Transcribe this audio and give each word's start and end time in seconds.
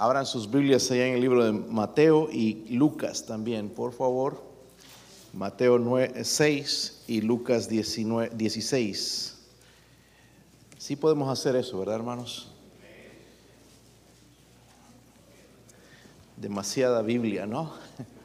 Abran 0.00 0.26
sus 0.26 0.48
Biblias 0.48 0.88
allá 0.92 1.08
en 1.08 1.14
el 1.14 1.20
libro 1.20 1.44
de 1.44 1.50
Mateo 1.50 2.28
y 2.30 2.68
Lucas 2.68 3.26
también, 3.26 3.68
por 3.68 3.92
favor. 3.92 4.40
Mateo 5.32 5.80
9, 5.80 6.24
6 6.24 7.02
y 7.08 7.20
Lucas 7.20 7.68
19, 7.68 8.30
16. 8.32 9.38
Sí 10.78 10.94
podemos 10.94 11.28
hacer 11.28 11.56
eso, 11.56 11.80
¿verdad, 11.80 11.96
hermanos? 11.96 12.52
Demasiada 16.36 17.02
Biblia, 17.02 17.46
¿no? 17.46 17.72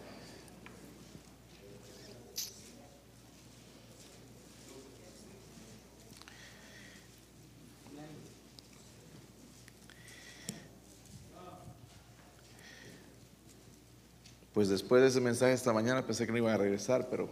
Pues 14.53 14.69
después 14.69 15.01
de 15.01 15.07
ese 15.07 15.19
mensaje 15.19 15.53
esta 15.53 15.73
mañana 15.73 16.05
pensé 16.05 16.27
que 16.27 16.31
no 16.31 16.37
iban 16.37 16.53
a 16.53 16.57
regresar, 16.57 17.07
pero 17.09 17.27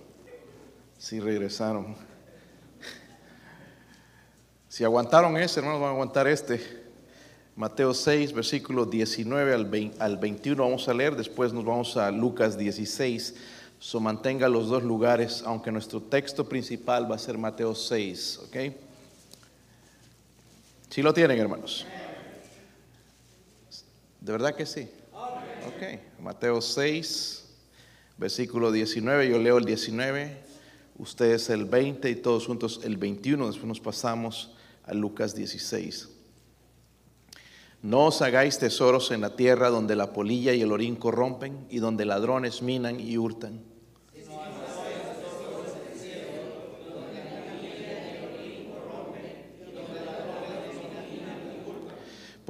sí 0.97 1.19
regresaron. 1.19 1.95
Si 4.67 4.85
aguantaron 4.85 5.35
ese, 5.35 5.59
hermanos, 5.59 5.81
van 5.81 5.89
a 5.89 5.93
aguantar 5.93 6.27
este. 6.27 6.81
Mateo 7.57 7.93
6, 7.93 8.31
versículo 8.31 8.85
19 8.85 9.53
al, 9.99 10.17
21 10.17 10.63
vamos 10.63 10.87
a 10.87 10.93
leer, 10.93 11.17
después 11.17 11.51
nos 11.51 11.65
vamos 11.65 11.97
a 11.97 12.09
Lucas 12.09 12.57
16. 12.57 13.35
So 13.79 13.99
mantenga 13.99 14.47
los 14.47 14.69
dos 14.69 14.81
lugares, 14.81 15.43
aunque 15.45 15.71
nuestro 15.73 16.01
texto 16.01 16.47
principal 16.47 17.11
va 17.11 17.15
a 17.15 17.19
ser 17.19 17.37
Mateo 17.37 17.75
6, 17.75 18.39
¿ok? 18.45 18.57
¿Sí 20.89 21.01
lo 21.01 21.13
tienen, 21.13 21.37
hermanos? 21.37 21.85
¿De 24.21 24.31
verdad 24.31 24.55
que 24.55 24.65
sí? 24.65 24.89
Ok, 25.67 25.99
Mateo 26.19 26.59
6, 26.59 27.45
versículo 28.17 28.71
19, 28.71 29.29
yo 29.29 29.37
leo 29.37 29.59
el 29.59 29.65
19, 29.65 30.35
ustedes 30.97 31.51
el 31.51 31.65
20 31.65 32.09
y 32.09 32.15
todos 32.15 32.47
juntos 32.47 32.81
el 32.83 32.97
21, 32.97 33.45
después 33.45 33.67
nos 33.67 33.79
pasamos 33.79 34.55
a 34.83 34.95
Lucas 34.95 35.35
16. 35.35 36.09
No 37.83 38.05
os 38.05 38.23
hagáis 38.23 38.57
tesoros 38.57 39.11
en 39.11 39.21
la 39.21 39.35
tierra 39.35 39.69
donde 39.69 39.95
la 39.95 40.13
polilla 40.13 40.53
y 40.53 40.61
el 40.61 40.71
orín 40.71 40.95
corrompen 40.95 41.67
y 41.69 41.77
donde 41.77 42.05
ladrones 42.05 42.63
minan 42.63 42.99
y 42.99 43.17
hurtan. 43.17 43.70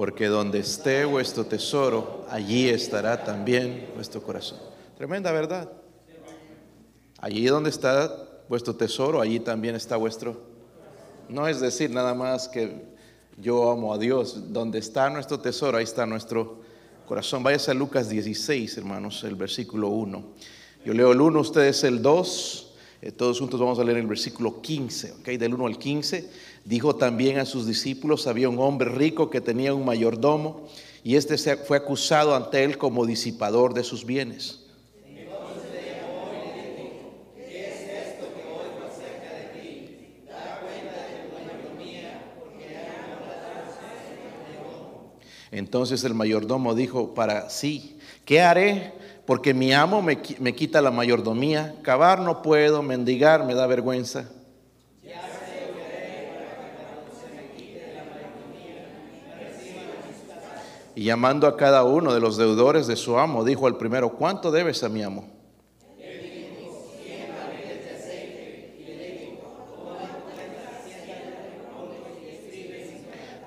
Porque 0.01 0.25
donde 0.25 0.57
esté 0.57 1.05
vuestro 1.05 1.45
tesoro, 1.45 2.25
allí 2.27 2.67
estará 2.67 3.23
también 3.23 3.91
vuestro 3.93 4.23
corazón. 4.23 4.57
Tremenda 4.97 5.31
verdad. 5.31 5.71
Allí 7.19 7.45
donde 7.45 7.69
está 7.69 8.11
vuestro 8.49 8.75
tesoro, 8.75 9.21
allí 9.21 9.39
también 9.39 9.75
está 9.75 9.97
vuestro. 9.97 10.41
No 11.29 11.47
es 11.47 11.59
decir 11.59 11.91
nada 11.91 12.15
más 12.15 12.47
que 12.47 12.83
yo 13.37 13.69
amo 13.69 13.93
a 13.93 13.99
Dios. 13.99 14.51
Donde 14.51 14.79
está 14.79 15.07
nuestro 15.11 15.39
tesoro, 15.39 15.77
ahí 15.77 15.83
está 15.83 16.07
nuestro 16.07 16.61
corazón. 17.07 17.43
Váyase 17.43 17.69
a 17.69 17.75
Lucas 17.75 18.09
16, 18.09 18.75
hermanos, 18.79 19.23
el 19.23 19.35
versículo 19.35 19.89
1. 19.89 20.23
Yo 20.83 20.93
leo 20.95 21.11
el 21.11 21.21
1, 21.21 21.39
ustedes 21.39 21.83
el 21.83 22.01
2. 22.01 22.70
Eh, 23.01 23.11
todos 23.11 23.39
juntos 23.39 23.59
vamos 23.59 23.79
a 23.79 23.83
leer 23.83 23.97
el 23.97 24.05
versículo 24.05 24.61
15, 24.61 25.13
¿ok? 25.13 25.27
Del 25.29 25.55
1 25.55 25.65
al 25.65 25.79
15. 25.79 26.29
Dijo 26.65 26.95
también 26.95 27.39
a 27.39 27.45
sus 27.45 27.65
discípulos, 27.65 28.27
había 28.27 28.47
un 28.47 28.59
hombre 28.59 28.89
rico 28.89 29.31
que 29.31 29.41
tenía 29.41 29.73
un 29.73 29.85
mayordomo 29.85 30.67
y 31.03 31.15
este 31.15 31.35
fue 31.57 31.77
acusado 31.77 32.35
ante 32.35 32.63
él 32.63 32.77
como 32.77 33.07
disipador 33.07 33.73
de 33.73 33.83
sus 33.83 34.05
bienes. 34.05 34.59
Entonces 45.51 46.03
el 46.05 46.13
mayordomo 46.13 46.75
dijo 46.75 47.13
para 47.13 47.49
sí, 47.49 47.97
¿qué 48.25 48.41
haré? 48.41 49.00
Porque 49.25 49.53
mi 49.53 49.73
amo 49.73 50.01
me, 50.01 50.21
quita 50.21 50.81
la 50.81 50.91
mayordomía, 50.91 51.75
cavar 51.83 52.19
no 52.19 52.41
puedo, 52.41 52.81
mendigar 52.81 53.45
me 53.45 53.53
da 53.53 53.67
vergüenza. 53.67 54.29
Y 60.93 61.05
llamando 61.05 61.47
a 61.47 61.55
cada 61.55 61.83
uno 61.83 62.13
de 62.13 62.19
los 62.19 62.37
deudores 62.37 62.85
de 62.85 62.95
su 62.95 63.17
amo, 63.17 63.43
dijo 63.43 63.65
al 63.67 63.77
primero, 63.77 64.09
¿cuánto 64.09 64.51
debes 64.51 64.83
a 64.83 64.89
mi 64.89 65.01
amo? 65.01 65.40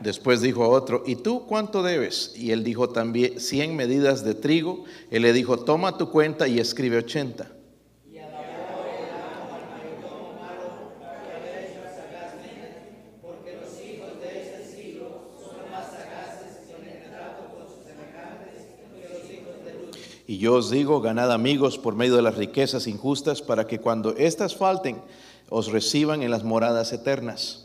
Después 0.05 0.43
dijo 0.43 0.65
a 0.65 0.69
otro, 0.69 1.03
¿y 1.07 1.17
tú 1.17 1.47
cuánto 1.47 1.83
debes? 1.83 2.35
Y 2.37 2.51
él 2.51 2.63
dijo 2.63 2.91
también, 2.91 3.41
cien 3.41 3.75
medidas 3.75 4.23
de 4.23 4.35
trigo. 4.35 4.85
Él 5.11 5.23
le 5.23 5.33
dijo, 5.33 5.57
toma 5.57 5.97
tu 5.97 6.11
cuenta 6.11 6.47
y 6.47 6.59
escribe 6.59 6.99
ochenta. 6.99 7.51
Y 20.27 20.37
yo 20.39 20.55
os 20.55 20.71
digo, 20.71 21.01
ganad 21.01 21.33
amigos 21.33 21.79
por 21.79 21.95
medio 21.95 22.17
de 22.17 22.23
las 22.23 22.35
riquezas 22.35 22.87
injustas, 22.87 23.41
para 23.41 23.67
que 23.67 23.81
cuando 23.81 24.15
éstas 24.19 24.55
falten, 24.55 25.01
os 25.49 25.73
reciban 25.73 26.23
en 26.23 26.31
las 26.31 26.45
moradas 26.45 26.93
eternas. 26.93 27.64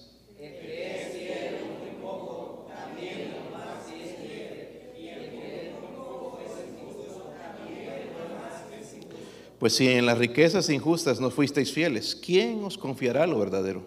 Pues 9.59 9.75
si 9.75 9.89
en 9.89 10.05
las 10.05 10.17
riquezas 10.17 10.69
injustas 10.69 11.19
no 11.19 11.29
fuisteis 11.29 11.73
fieles, 11.73 12.15
¿quién 12.15 12.63
os 12.63 12.77
confiará 12.77 13.27
lo 13.27 13.37
verdadero? 13.39 13.85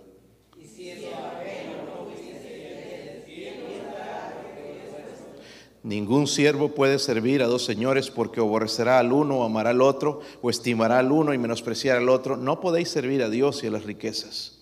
Ningún 5.83 6.29
siervo 6.29 6.69
puede 6.69 7.01
servir 7.01 7.43
a 7.43 7.49
dos 7.49 7.65
señores 7.65 8.09
porque 8.11 8.39
aborrecerá 8.39 9.01
al 9.01 9.13
uno 9.13 9.39
o 9.39 9.45
amará 9.45 9.71
al 9.71 9.83
otro, 9.83 10.21
o 10.41 10.49
estimará 10.49 11.01
al 11.01 11.11
uno 11.11 11.35
y 11.35 11.39
menospreciará 11.39 11.99
al 11.99 12.09
otro. 12.09 12.37
No 12.37 12.61
podéis 12.61 12.89
servir 12.89 13.23
a 13.23 13.31
Dios 13.31 13.65
y 13.65 13.67
a 13.67 13.71
las 13.73 13.83
riquezas. 13.83 14.62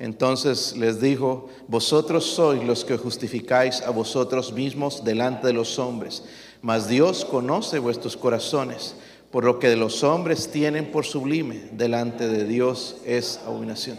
Entonces 0.00 0.78
les 0.78 0.98
dijo, 0.98 1.50
vosotros 1.68 2.24
sois 2.24 2.64
los 2.64 2.86
que 2.86 2.96
justificáis 2.96 3.82
a 3.82 3.90
vosotros 3.90 4.50
mismos 4.50 5.04
delante 5.04 5.48
de 5.48 5.52
los 5.52 5.78
hombres, 5.78 6.24
mas 6.62 6.88
Dios 6.88 7.26
conoce 7.26 7.78
vuestros 7.78 8.16
corazones, 8.16 8.94
por 9.30 9.44
lo 9.44 9.58
que 9.58 9.76
los 9.76 10.02
hombres 10.02 10.50
tienen 10.50 10.90
por 10.90 11.04
sublime, 11.04 11.68
delante 11.72 12.28
de 12.28 12.46
Dios 12.46 12.96
es 13.04 13.40
abominación. 13.44 13.98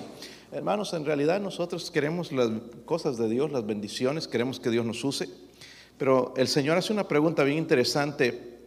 Hermanos, 0.52 0.92
en 0.94 1.06
realidad 1.06 1.40
nosotros 1.40 1.92
queremos 1.92 2.32
las 2.32 2.50
cosas 2.84 3.20
de 3.20 3.30
Dios, 3.30 3.52
las 3.52 3.68
bendiciones, 3.68 4.28
queremos 4.28 4.60
que 4.60 4.72
Dios 4.72 4.84
nos 4.84 5.04
use, 5.04 5.30
pero 6.00 6.34
el 6.36 6.48
Señor 6.48 6.80
hace 6.80 6.92
una 6.92 7.08
pregunta 7.08 7.44
bien 7.44 7.60
interesante 7.60 8.58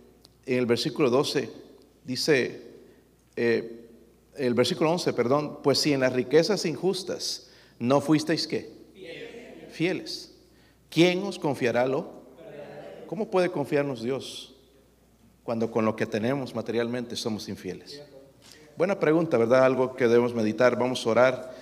en 0.46 0.58
el 0.58 0.66
versículo 0.66 1.10
12, 1.10 1.50
dice, 2.04 2.62
eh, 3.34 3.83
el 4.36 4.54
versículo 4.54 4.90
11, 4.92 5.12
perdón, 5.12 5.58
pues 5.62 5.78
si 5.78 5.92
en 5.92 6.00
las 6.00 6.12
riquezas 6.12 6.64
injustas 6.64 7.50
no 7.78 8.00
fuisteis 8.00 8.46
qué? 8.46 8.72
Fieles. 9.70 10.34
¿Quién 10.88 11.22
os 11.24 11.38
confiará 11.38 11.86
lo? 11.86 12.24
¿Cómo 13.06 13.30
puede 13.30 13.50
confiarnos 13.50 14.02
Dios 14.02 14.54
cuando 15.42 15.70
con 15.70 15.84
lo 15.84 15.96
que 15.96 16.06
tenemos 16.06 16.54
materialmente 16.54 17.16
somos 17.16 17.48
infieles? 17.48 18.00
Buena 18.76 18.98
pregunta, 18.98 19.36
¿verdad? 19.36 19.64
Algo 19.64 19.94
que 19.94 20.08
debemos 20.08 20.34
meditar. 20.34 20.78
Vamos 20.78 21.06
a 21.06 21.10
orar. 21.10 21.54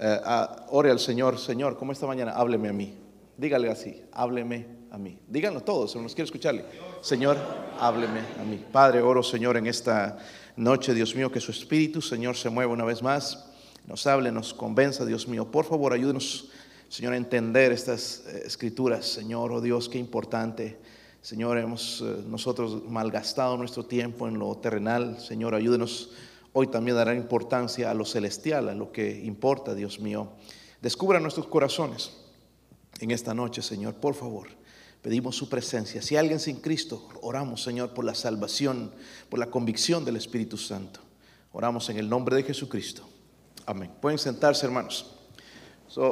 Eh, 0.00 0.20
ore 0.70 0.90
al 0.90 0.98
Señor, 0.98 1.38
Señor, 1.38 1.76
¿cómo 1.76 1.92
esta 1.92 2.06
mañana? 2.06 2.32
Hábleme 2.32 2.68
a 2.68 2.72
mí. 2.72 2.94
Dígale 3.36 3.70
así, 3.70 4.02
hábleme 4.12 4.66
a 4.90 4.98
mí. 4.98 5.18
Díganlo 5.28 5.60
todos, 5.60 5.94
nos 5.96 6.14
quiero 6.14 6.26
escucharle. 6.26 6.64
Señor, 7.00 7.36
hábleme 7.78 8.20
a 8.40 8.44
mí. 8.44 8.64
Padre, 8.70 9.02
oro, 9.02 9.22
Señor, 9.22 9.56
en 9.56 9.66
esta 9.66 10.18
noche, 10.56 10.94
Dios 10.94 11.14
mío, 11.14 11.30
que 11.32 11.40
su 11.40 11.50
Espíritu, 11.50 12.00
Señor, 12.00 12.36
se 12.36 12.50
mueva 12.50 12.72
una 12.72 12.84
vez 12.84 13.02
más, 13.02 13.50
nos 13.86 14.06
hable, 14.06 14.32
nos 14.32 14.54
convenza, 14.54 15.04
Dios 15.04 15.28
mío. 15.28 15.50
Por 15.50 15.64
favor, 15.64 15.92
ayúdenos, 15.92 16.50
Señor, 16.88 17.12
a 17.12 17.16
entender 17.16 17.72
estas 17.72 18.24
eh, 18.26 18.42
escrituras, 18.46 19.06
Señor, 19.06 19.52
oh 19.52 19.60
Dios, 19.60 19.88
qué 19.88 19.98
importante. 19.98 20.78
Señor, 21.20 21.58
hemos 21.58 22.02
eh, 22.02 22.22
nosotros 22.26 22.84
malgastado 22.88 23.56
nuestro 23.56 23.84
tiempo 23.84 24.28
en 24.28 24.38
lo 24.38 24.54
terrenal. 24.56 25.18
Señor, 25.20 25.54
ayúdenos 25.54 26.10
hoy 26.52 26.68
también 26.68 26.96
a 26.96 27.04
dar 27.04 27.16
importancia 27.16 27.90
a 27.90 27.94
lo 27.94 28.04
celestial, 28.04 28.68
a 28.68 28.74
lo 28.74 28.92
que 28.92 29.24
importa, 29.24 29.74
Dios 29.74 30.00
mío. 30.00 30.28
descubra 30.80 31.18
nuestros 31.18 31.46
corazones 31.46 32.12
en 33.00 33.10
esta 33.10 33.34
noche, 33.34 33.62
Señor, 33.62 33.94
por 33.94 34.14
favor. 34.14 34.48
Pedimos 35.04 35.36
su 35.36 35.50
presencia. 35.50 36.00
Si 36.00 36.16
alguien 36.16 36.40
sin 36.40 36.62
Cristo, 36.62 37.06
oramos, 37.20 37.62
Señor, 37.62 37.90
por 37.90 38.06
la 38.06 38.14
salvación, 38.14 38.90
por 39.28 39.38
la 39.38 39.50
convicción 39.50 40.02
del 40.02 40.16
Espíritu 40.16 40.56
Santo. 40.56 41.00
Oramos 41.52 41.90
en 41.90 41.98
el 41.98 42.08
nombre 42.08 42.36
de 42.36 42.42
Jesucristo. 42.42 43.06
Amén. 43.66 43.90
Pueden 44.00 44.18
sentarse, 44.18 44.64
hermanos. 44.64 45.14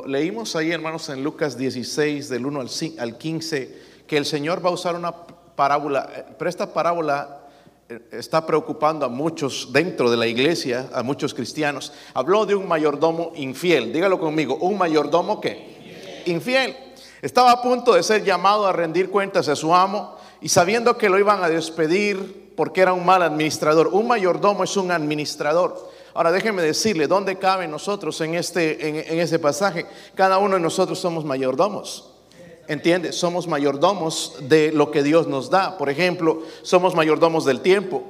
leímos 0.07 0.55
ahí, 0.57 0.73
hermanos, 0.73 1.09
en 1.09 1.25
Lucas 1.25 1.57
16, 1.57 2.29
del 2.29 2.45
1 2.45 2.65
al 2.99 3.17
15, 3.17 3.79
que 4.07 4.19
el 4.19 4.27
Señor 4.27 4.63
va 4.63 4.69
a 4.69 4.75
usar 4.75 4.95
una 4.95 5.25
parábola, 5.57 6.11
eh, 6.15 6.25
pero 6.39 6.51
esta 6.51 6.75
parábola 6.75 7.49
eh, 7.89 7.99
está 8.13 8.45
preocupando 8.45 9.07
a 9.07 9.09
muchos 9.09 9.73
dentro 9.73 10.11
de 10.11 10.19
la 10.19 10.27
iglesia, 10.27 10.91
a 10.93 11.03
muchos 11.03 11.33
cristianos. 11.33 11.95
Habló 12.13 12.45
de 12.45 12.55
un 12.55 12.69
mayordomo 12.69 13.33
infiel. 13.37 13.91
Dígalo 13.91 14.21
conmigo, 14.21 14.57
un 14.57 14.77
mayordomo 14.77 15.41
que 15.41 16.23
infiel. 16.27 16.92
Estaba 17.23 17.53
a 17.53 17.63
punto 17.63 17.95
de 17.95 18.03
ser 18.03 18.25
llamado 18.25 18.67
a 18.67 18.73
rendir 18.73 19.09
cuentas 19.09 19.49
a 19.49 19.55
su 19.55 19.73
amo 19.73 20.17
y 20.41 20.49
sabiendo 20.49 20.99
que 20.99 21.09
lo 21.09 21.21
iban 21.21 21.45
a 21.45 21.49
despedir 21.49 22.53
porque 22.57 22.81
era 22.81 22.93
un 22.93 23.07
mal 23.07 23.23
administrador. 23.23 23.87
Un 23.93 24.09
mayordomo 24.09 24.65
es 24.65 24.77
un 24.77 24.91
administrador. 24.91 25.89
Ahora 26.15 26.33
déjeme 26.33 26.63
decirle, 26.63 27.07
¿dónde 27.07 27.39
cabe 27.39 27.69
nosotros 27.69 28.21
en 28.23 28.35
este, 28.35 28.89
en, 28.89 28.97
en 28.97 29.21
ese 29.21 29.39
pasaje? 29.39 29.87
Cada 30.17 30.39
uno 30.39 30.57
de 30.57 30.61
nosotros 30.61 30.99
somos 30.99 31.25
mayordomos. 31.25 32.11
¿Entiende? 32.67 33.13
Somos 33.13 33.47
mayordomos 33.47 34.35
de 34.41 34.73
lo 34.73 34.91
que 34.91 35.05
Dios 35.05 35.29
nos 35.29 35.49
da. 35.49 35.79
Por 35.79 35.91
ejemplo, 35.91 36.43
somos 36.63 36.97
mayordomos 36.97 37.45
del 37.45 37.61
tiempo, 37.61 38.03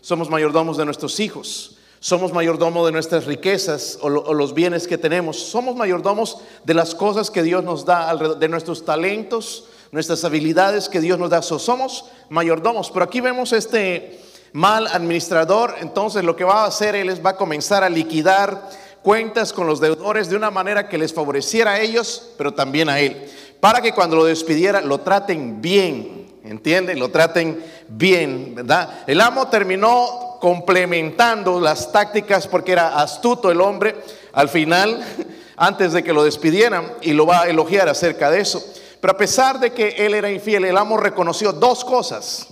somos 0.00 0.30
mayordomos 0.30 0.78
de 0.78 0.86
nuestros 0.86 1.20
hijos, 1.20 1.73
somos 2.04 2.34
mayordomos 2.34 2.84
de 2.84 2.92
nuestras 2.92 3.24
riquezas 3.24 3.98
o, 4.02 4.10
los 4.10 4.52
bienes 4.52 4.86
que 4.86 4.98
tenemos, 4.98 5.38
somos 5.38 5.74
mayordomos 5.74 6.36
de 6.62 6.74
las 6.74 6.94
cosas 6.94 7.30
que 7.30 7.42
Dios 7.42 7.64
nos 7.64 7.86
da, 7.86 8.14
de 8.14 8.46
nuestros 8.46 8.84
talentos, 8.84 9.64
nuestras 9.90 10.22
habilidades 10.22 10.90
que 10.90 11.00
Dios 11.00 11.18
nos 11.18 11.30
da. 11.30 11.40
somos 11.40 12.04
mayordomos, 12.28 12.90
pero 12.90 13.06
aquí 13.06 13.22
vemos 13.22 13.54
este 13.54 14.20
mal 14.52 14.86
administrador, 14.88 15.76
entonces 15.80 16.24
lo 16.24 16.36
que 16.36 16.44
va 16.44 16.64
a 16.64 16.66
hacer 16.66 16.94
él 16.94 17.08
es 17.08 17.24
va 17.24 17.30
a 17.30 17.36
comenzar 17.38 17.82
a 17.82 17.88
liquidar 17.88 18.68
cuentas 19.02 19.54
con 19.54 19.66
los 19.66 19.80
deudores 19.80 20.28
de 20.28 20.36
una 20.36 20.50
manera 20.50 20.90
que 20.90 20.98
les 20.98 21.14
favoreciera 21.14 21.72
a 21.72 21.80
ellos, 21.80 22.32
pero 22.36 22.52
también 22.52 22.90
a 22.90 23.00
él 23.00 23.30
para 23.64 23.80
que 23.80 23.92
cuando 23.92 24.16
lo 24.16 24.26
despidiera 24.26 24.82
lo 24.82 24.98
traten 24.98 25.62
bien, 25.62 26.23
¿entienden? 26.44 26.98
Lo 26.98 27.10
traten 27.10 27.64
bien, 27.88 28.54
¿verdad? 28.54 29.02
El 29.06 29.20
amo 29.20 29.48
terminó 29.48 30.36
complementando 30.40 31.58
las 31.58 31.90
tácticas 31.90 32.46
porque 32.46 32.72
era 32.72 33.00
astuto 33.00 33.50
el 33.50 33.60
hombre 33.60 33.96
al 34.32 34.48
final, 34.48 35.02
antes 35.56 35.92
de 35.92 36.04
que 36.04 36.12
lo 36.12 36.24
despidieran, 36.24 36.92
y 37.00 37.12
lo 37.12 37.26
va 37.26 37.42
a 37.42 37.48
elogiar 37.48 37.88
acerca 37.88 38.30
de 38.30 38.40
eso. 38.40 38.62
Pero 39.00 39.12
a 39.12 39.16
pesar 39.16 39.58
de 39.58 39.72
que 39.72 39.88
él 39.98 40.14
era 40.14 40.30
infiel, 40.30 40.64
el 40.64 40.76
amo 40.76 40.96
reconoció 40.96 41.52
dos 41.52 41.84
cosas. 41.84 42.48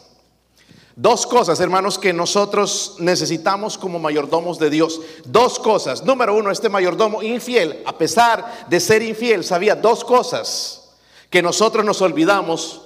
Dos 0.94 1.26
cosas, 1.26 1.58
hermanos, 1.60 1.98
que 1.98 2.12
nosotros 2.12 2.96
necesitamos 2.98 3.78
como 3.78 3.98
mayordomos 3.98 4.58
de 4.58 4.68
Dios. 4.68 5.00
Dos 5.24 5.58
cosas. 5.58 6.04
Número 6.04 6.34
uno, 6.34 6.50
este 6.50 6.68
mayordomo 6.68 7.22
infiel, 7.22 7.82
a 7.86 7.96
pesar 7.96 8.66
de 8.68 8.78
ser 8.78 9.02
infiel, 9.02 9.42
sabía 9.42 9.74
dos 9.74 10.04
cosas 10.04 10.90
que 11.30 11.40
nosotros 11.40 11.82
nos 11.82 12.02
olvidamos 12.02 12.81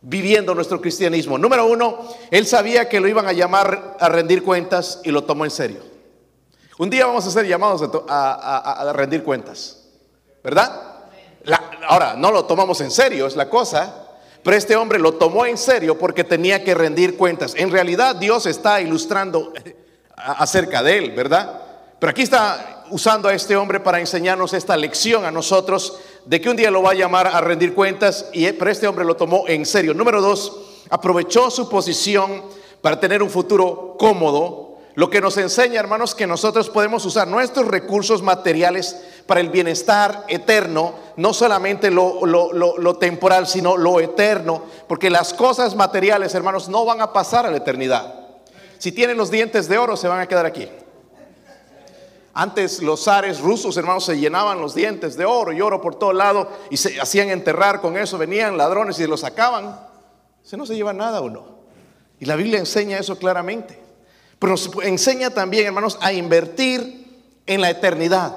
viviendo 0.00 0.54
nuestro 0.54 0.80
cristianismo. 0.80 1.38
Número 1.38 1.66
uno, 1.66 2.08
él 2.30 2.46
sabía 2.46 2.88
que 2.88 3.00
lo 3.00 3.08
iban 3.08 3.26
a 3.26 3.32
llamar 3.32 3.96
a 3.98 4.08
rendir 4.08 4.42
cuentas 4.42 5.00
y 5.04 5.10
lo 5.10 5.24
tomó 5.24 5.44
en 5.44 5.50
serio. 5.50 5.80
Un 6.78 6.90
día 6.90 7.06
vamos 7.06 7.26
a 7.26 7.30
ser 7.30 7.46
llamados 7.46 7.82
a, 8.08 8.92
rendir 8.94 9.24
cuentas, 9.24 9.84
¿verdad? 10.44 10.84
ahora, 11.88 12.14
no 12.14 12.30
lo 12.30 12.44
tomamos 12.44 12.80
en 12.80 12.90
serio, 12.90 13.26
es 13.26 13.34
la 13.34 13.48
cosa, 13.48 14.06
pero 14.44 14.56
este 14.56 14.76
hombre 14.76 14.98
lo 14.98 15.14
tomó 15.14 15.46
en 15.46 15.58
serio 15.58 15.98
porque 15.98 16.22
tenía 16.22 16.62
que 16.62 16.74
rendir 16.74 17.16
cuentas. 17.16 17.54
En 17.56 17.70
realidad 17.72 18.14
Dios 18.16 18.46
está 18.46 18.80
ilustrando 18.80 19.52
acerca 20.16 20.82
de 20.82 20.98
él, 20.98 21.10
¿verdad? 21.12 21.67
Pero 21.98 22.10
aquí 22.10 22.22
está 22.22 22.84
usando 22.90 23.28
a 23.28 23.34
este 23.34 23.56
hombre 23.56 23.80
para 23.80 24.00
enseñarnos 24.00 24.52
esta 24.52 24.76
lección 24.76 25.24
a 25.24 25.30
nosotros 25.30 25.98
de 26.24 26.40
que 26.40 26.50
un 26.50 26.56
día 26.56 26.70
lo 26.70 26.82
va 26.82 26.92
a 26.92 26.94
llamar 26.94 27.26
a 27.26 27.40
rendir 27.40 27.74
cuentas, 27.74 28.26
y, 28.32 28.50
pero 28.52 28.70
este 28.70 28.86
hombre 28.86 29.04
lo 29.04 29.16
tomó 29.16 29.44
en 29.48 29.66
serio. 29.66 29.94
Número 29.94 30.20
dos, 30.20 30.84
aprovechó 30.90 31.50
su 31.50 31.68
posición 31.68 32.42
para 32.80 33.00
tener 33.00 33.22
un 33.22 33.30
futuro 33.30 33.96
cómodo, 33.98 34.76
lo 34.94 35.10
que 35.10 35.20
nos 35.20 35.36
enseña, 35.36 35.78
hermanos, 35.78 36.14
que 36.14 36.26
nosotros 36.26 36.68
podemos 36.70 37.04
usar 37.04 37.28
nuestros 37.28 37.68
recursos 37.68 38.20
materiales 38.20 38.96
para 39.26 39.40
el 39.40 39.48
bienestar 39.48 40.24
eterno, 40.28 40.94
no 41.16 41.32
solamente 41.32 41.90
lo, 41.90 42.26
lo, 42.26 42.96
temporal, 42.96 43.46
sino 43.46 43.76
lo 43.76 44.00
eterno, 44.00 44.64
porque 44.88 45.08
las 45.08 45.34
cosas 45.34 45.76
materiales, 45.76 46.34
hermanos, 46.34 46.68
no 46.68 46.84
van 46.84 47.00
a 47.00 47.12
pasar 47.12 47.46
a 47.46 47.50
la 47.50 47.58
eternidad. 47.58 48.12
Si 48.78 48.90
tienen 48.90 49.16
los 49.16 49.30
dientes 49.30 49.68
de 49.68 49.78
oro, 49.78 49.96
se 49.96 50.08
van 50.08 50.20
a 50.20 50.26
quedar 50.26 50.46
aquí. 50.46 50.68
Antes 52.34 52.82
los 52.82 53.04
zares 53.04 53.40
rusos, 53.40 53.76
hermanos, 53.76 54.04
se 54.04 54.18
llenaban 54.18 54.60
los 54.60 54.74
dientes 54.74 55.16
de 55.16 55.24
oro 55.24 55.52
y 55.52 55.60
oro 55.60 55.80
por 55.80 55.96
todo 55.96 56.12
lado 56.12 56.48
y 56.70 56.76
se 56.76 57.00
hacían 57.00 57.30
enterrar 57.30 57.80
con 57.80 57.96
eso. 57.96 58.18
Venían 58.18 58.56
ladrones 58.56 58.98
y 59.00 59.06
los 59.06 59.20
sacaban. 59.20 59.80
Se 60.42 60.56
no 60.56 60.66
se 60.66 60.76
lleva 60.76 60.92
nada 60.92 61.20
o 61.20 61.28
no. 61.28 61.58
Y 62.20 62.26
la 62.26 62.36
Biblia 62.36 62.58
enseña 62.58 62.98
eso 62.98 63.18
claramente. 63.18 63.78
Pero 64.38 64.52
nos 64.52 64.70
enseña 64.82 65.30
también, 65.30 65.66
hermanos, 65.66 65.98
a 66.00 66.12
invertir 66.12 67.22
en 67.46 67.60
la 67.60 67.70
eternidad. 67.70 68.36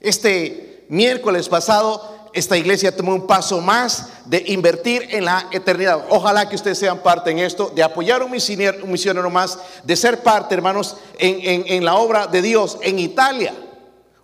Este 0.00 0.86
miércoles 0.88 1.48
pasado 1.48 2.19
esta 2.32 2.56
iglesia 2.56 2.96
tomó 2.96 3.14
un 3.14 3.26
paso 3.26 3.60
más 3.60 4.08
de 4.24 4.44
invertir 4.48 5.08
en 5.10 5.24
la 5.24 5.48
eternidad. 5.50 6.04
Ojalá 6.10 6.48
que 6.48 6.56
ustedes 6.56 6.78
sean 6.78 6.98
parte 6.98 7.30
en 7.30 7.38
esto, 7.40 7.72
de 7.74 7.82
apoyar 7.82 8.22
un 8.22 8.30
misionero, 8.30 9.30
más, 9.30 9.58
de 9.82 9.96
ser 9.96 10.22
parte, 10.22 10.54
hermanos, 10.54 10.96
en, 11.18 11.64
en 11.66 11.84
la 11.84 11.96
obra 11.96 12.26
de 12.26 12.42
Dios 12.42 12.78
en 12.82 12.98
Italia. 12.98 13.52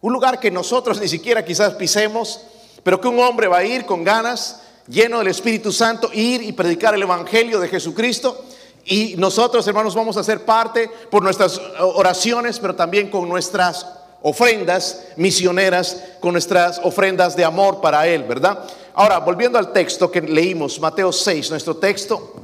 Un 0.01 0.13
lugar 0.13 0.39
que 0.39 0.51
nosotros 0.51 1.01
ni 1.01 1.09
siquiera 1.09 1.45
quizás 1.45 1.75
pisemos, 1.75 2.41
pero 2.83 3.01
que 3.01 3.09
un 3.09 3.19
hombre 3.19 3.49
va 3.49 3.59
a 3.59 3.65
ir 3.65 3.85
con 3.87 4.05
ganas, 4.05 4.61
lleno 4.87 5.19
del 5.19 5.29
Espíritu 5.29 5.73
Santo, 5.73 6.11
ir 6.13 6.43
y 6.43 6.53
predicar 6.53 6.95
el 6.95 7.03
Evangelio 7.03 7.59
de 7.59 7.69
Jesucristo. 7.69 8.45
Y 8.85 9.17
nosotros, 9.17 9.67
hermanos, 9.67 9.97
vamos 9.97 10.17
a 10.17 10.23
ser 10.23 10.45
parte 10.45 10.89
por 11.11 11.23
nuestras 11.25 11.61
oraciones, 11.81 12.61
pero 12.61 12.77
también 12.77 13.11
con 13.11 13.29
nuestras 13.29 13.85
ofrendas 14.29 15.05
misioneras, 15.15 16.03
con 16.19 16.33
nuestras 16.33 16.81
ofrendas 16.83 17.37
de 17.37 17.45
amor 17.45 17.81
para 17.81 18.09
Él, 18.09 18.25
¿verdad? 18.25 18.59
Ahora, 18.93 19.21
volviendo 19.21 19.57
al 19.57 19.73
texto 19.73 20.11
que 20.11 20.21
leímos, 20.21 20.81
Mateo 20.81 21.13
6, 21.13 21.49
nuestro 21.51 21.77
texto 21.77 22.35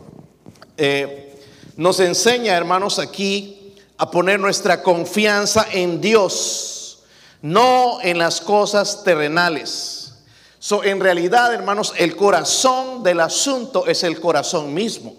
eh, 0.77 1.43
nos 1.77 1.99
enseña, 1.99 2.57
hermanos, 2.57 3.01
aquí 3.01 3.75
a 3.99 4.09
poner 4.09 4.39
nuestra 4.39 4.81
confianza 4.81 5.67
en 5.73 6.01
Dios, 6.01 7.03
no 7.41 7.99
en 8.01 8.17
las 8.17 8.41
cosas 8.41 9.03
terrenales. 9.03 10.23
So, 10.61 10.85
en 10.85 11.01
realidad, 11.01 11.53
hermanos, 11.53 11.95
el 11.99 12.15
corazón 12.15 13.03
del 13.03 13.19
asunto 13.19 13.89
es 13.89 14.05
el 14.05 14.21
corazón 14.21 14.73
mismo. 14.73 15.17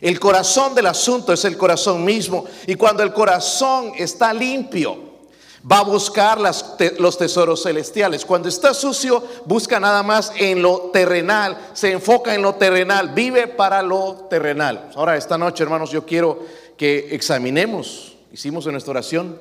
El 0.00 0.18
corazón 0.18 0.74
del 0.74 0.88
asunto 0.88 1.32
es 1.32 1.44
el 1.44 1.56
corazón 1.56 2.04
mismo. 2.04 2.44
Y 2.66 2.74
cuando 2.74 3.04
el 3.04 3.12
corazón 3.12 3.92
está 3.96 4.34
limpio, 4.34 5.05
va 5.70 5.78
a 5.78 5.84
buscar 5.84 6.38
los 6.40 7.18
tesoros 7.18 7.62
celestiales. 7.62 8.24
Cuando 8.24 8.48
está 8.48 8.72
sucio, 8.72 9.22
busca 9.46 9.80
nada 9.80 10.02
más 10.02 10.32
en 10.36 10.62
lo 10.62 10.90
terrenal, 10.92 11.70
se 11.72 11.92
enfoca 11.92 12.34
en 12.34 12.42
lo 12.42 12.54
terrenal, 12.54 13.10
vive 13.14 13.48
para 13.48 13.82
lo 13.82 14.26
terrenal. 14.30 14.90
Ahora, 14.94 15.16
esta 15.16 15.36
noche, 15.36 15.64
hermanos, 15.64 15.90
yo 15.90 16.06
quiero 16.06 16.40
que 16.76 17.08
examinemos, 17.10 18.16
hicimos 18.32 18.66
en 18.66 18.72
nuestra 18.72 18.92
oración, 18.92 19.40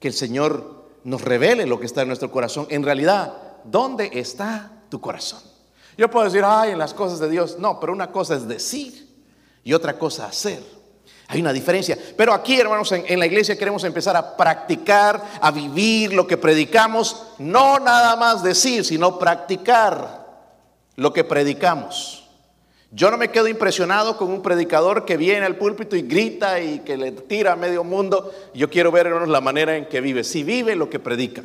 que 0.00 0.08
el 0.08 0.14
Señor 0.14 0.82
nos 1.04 1.22
revele 1.22 1.66
lo 1.66 1.78
que 1.78 1.86
está 1.86 2.02
en 2.02 2.08
nuestro 2.08 2.30
corazón. 2.30 2.66
En 2.70 2.82
realidad, 2.82 3.34
¿dónde 3.64 4.10
está 4.14 4.70
tu 4.88 5.00
corazón? 5.00 5.40
Yo 5.96 6.10
puedo 6.10 6.24
decir, 6.24 6.42
ay, 6.44 6.72
en 6.72 6.78
las 6.78 6.94
cosas 6.94 7.20
de 7.20 7.28
Dios. 7.28 7.58
No, 7.58 7.78
pero 7.78 7.92
una 7.92 8.10
cosa 8.10 8.34
es 8.34 8.48
decir 8.48 9.08
y 9.62 9.74
otra 9.74 9.98
cosa 9.98 10.26
hacer. 10.26 10.62
Hay 11.32 11.40
una 11.40 11.54
diferencia. 11.54 11.96
Pero 12.14 12.34
aquí, 12.34 12.60
hermanos, 12.60 12.92
en, 12.92 13.18
la 13.18 13.24
iglesia 13.24 13.56
queremos 13.56 13.82
empezar 13.84 14.14
a 14.16 14.36
practicar, 14.36 15.22
a 15.40 15.50
vivir 15.50 16.12
lo 16.12 16.26
que 16.26 16.36
predicamos. 16.36 17.28
No 17.38 17.80
nada 17.80 18.16
más 18.16 18.42
decir, 18.42 18.84
sino 18.84 19.18
practicar 19.18 20.26
lo 20.96 21.10
que 21.14 21.24
predicamos. 21.24 22.28
Yo 22.90 23.10
no 23.10 23.16
me 23.16 23.30
quedo 23.30 23.48
impresionado 23.48 24.18
con 24.18 24.30
un 24.30 24.42
predicador 24.42 25.06
que 25.06 25.16
viene 25.16 25.46
al 25.46 25.56
púlpito 25.56 25.96
y 25.96 26.02
grita 26.02 26.60
y 26.60 26.80
que 26.80 26.98
le 26.98 27.12
tira 27.12 27.52
a 27.52 27.56
medio 27.56 27.82
mundo. 27.82 28.30
Yo 28.52 28.68
quiero 28.68 28.92
ver, 28.92 29.06
hermanos, 29.06 29.30
la 29.30 29.40
manera 29.40 29.74
en 29.74 29.86
que 29.86 30.02
vive. 30.02 30.24
Si 30.24 30.44
vive 30.44 30.76
lo 30.76 30.90
que 30.90 30.98
predica. 30.98 31.44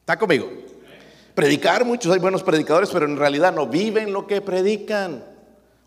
¿Está 0.00 0.18
conmigo? 0.18 0.50
Predicar, 1.36 1.84
muchos 1.84 2.12
hay 2.12 2.18
buenos 2.18 2.42
predicadores, 2.42 2.90
pero 2.90 3.06
en 3.06 3.16
realidad 3.16 3.54
no 3.54 3.68
viven 3.68 4.12
lo 4.12 4.26
que 4.26 4.40
predican. 4.40 5.37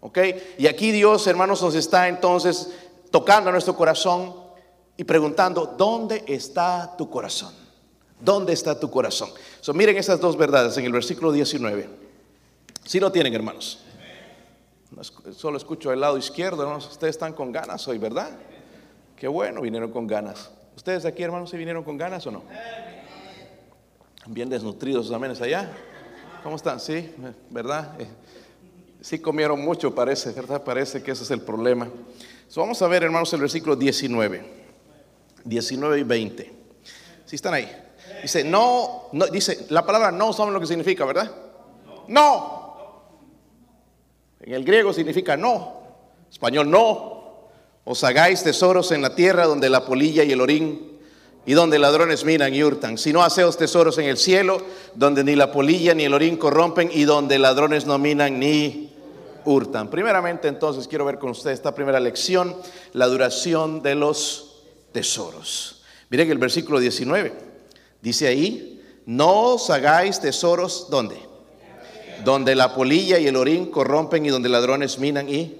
¿Ok? 0.02 0.18
Y 0.58 0.68
aquí 0.68 0.92
Dios, 0.92 1.26
hermanos, 1.28 1.62
nos 1.62 1.76
está 1.76 2.08
entonces 2.08 2.70
tocando 3.12 3.52
nuestro 3.52 3.76
corazón 3.76 4.36
y 4.98 5.04
preguntando, 5.04 5.76
¿dónde 5.78 6.24
está 6.28 6.96
tu 6.98 7.10
corazón? 7.10 7.54
¿Dónde 8.20 8.54
está 8.54 8.80
tu 8.80 8.90
corazón? 8.90 9.30
So, 9.62 9.74
miren 9.74 9.98
esas 9.98 10.20
dos 10.20 10.38
verdades 10.38 10.78
en 10.78 10.86
el 10.86 10.92
versículo 10.92 11.32
19. 11.32 11.90
Si 12.84 13.00
lo 13.00 13.12
tienen, 13.12 13.34
hermanos. 13.34 13.80
Solo 15.36 15.58
escucho 15.58 15.94
el 15.94 16.02
lado 16.02 16.18
izquierdo, 16.18 16.64
hermanos. 16.64 16.88
Ustedes 16.92 17.16
están 17.16 17.34
con 17.34 17.52
ganas 17.52 17.88
hoy, 17.88 17.98
¿verdad? 17.98 18.30
Qué 19.16 19.28
bueno, 19.28 19.62
vinieron 19.62 19.92
con 19.92 20.08
ganas. 20.08 20.52
¿Ustedes 20.76 21.06
aquí, 21.06 21.24
hermanos, 21.24 21.50
se 21.50 21.58
vinieron 21.58 21.84
con 21.84 21.98
ganas 21.98 22.26
o 22.28 22.32
no? 22.32 22.44
Bien 24.26 24.50
desnutridos 24.50 25.12
amenes 25.12 25.42
allá. 25.42 25.72
¿Cómo 26.44 26.56
están? 26.56 26.80
Sí, 26.80 27.14
¿verdad? 27.50 27.96
Sí 29.02 29.18
comieron 29.20 29.60
mucho, 29.60 29.96
parece, 29.96 30.32
¿verdad? 30.32 30.64
Parece 30.64 31.02
que 31.02 31.12
ese 31.12 31.24
es 31.24 31.32
el 31.32 31.42
problema. 31.42 31.90
vamos 32.56 32.82
a 32.84 32.88
ver, 32.88 33.04
hermanos, 33.04 33.34
el 33.34 33.42
versículo 33.42 33.76
19. 33.76 34.62
19 35.44 36.00
y 36.00 36.04
20. 36.04 36.54
Si 37.26 37.36
están 37.36 37.56
ahí. 37.56 37.70
Dice, 38.22 38.44
no, 38.44 39.10
no, 39.14 39.26
dice, 39.26 39.66
la 39.70 39.84
palabra 39.84 40.12
no 40.12 40.32
saben 40.34 40.54
lo 40.54 40.60
que 40.60 40.68
significa, 40.68 41.04
¿verdad? 41.06 41.32
No. 42.08 43.02
En 44.40 44.54
el 44.54 44.64
griego 44.64 44.94
significa 44.94 45.36
no. 45.36 45.82
Español 46.30 46.70
no. 46.70 47.50
Os 47.84 48.04
hagáis 48.04 48.44
tesoros 48.44 48.92
en 48.92 49.02
la 49.02 49.16
tierra 49.16 49.48
donde 49.48 49.70
la 49.70 49.84
polilla 49.84 50.24
y 50.24 50.32
el 50.32 50.42
orín 50.42 51.00
y 51.48 51.54
donde 51.54 51.80
ladrones 51.80 52.24
miran 52.24 52.54
y 52.54 52.64
hurtan. 52.64 53.00
Si 53.00 53.12
no 53.12 53.24
haceos 53.24 53.58
tesoros 53.58 53.98
en 53.98 54.06
el 54.06 54.18
cielo, 54.18 54.62
donde 54.94 55.24
ni 55.24 55.36
la 55.36 55.52
polilla 55.52 55.96
ni 55.96 56.04
el 56.04 56.14
orín 56.14 56.38
corrompen 56.38 56.92
y 56.94 57.06
donde 57.06 57.40
ladrones 57.40 57.88
no 57.88 57.98
minan 57.98 58.40
ni 58.40 58.91
hurtan. 59.46 59.90
Primeramente, 59.90 60.48
entonces, 60.48 60.88
quiero 60.88 61.06
ver 61.06 61.18
con 61.20 61.32
usted 61.32 61.52
esta 61.52 61.74
primera 61.74 62.00
lección, 62.00 62.56
la 62.94 63.08
duración 63.08 63.82
de 63.82 63.96
los 63.96 64.64
tesoros. 64.92 65.84
Miren 66.10 66.30
el 66.30 66.38
versículo 66.38 66.80
19. 66.80 67.34
Dice 68.02 68.28
ahí, 68.28 68.84
no 69.06 69.54
os 69.54 69.70
hagáis 69.70 70.20
tesoros, 70.20 70.88
¿dónde? 70.90 71.18
Donde 72.24 72.56
la 72.56 72.76
polilla 72.76 73.18
y 73.18 73.28
el 73.28 73.36
orín 73.36 73.68
corrompen 73.72 74.26
y 74.26 74.30
donde 74.30 74.50
ladrones 74.50 75.00
minan 75.00 75.30
y... 75.30 75.58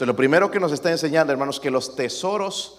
O 0.00 0.04
lo 0.06 0.16
primero 0.16 0.50
que 0.50 0.58
nos 0.58 0.72
está 0.72 0.90
enseñando, 0.90 1.32
hermanos, 1.32 1.60
que 1.60 1.70
los 1.70 1.94
tesoros, 1.94 2.78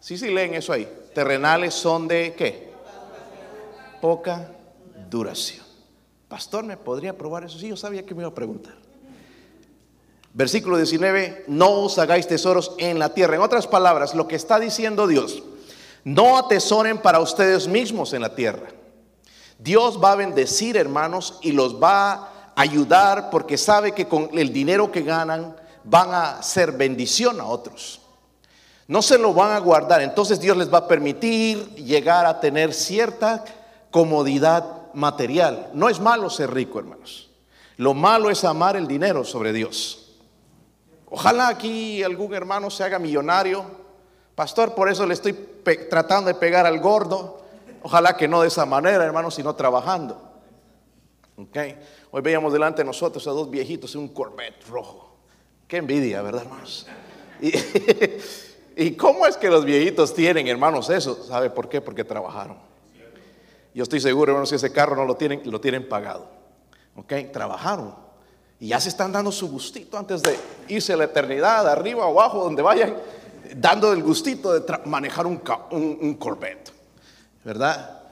sí, 0.00 0.18
sí 0.18 0.28
leen 0.28 0.54
eso 0.54 0.72
ahí, 0.72 0.88
terrenales 1.14 1.72
son 1.72 2.08
de 2.08 2.34
qué? 2.36 2.72
Poca 4.00 4.50
duración. 5.08 5.64
Pastor, 6.28 6.64
¿me 6.64 6.76
podría 6.76 7.16
probar 7.16 7.44
eso? 7.44 7.58
Sí, 7.58 7.68
yo 7.68 7.76
sabía 7.76 8.04
que 8.04 8.14
me 8.14 8.22
iba 8.22 8.30
a 8.30 8.34
preguntar. 8.34 8.81
Versículo 10.34 10.78
19, 10.78 11.44
no 11.48 11.70
os 11.70 11.98
hagáis 11.98 12.26
tesoros 12.26 12.72
en 12.78 12.98
la 12.98 13.10
tierra. 13.10 13.36
En 13.36 13.42
otras 13.42 13.66
palabras, 13.66 14.14
lo 14.14 14.28
que 14.28 14.36
está 14.36 14.58
diciendo 14.58 15.06
Dios, 15.06 15.42
no 16.04 16.38
atesoren 16.38 16.98
para 16.98 17.20
ustedes 17.20 17.68
mismos 17.68 18.14
en 18.14 18.22
la 18.22 18.34
tierra. 18.34 18.68
Dios 19.58 20.00
va 20.02 20.12
a 20.12 20.16
bendecir, 20.16 20.76
hermanos, 20.76 21.38
y 21.42 21.52
los 21.52 21.80
va 21.80 22.12
a 22.12 22.32
ayudar 22.56 23.30
porque 23.30 23.58
sabe 23.58 23.92
que 23.92 24.08
con 24.08 24.30
el 24.36 24.52
dinero 24.52 24.90
que 24.90 25.02
ganan 25.02 25.54
van 25.84 26.14
a 26.14 26.42
ser 26.42 26.72
bendición 26.72 27.40
a 27.40 27.46
otros. 27.46 28.00
No 28.88 29.02
se 29.02 29.18
lo 29.18 29.32
van 29.32 29.52
a 29.52 29.58
guardar, 29.58 30.00
entonces 30.02 30.40
Dios 30.40 30.56
les 30.56 30.72
va 30.72 30.78
a 30.78 30.88
permitir 30.88 31.74
llegar 31.76 32.26
a 32.26 32.40
tener 32.40 32.74
cierta 32.74 33.44
comodidad 33.90 34.92
material. 34.94 35.70
No 35.74 35.88
es 35.88 36.00
malo 36.00 36.30
ser 36.30 36.52
rico, 36.52 36.78
hermanos. 36.78 37.30
Lo 37.76 37.94
malo 37.94 38.30
es 38.30 38.44
amar 38.44 38.76
el 38.76 38.86
dinero 38.86 39.24
sobre 39.24 39.52
Dios. 39.52 40.01
Ojalá 41.14 41.48
aquí 41.48 42.02
algún 42.02 42.34
hermano 42.34 42.70
se 42.70 42.82
haga 42.82 42.98
millonario 42.98 43.82
Pastor, 44.34 44.74
por 44.74 44.88
eso 44.88 45.06
le 45.06 45.14
estoy 45.14 45.34
tratando 45.90 46.28
de 46.28 46.34
pegar 46.34 46.66
al 46.66 46.80
gordo. 46.80 47.42
Ojalá 47.82 48.16
que 48.16 48.28
no 48.28 48.42
de 48.42 48.48
esa 48.48 48.64
manera, 48.64 49.04
hermano, 49.04 49.30
sino 49.30 49.54
trabajando. 49.54 50.30
Okay. 51.36 51.78
Hoy 52.10 52.22
veíamos 52.22 52.52
delante 52.52 52.82
de 52.82 52.86
nosotros 52.86 53.26
a 53.26 53.30
dos 53.30 53.50
viejitos 53.50 53.94
en 53.94 54.02
un 54.02 54.08
Corvette 54.08 54.66
rojo. 54.68 55.16
Qué 55.66 55.78
envidia, 55.78 56.22
¿verdad, 56.22 56.42
hermanos? 56.42 56.86
Y, 57.40 57.52
y, 58.76 58.96
cómo 58.96 59.26
es 59.26 59.36
que 59.36 59.48
los 59.48 59.64
viejitos 59.64 60.14
tienen, 60.14 60.46
hermanos, 60.46 60.88
eso? 60.90 61.22
¿Sabe 61.24 61.50
por 61.50 61.68
qué? 61.68 61.80
Porque 61.80 62.04
trabajaron. 62.04 62.58
Yo 63.74 63.82
estoy 63.82 64.00
seguro, 64.00 64.32
hermanos, 64.32 64.50
que 64.50 64.56
ese 64.56 64.72
carro 64.72 64.94
no 64.96 65.04
lo 65.04 65.16
tienen, 65.16 65.42
lo 65.44 65.60
tienen 65.60 65.88
pagado. 65.88 66.28
¿Ok? 66.96 67.12
Trabajaron. 67.32 67.94
Y 68.62 68.68
ya 68.68 68.78
se 68.78 68.90
están 68.90 69.10
dando 69.10 69.32
su 69.32 69.48
gustito 69.48 69.98
antes 69.98 70.22
de 70.22 70.38
irse 70.68 70.92
a 70.92 70.96
la 70.96 71.02
eternidad, 71.02 71.68
arriba 71.68 72.06
o 72.06 72.12
abajo, 72.12 72.44
donde 72.44 72.62
vayan 72.62 72.96
dando 73.56 73.92
el 73.92 74.04
gustito 74.04 74.52
de 74.52 74.78
manejar 74.84 75.26
un, 75.26 75.42
un, 75.72 76.14
Corvette, 76.14 76.70
¿verdad? 77.44 78.02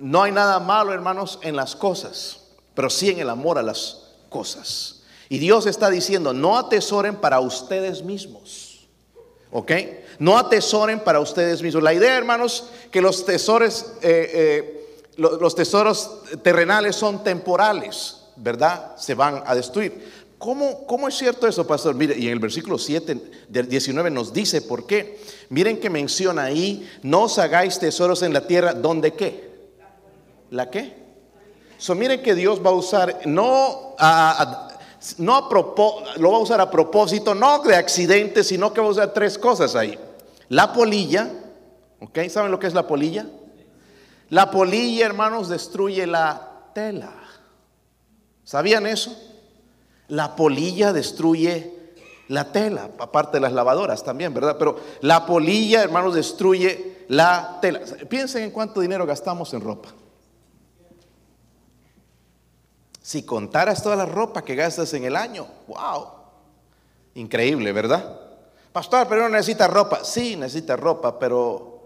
no 0.00 0.24
hay 0.24 0.32
nada 0.32 0.58
malo, 0.58 0.92
hermanos, 0.92 1.38
en 1.42 1.54
las 1.54 1.76
cosas, 1.76 2.40
pero 2.74 2.90
sí 2.90 3.10
en 3.10 3.20
el 3.20 3.30
amor 3.30 3.56
a 3.56 3.62
las 3.62 4.14
cosas. 4.28 5.02
Y 5.28 5.38
Dios 5.38 5.66
está 5.66 5.90
diciendo, 5.90 6.32
no 6.32 6.58
atesoren 6.58 7.14
para 7.14 7.38
ustedes 7.38 8.02
mismos, 8.02 8.88
¿ok? 9.52 9.70
No 10.18 10.38
atesoren 10.38 10.98
para 10.98 11.20
ustedes 11.20 11.62
mismos. 11.62 11.84
La 11.84 11.94
idea, 11.94 12.16
hermanos, 12.16 12.64
que 12.90 13.00
los 13.00 13.24
tesoros, 13.24 13.92
eh, 14.02 14.32
eh, 14.34 15.02
los 15.18 15.54
tesoros 15.54 16.22
terrenales 16.42 16.96
son 16.96 17.22
temporales, 17.22 18.19
¿verdad? 18.40 18.96
Se 18.96 19.14
van 19.14 19.42
a 19.46 19.54
destruir. 19.54 20.20
¿Cómo, 20.40 21.06
es 21.06 21.16
cierto 21.16 21.46
eso, 21.46 21.66
pastor? 21.66 21.94
Mire, 21.94 22.18
y 22.18 22.26
en 22.26 22.32
el 22.32 22.38
versículo 22.38 22.78
7 22.78 23.44
del 23.46 23.68
19 23.68 24.10
nos 24.10 24.32
dice 24.32 24.62
por 24.62 24.86
qué. 24.86 25.20
Miren 25.50 25.78
que 25.78 25.90
menciona 25.90 26.44
ahí, 26.44 26.88
no 27.02 27.24
os 27.24 27.38
hagáis 27.38 27.78
tesoros 27.78 28.22
en 28.22 28.32
la 28.32 28.46
tierra, 28.46 28.72
¿donde 28.72 29.12
qué? 29.12 29.50
¿La 30.50 30.70
qué? 30.70 30.94
So, 31.76 31.94
miren 31.94 32.22
que 32.22 32.34
Dios 32.34 32.64
va 32.64 32.70
a 32.70 32.72
usar, 32.72 33.20
no, 33.26 33.96
no 35.18 35.48
lo 36.16 36.30
va 36.30 36.36
a 36.38 36.40
usar 36.40 36.60
a 36.62 36.70
propósito, 36.70 37.34
no 37.34 37.58
de 37.58 37.76
accidente, 37.76 38.42
sino 38.42 38.72
que 38.72 38.80
va 38.80 38.86
a 38.86 38.90
usar 38.90 39.12
tres 39.12 39.36
cosas 39.36 39.76
ahí. 39.76 39.98
La 40.48 40.72
polilla, 40.72 41.30
¿ok? 42.00 42.18
¿Saben 42.30 42.50
lo 42.50 42.58
que 42.58 42.66
es 42.66 42.74
la 42.74 42.86
polilla? 42.86 43.26
La 44.30 44.50
polilla, 44.50 45.04
hermanos, 45.04 45.50
destruye 45.50 46.06
la 46.06 46.70
tela. 46.72 47.19
¿Sabían 48.50 48.84
eso? 48.84 49.16
La 50.08 50.34
polilla 50.34 50.92
destruye 50.92 51.72
la 52.26 52.50
tela, 52.50 52.90
aparte 52.98 53.36
de 53.36 53.40
las 53.42 53.52
lavadoras 53.52 54.02
también, 54.02 54.34
¿verdad? 54.34 54.56
Pero 54.58 54.76
la 55.02 55.24
polilla, 55.24 55.84
hermanos, 55.84 56.14
destruye 56.14 57.04
la 57.06 57.58
tela. 57.62 57.80
Piensen 58.08 58.42
en 58.42 58.50
cuánto 58.50 58.80
dinero 58.80 59.06
gastamos 59.06 59.54
en 59.54 59.60
ropa. 59.60 59.90
Si 63.00 63.22
contaras 63.22 63.84
toda 63.84 63.94
la 63.94 64.06
ropa 64.06 64.42
que 64.42 64.56
gastas 64.56 64.92
en 64.94 65.04
el 65.04 65.14
año, 65.14 65.46
wow, 65.68 66.06
increíble, 67.14 67.72
¿verdad? 67.72 68.18
Pastor, 68.72 69.06
pero 69.08 69.22
no 69.22 69.28
necesita 69.28 69.68
ropa. 69.68 70.02
Sí, 70.02 70.34
necesita 70.34 70.74
ropa, 70.74 71.20
pero 71.20 71.84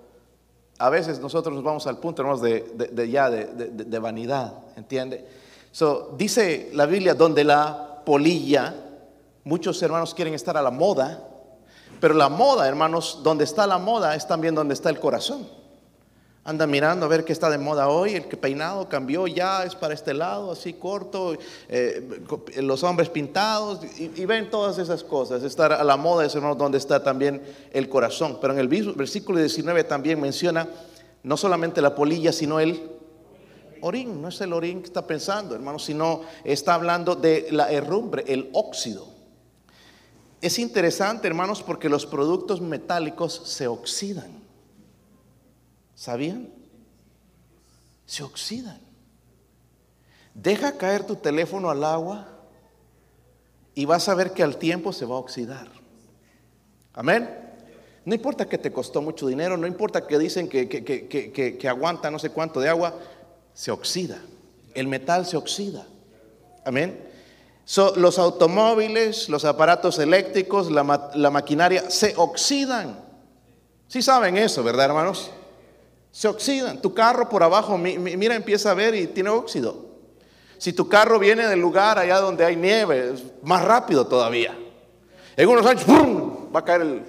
a 0.78 0.88
veces 0.88 1.21
nosotros 1.21 1.54
nos 1.54 1.62
vamos 1.62 1.87
al 1.87 1.99
punto, 1.99 2.23
hermanos, 2.23 2.40
de, 2.40 3.11
ya 3.11 3.28
de, 3.28 3.99
vanidad, 3.99 4.54
¿entiende? 4.76 5.43
So, 5.74 6.14
dice 6.16 6.70
la 6.72 6.86
Biblia, 6.86 7.14
donde 7.14 7.42
la 7.42 8.00
polilla. 8.06 8.76
Muchos 9.42 9.82
hermanos 9.82 10.14
quieren 10.14 10.32
estar 10.32 10.56
a 10.56 10.62
la 10.62 10.70
moda, 10.70 11.26
pero 11.98 12.14
la 12.14 12.28
moda, 12.28 12.68
hermanos, 12.68 13.22
donde 13.24 13.42
está 13.42 13.66
la 13.66 13.78
moda 13.78 14.14
es 14.14 14.24
también 14.24 14.54
donde 14.54 14.72
está 14.72 14.88
el 14.88 15.00
corazón. 15.00 15.48
Anda 16.44 16.68
mirando 16.68 17.06
a 17.06 17.08
ver 17.08 17.24
qué 17.24 17.32
está 17.32 17.50
de 17.50 17.58
moda 17.58 17.88
hoy, 17.88 18.14
el 18.14 18.28
que 18.28 18.36
peinado 18.36 18.88
cambió 18.88 19.26
ya, 19.26 19.64
es 19.64 19.74
para 19.74 19.94
este 19.94 20.14
lado, 20.14 20.52
así 20.52 20.74
corto, 20.74 21.36
eh, 21.68 22.20
los 22.58 22.84
hombres 22.84 23.08
pintados, 23.08 23.80
y, 23.98 24.24
ven 24.26 24.50
todas 24.50 24.78
esas 24.78 25.02
cosas. 25.02 25.42
Estar 25.42 25.72
a 25.72 25.82
la 25.82 25.96
moda 25.96 26.24
es 26.24 26.36
hermanos, 26.36 26.56
donde 26.56 26.78
está 26.78 27.02
también 27.02 27.42
el 27.72 27.88
corazón. 27.88 28.38
Pero 28.40 28.52
en 28.52 28.60
el 28.60 28.68
versículo 28.68 29.40
19 29.40 29.82
también 29.82 30.20
menciona 30.20 30.68
no 31.24 31.36
solamente 31.36 31.82
la 31.82 31.96
polilla, 31.96 32.32
sino 32.32 32.60
el 32.60 32.93
orín, 33.84 34.22
no 34.22 34.28
es 34.28 34.40
el 34.40 34.52
orín 34.52 34.80
que 34.80 34.86
está 34.86 35.06
pensando, 35.06 35.54
hermano, 35.54 35.78
sino 35.78 36.22
está 36.42 36.74
hablando 36.74 37.14
de 37.14 37.48
la 37.50 37.70
herrumbre, 37.70 38.24
el 38.26 38.48
óxido. 38.54 39.06
Es 40.40 40.58
interesante, 40.58 41.28
hermanos, 41.28 41.62
porque 41.62 41.88
los 41.88 42.06
productos 42.06 42.60
metálicos 42.60 43.42
se 43.44 43.66
oxidan. 43.66 44.42
¿Sabían? 45.94 46.48
Se 48.06 48.22
oxidan. 48.22 48.80
Deja 50.34 50.76
caer 50.76 51.06
tu 51.06 51.16
teléfono 51.16 51.70
al 51.70 51.84
agua 51.84 52.28
y 53.74 53.84
vas 53.84 54.08
a 54.08 54.14
ver 54.14 54.32
que 54.32 54.42
al 54.42 54.56
tiempo 54.56 54.92
se 54.92 55.04
va 55.04 55.16
a 55.16 55.18
oxidar. 55.18 55.68
Amén. 56.94 57.28
No 58.04 58.14
importa 58.14 58.46
que 58.48 58.58
te 58.58 58.72
costó 58.72 59.00
mucho 59.00 59.26
dinero, 59.26 59.56
no 59.56 59.66
importa 59.66 60.06
que 60.06 60.18
dicen 60.18 60.48
que, 60.48 60.68
que 60.68 61.68
aguanta 61.68 62.10
no 62.10 62.18
sé 62.18 62.30
cuánto 62.30 62.60
de 62.60 62.68
agua, 62.68 62.98
se 63.54 63.70
oxida. 63.70 64.18
El 64.75 64.88
metal 64.88 65.25
se 65.25 65.37
oxida. 65.37 65.87
Amén. 66.64 67.00
los 67.96 68.18
automóviles, 68.18 69.28
los 69.28 69.44
aparatos 69.44 69.99
eléctricos, 69.99 70.70
la, 70.70 71.30
maquinaria 71.30 71.88
se 71.90 72.14
oxidan. 72.16 72.99
Sí 73.88 74.02
saben 74.02 74.37
eso, 74.37 74.62
¿verdad, 74.62 74.87
hermanos? 74.87 75.30
Se 76.11 76.28
oxidan. 76.28 76.82
Tu 76.82 76.92
carro 76.92 77.28
por 77.28 77.42
abajo, 77.42 77.78
mira, 77.78 78.34
empieza 78.34 78.73
a 78.73 78.75
ver 78.75 78.94
y 78.94 79.06
tiene 79.06 79.30
óxido. 79.30 79.94
Si 80.58 80.73
tu 80.73 80.88
carro 80.88 81.18
viene 81.18 81.46
del 81.46 81.61
lugar 81.61 81.99
allá 81.99 82.20
donde 82.20 82.44
hay 82.44 82.56
nieve, 82.56 83.14
más 83.42 83.64
rápido 83.64 84.06
todavía. 84.06 84.56
En 85.37 85.49
unos 85.49 85.66
años, 85.66 85.84
va 86.54 86.61
a 86.61 86.64
caer 86.64 86.82
el, 86.82 87.02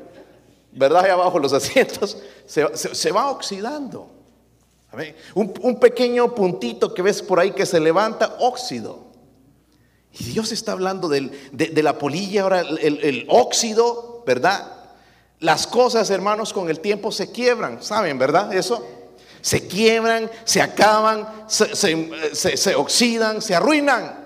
¿verdad? 0.72 1.06
Ahí 1.06 1.12
abajo 1.12 1.40
los 1.40 1.54
asientos, 1.54 2.18
se, 2.46 3.12
va 3.12 3.32
oxidando. 3.32 4.10
Un, 5.34 5.80
pequeño 5.80 6.34
puntito 6.34 6.94
que 6.94 7.02
ves 7.02 7.22
por 7.22 7.40
ahí 7.40 7.52
que 7.52 7.66
se 7.66 7.80
levanta, 7.80 8.36
óxido. 8.40 9.06
Y 10.12 10.24
Dios 10.26 10.52
está 10.52 10.72
hablando 10.72 11.10
de, 11.10 11.30
la 11.84 11.98
polilla, 11.98 12.44
ahora 12.44 12.62
el, 12.62 13.26
óxido, 13.30 14.24
¿verdad? 14.26 14.72
Las 15.40 15.68
cosas, 15.68 16.10
hermanos, 16.10 16.54
con 16.54 16.70
el 16.70 16.80
tiempo 16.80 17.12
se 17.12 17.32
quiebran, 17.32 17.84
¿saben, 17.84 18.18
verdad? 18.18 18.54
Eso. 18.54 18.86
Se 19.42 19.68
quiebran, 19.68 20.32
se 20.44 20.62
acaban, 20.62 21.28
se, 21.48 21.76
se 22.34 22.76
oxidan, 22.76 23.42
se 23.42 23.54
arruinan. 23.54 24.26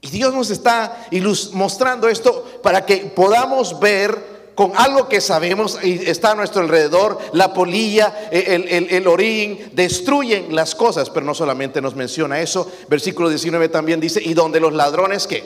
Y 0.00 0.10
Dios 0.10 0.32
nos 0.32 0.50
está 0.50 1.08
mostrando 1.52 2.08
esto 2.08 2.60
para 2.62 2.86
que 2.86 2.98
podamos 2.98 3.80
ver 3.80 4.27
con 4.58 4.72
algo 4.74 5.08
que 5.08 5.20
sabemos 5.20 5.78
y 5.84 6.10
está 6.10 6.32
a 6.32 6.34
nuestro 6.34 6.62
alrededor, 6.62 7.16
la 7.32 7.54
polilla, 7.54 8.28
el, 8.32 8.88
el, 8.90 9.06
orín, 9.06 9.70
destruyen 9.72 10.52
las 10.52 10.74
cosas, 10.74 11.10
pero 11.10 11.24
no 11.24 11.32
solamente 11.32 11.80
nos 11.80 11.94
menciona 11.94 12.40
eso, 12.40 12.68
versículo 12.88 13.28
19 13.28 13.68
también 13.68 14.00
dice, 14.00 14.20
y 14.20 14.34
donde 14.34 14.58
los 14.58 14.72
ladrones 14.72 15.28
que 15.28 15.44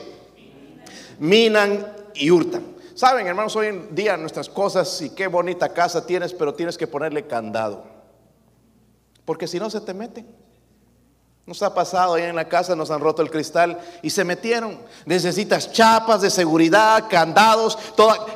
minan 1.19 1.93
y 2.15 2.31
hurtan. 2.31 2.65
Saben, 2.95 3.27
hermanos, 3.27 3.55
hoy 3.55 3.67
en 3.67 3.95
día 3.95 4.17
nuestras 4.17 4.49
cosas 4.49 5.03
y 5.03 5.11
qué 5.11 5.27
bonita 5.27 5.75
casa 5.75 6.07
tienes, 6.07 6.33
pero 6.33 6.55
tienes 6.55 6.79
que 6.79 6.87
ponerle 6.87 7.27
candado, 7.27 7.85
porque 9.27 9.47
si 9.47 9.59
no 9.59 9.69
se 9.69 9.83
te 9.83 9.93
meten. 9.93 10.42
Nos 11.45 11.61
ha 11.63 11.75
pasado 11.75 12.15
ahí 12.15 12.23
en 12.23 12.37
la 12.37 12.49
casa, 12.49 12.77
nos 12.77 12.91
han 12.93 13.01
roto 13.01 13.21
el 13.21 13.31
cristal 13.31 13.79
y 14.01 14.11
se 14.11 14.23
metieron. 14.23 14.79
Necesitas 15.07 15.73
chapas 15.73 16.23
de 16.23 16.31
seguridad, 16.31 17.09
candados. 17.11 17.77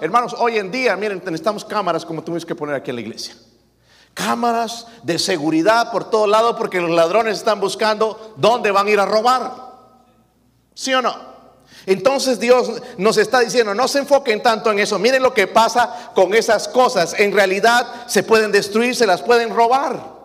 Hermanos, 0.01 0.35
hoy 0.39 0.59
en 0.59 0.73
día, 0.73 0.97
miren, 0.97 1.19
necesitamos 1.25 1.65
cámaras 1.65 2.05
como 2.05 2.23
tuvimos 2.23 2.45
que 2.45 2.57
poner 2.57 2.75
aquí 2.75 2.91
en 2.91 2.97
la 2.97 3.03
iglesia. 3.03 3.37
Cámaras 4.13 4.89
de 5.05 5.21
seguridad 5.21 5.93
por 5.93 6.11
todo 6.11 6.27
lado 6.27 6.57
porque 6.57 6.81
los 6.81 6.91
ladrones 6.91 7.39
están 7.39 7.61
buscando 7.61 8.35
dónde 8.37 8.73
van 8.73 8.89
a 8.89 8.91
ir 8.91 8.99
a 8.99 9.07
robar. 9.07 9.53
¿Sí 10.75 10.93
o 10.93 11.01
no? 11.01 11.37
Entonces 11.85 12.41
Dios 12.41 12.83
nos 12.99 13.19
está 13.19 13.39
diciendo, 13.39 13.73
no 13.73 13.87
se 13.87 14.01
enfoquen 14.01 14.43
tanto 14.43 14.73
en 14.73 14.81
eso. 14.81 14.99
Miren 14.99 15.23
lo 15.23 15.33
que 15.33 15.47
pasa 15.47 16.11
con 16.15 16.35
esas 16.35 16.67
cosas. 16.67 17.15
En 17.19 17.33
realidad 17.33 17.87
se 18.09 18.25
pueden 18.25 18.51
destruir, 18.51 18.97
se 18.97 19.07
las 19.07 19.23
pueden 19.23 19.55
robar. 19.55 20.17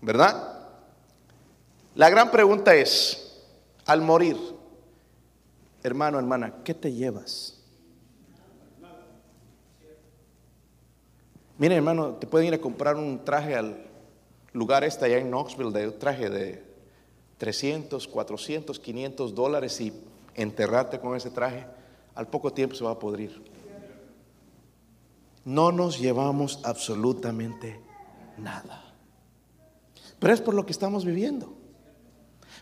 ¿Verdad? 0.00 0.53
La 1.94 2.10
gran 2.10 2.32
pregunta 2.32 2.74
es, 2.74 3.40
al 3.86 4.02
morir, 4.02 4.36
hermano, 5.82 6.18
hermana, 6.18 6.52
¿qué 6.64 6.74
te 6.74 6.92
llevas? 6.92 7.60
Mire, 11.56 11.76
hermano, 11.76 12.14
te 12.14 12.26
pueden 12.26 12.48
ir 12.48 12.54
a 12.54 12.60
comprar 12.60 12.96
un 12.96 13.24
traje 13.24 13.54
al 13.54 13.86
lugar 14.52 14.82
este 14.82 15.04
allá 15.04 15.18
en 15.18 15.28
Knoxville, 15.28 15.70
de 15.70 15.86
un 15.86 15.98
traje 15.98 16.28
de 16.28 16.64
300, 17.38 18.08
400, 18.08 18.80
500 18.80 19.32
dólares 19.32 19.80
y 19.80 19.92
enterrarte 20.34 20.98
con 20.98 21.14
ese 21.14 21.30
traje, 21.30 21.64
al 22.16 22.26
poco 22.26 22.52
tiempo 22.52 22.74
se 22.74 22.82
va 22.82 22.90
a 22.90 22.98
podrir. 22.98 23.40
No 25.44 25.70
nos 25.70 26.00
llevamos 26.00 26.58
absolutamente 26.64 27.80
nada. 28.36 28.82
Pero 30.18 30.34
es 30.34 30.40
por 30.40 30.54
lo 30.54 30.66
que 30.66 30.72
estamos 30.72 31.04
viviendo 31.04 31.63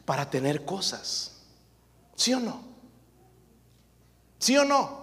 para 0.05 0.29
tener 0.29 0.65
cosas. 0.65 1.43
¿Sí 2.15 2.35
o 2.35 2.41
no? 2.41 2.63
¿Sí 4.39 4.57
o 4.57 4.65
no? 4.65 5.03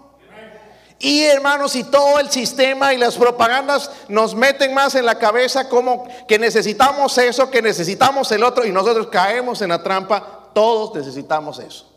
Y 1.02 1.24
hermanos, 1.24 1.78
y 1.78 1.86
todo 1.86 2.20
el 2.20 2.30
sistema 2.30 2.94
y 2.94 2.98
las 2.98 3.16
propagandas 3.16 3.90
nos 4.10 4.36
meten 4.36 4.74
más 4.74 4.96
en 4.96 5.06
la 5.06 5.18
cabeza 5.18 5.70
como 5.70 6.06
que 6.28 6.38
necesitamos 6.38 7.18
eso, 7.18 7.50
que 7.50 7.62
necesitamos 7.62 8.30
el 8.34 8.44
otro, 8.44 8.66
y 8.66 8.72
nosotros 8.72 9.08
caemos 9.08 9.62
en 9.62 9.70
la 9.70 9.82
trampa, 9.82 10.52
todos 10.54 10.94
necesitamos 10.94 11.60
eso. 11.60 11.90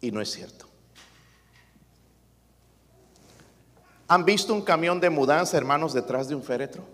Y 0.00 0.12
no 0.12 0.20
es 0.20 0.30
cierto. 0.30 0.68
¿Han 4.06 4.24
visto 4.24 4.54
un 4.54 4.62
camión 4.62 5.00
de 5.00 5.10
mudanza, 5.10 5.56
hermanos, 5.56 5.92
detrás 5.94 6.28
de 6.28 6.36
un 6.36 6.42
féretro? 6.44 6.84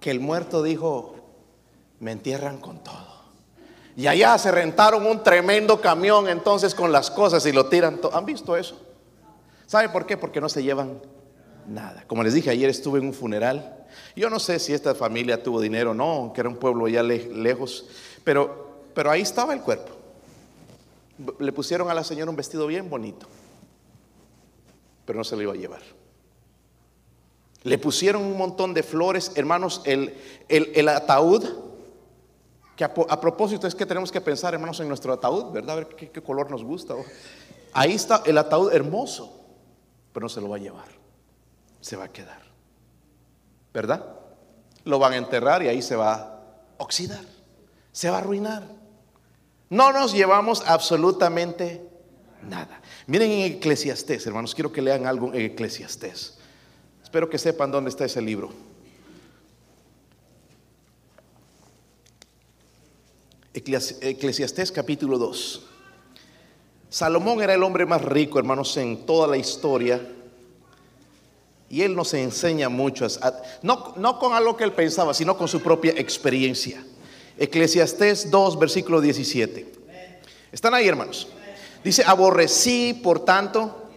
Que 0.00 0.10
el 0.10 0.20
muerto 0.20 0.62
dijo, 0.62 1.19
me 2.00 2.12
entierran 2.12 2.58
con 2.58 2.82
todo. 2.82 3.20
Y 3.96 4.06
allá 4.06 4.36
se 4.38 4.50
rentaron 4.50 5.06
un 5.06 5.22
tremendo 5.22 5.80
camión 5.80 6.28
entonces 6.28 6.74
con 6.74 6.90
las 6.90 7.10
cosas 7.10 7.44
y 7.46 7.52
lo 7.52 7.66
tiran 7.66 8.00
todo. 8.00 8.16
¿Han 8.16 8.24
visto 8.24 8.56
eso? 8.56 8.80
¿Sabe 9.66 9.88
por 9.90 10.06
qué? 10.06 10.16
Porque 10.16 10.40
no 10.40 10.48
se 10.48 10.62
llevan 10.62 11.00
nada. 11.68 12.04
Como 12.06 12.22
les 12.22 12.34
dije, 12.34 12.50
ayer 12.50 12.70
estuve 12.70 12.98
en 12.98 13.06
un 13.06 13.14
funeral. 13.14 13.86
Yo 14.16 14.30
no 14.30 14.40
sé 14.40 14.58
si 14.58 14.72
esta 14.72 14.94
familia 14.94 15.42
tuvo 15.42 15.60
dinero 15.60 15.90
o 15.90 15.94
no, 15.94 16.32
que 16.34 16.40
era 16.40 16.48
un 16.48 16.56
pueblo 16.56 16.88
ya 16.88 17.02
lejos, 17.02 17.86
pero, 18.24 18.82
pero 18.94 19.10
ahí 19.10 19.20
estaba 19.20 19.52
el 19.52 19.60
cuerpo. 19.60 19.92
Le 21.38 21.52
pusieron 21.52 21.90
a 21.90 21.94
la 21.94 22.02
señora 22.02 22.30
un 22.30 22.36
vestido 22.36 22.66
bien 22.66 22.88
bonito, 22.88 23.26
pero 25.04 25.18
no 25.18 25.24
se 25.24 25.36
lo 25.36 25.42
iba 25.42 25.52
a 25.52 25.56
llevar. 25.56 25.82
Le 27.62 27.76
pusieron 27.76 28.22
un 28.22 28.38
montón 28.38 28.72
de 28.72 28.82
flores, 28.82 29.32
hermanos, 29.34 29.82
el, 29.84 30.14
el, 30.48 30.72
el 30.74 30.88
ataúd 30.88 31.69
a, 32.84 33.20
propósito 33.20 33.66
es 33.66 33.74
que 33.74 33.86
tenemos 33.86 34.10
que 34.12 34.20
pensar, 34.20 34.54
hermanos, 34.54 34.80
en 34.80 34.88
nuestro 34.88 35.12
ataúd, 35.12 35.52
¿verdad? 35.52 35.70
A 35.70 35.74
ver 35.76 35.88
qué, 35.88 36.22
color 36.22 36.50
nos 36.50 36.64
gusta. 36.64 36.94
Ahí 37.72 37.92
está 37.92 38.22
el 38.26 38.38
ataúd 38.38 38.72
hermoso, 38.72 39.44
pero 40.12 40.24
no 40.24 40.28
se 40.28 40.40
lo 40.40 40.48
va 40.48 40.56
a 40.56 40.60
llevar. 40.60 40.88
Se 41.80 41.96
va 41.96 42.04
a 42.04 42.08
quedar. 42.12 42.40
¿Verdad? 43.72 44.04
Lo 44.84 44.98
van 44.98 45.12
a 45.12 45.16
enterrar 45.16 45.62
y 45.62 45.68
ahí 45.68 45.82
se 45.82 45.96
va 45.96 46.14
a 46.14 46.40
oxidar. 46.78 47.24
Se 47.92 48.10
va 48.10 48.16
a 48.16 48.20
arruinar. 48.20 48.64
No 49.68 49.92
nos 49.92 50.12
llevamos 50.12 50.62
absolutamente 50.66 51.88
nada. 52.42 52.80
Miren 53.06 53.30
en 53.30 53.52
Eclesiastés, 53.52 54.26
hermanos, 54.26 54.54
quiero 54.54 54.72
que 54.72 54.82
lean 54.82 55.06
algo 55.06 55.32
en 55.32 55.40
Eclesiastés. 55.42 56.38
Espero 57.02 57.28
que 57.28 57.38
sepan 57.38 57.70
dónde 57.70 57.90
está 57.90 58.04
ese 58.04 58.20
libro. 58.20 58.69
Eclesiastés 63.60 64.72
capítulo 64.72 65.18
2. 65.18 65.62
Salomón 66.88 67.42
era 67.42 67.54
el 67.54 67.62
hombre 67.62 67.86
más 67.86 68.02
rico, 68.02 68.38
hermanos, 68.38 68.76
en 68.76 69.06
toda 69.06 69.28
la 69.28 69.36
historia. 69.36 70.00
Y 71.68 71.82
él 71.82 71.94
nos 71.94 72.14
enseña 72.14 72.68
mucho, 72.68 73.06
no, 73.62 73.94
no 73.96 74.18
con 74.18 74.32
algo 74.32 74.56
que 74.56 74.64
él 74.64 74.72
pensaba, 74.72 75.14
sino 75.14 75.36
con 75.36 75.46
su 75.46 75.60
propia 75.60 75.92
experiencia. 75.92 76.84
Eclesiastés 77.38 78.30
2, 78.30 78.58
versículo 78.58 79.00
17. 79.00 79.72
¿Están 80.50 80.74
ahí, 80.74 80.88
hermanos? 80.88 81.28
Dice, 81.84 82.02
aborrecí, 82.04 82.94
por 82.94 83.24
tanto, 83.24 83.88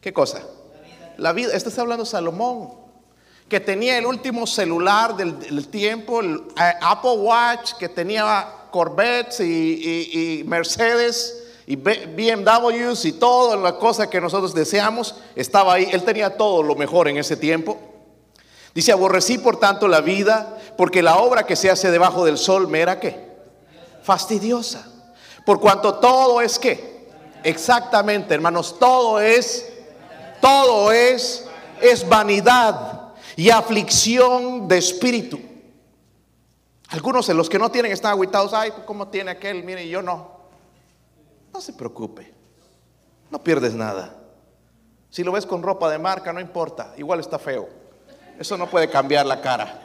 ¿qué 0.00 0.12
cosa? 0.12 0.42
La 1.16 1.32
vida. 1.32 1.52
Este 1.54 1.70
está 1.70 1.82
hablando 1.82 2.04
Salomón 2.04 2.86
que 3.48 3.60
tenía 3.60 3.96
el 3.98 4.06
último 4.06 4.46
celular 4.46 5.16
del, 5.16 5.68
tiempo, 5.68 6.20
el 6.20 6.42
eh, 6.60 6.72
Apple 6.80 7.12
Watch, 7.12 7.74
que 7.78 7.88
tenía 7.88 8.48
Corvettes 8.76 9.40
y, 9.40 10.44
Mercedes 10.46 11.44
y 11.66 11.76
BMWs 11.76 13.06
y 13.06 13.12
todas 13.12 13.58
las 13.58 13.72
cosas 13.74 14.08
que 14.08 14.20
nosotros 14.20 14.52
deseamos, 14.52 15.14
estaba 15.34 15.72
ahí. 15.72 15.88
Él 15.92 16.04
tenía 16.04 16.36
todo 16.36 16.62
lo 16.62 16.74
mejor 16.74 17.08
en 17.08 17.16
ese 17.16 17.38
tiempo. 17.38 17.78
Dice, 18.74 18.92
aborrecí 18.92 19.38
por 19.38 19.58
tanto 19.58 19.88
la 19.88 20.02
vida, 20.02 20.58
porque 20.76 21.02
la 21.02 21.16
obra 21.16 21.46
que 21.46 21.56
se 21.56 21.70
hace 21.70 21.90
debajo 21.90 22.26
del 22.26 22.36
sol 22.36 22.68
me 22.68 22.80
era 22.80 23.00
qué? 23.00 23.18
Fastidiosa. 24.02 24.86
Por 25.46 25.58
cuanto 25.58 25.94
todo 25.94 26.42
es 26.42 26.58
qué? 26.58 27.08
Exactamente, 27.44 28.34
hermanos, 28.34 28.78
todo 28.78 29.20
es, 29.20 29.66
todo 30.42 30.92
es, 30.92 31.46
es 31.80 32.06
vanidad 32.06 33.14
y 33.36 33.48
aflicción 33.48 34.68
de 34.68 34.76
espíritu. 34.76 35.40
Algunos 36.88 37.26
de 37.26 37.34
los 37.34 37.48
que 37.48 37.58
no 37.58 37.70
tienen 37.70 37.92
están 37.92 38.12
aguitados. 38.12 38.52
Ay, 38.52 38.72
¿cómo 38.84 39.08
tiene 39.08 39.32
aquel? 39.32 39.64
Mire, 39.64 39.88
yo 39.88 40.02
no. 40.02 40.36
No 41.52 41.60
se 41.60 41.72
preocupe. 41.72 42.32
No 43.30 43.42
pierdes 43.42 43.74
nada. 43.74 44.14
Si 45.10 45.24
lo 45.24 45.32
ves 45.32 45.46
con 45.46 45.62
ropa 45.62 45.90
de 45.90 45.98
marca, 45.98 46.32
no 46.32 46.40
importa. 46.40 46.94
Igual 46.96 47.20
está 47.20 47.38
feo. 47.38 47.68
Eso 48.38 48.56
no 48.56 48.68
puede 48.68 48.88
cambiar 48.88 49.26
la 49.26 49.40
cara. 49.40 49.82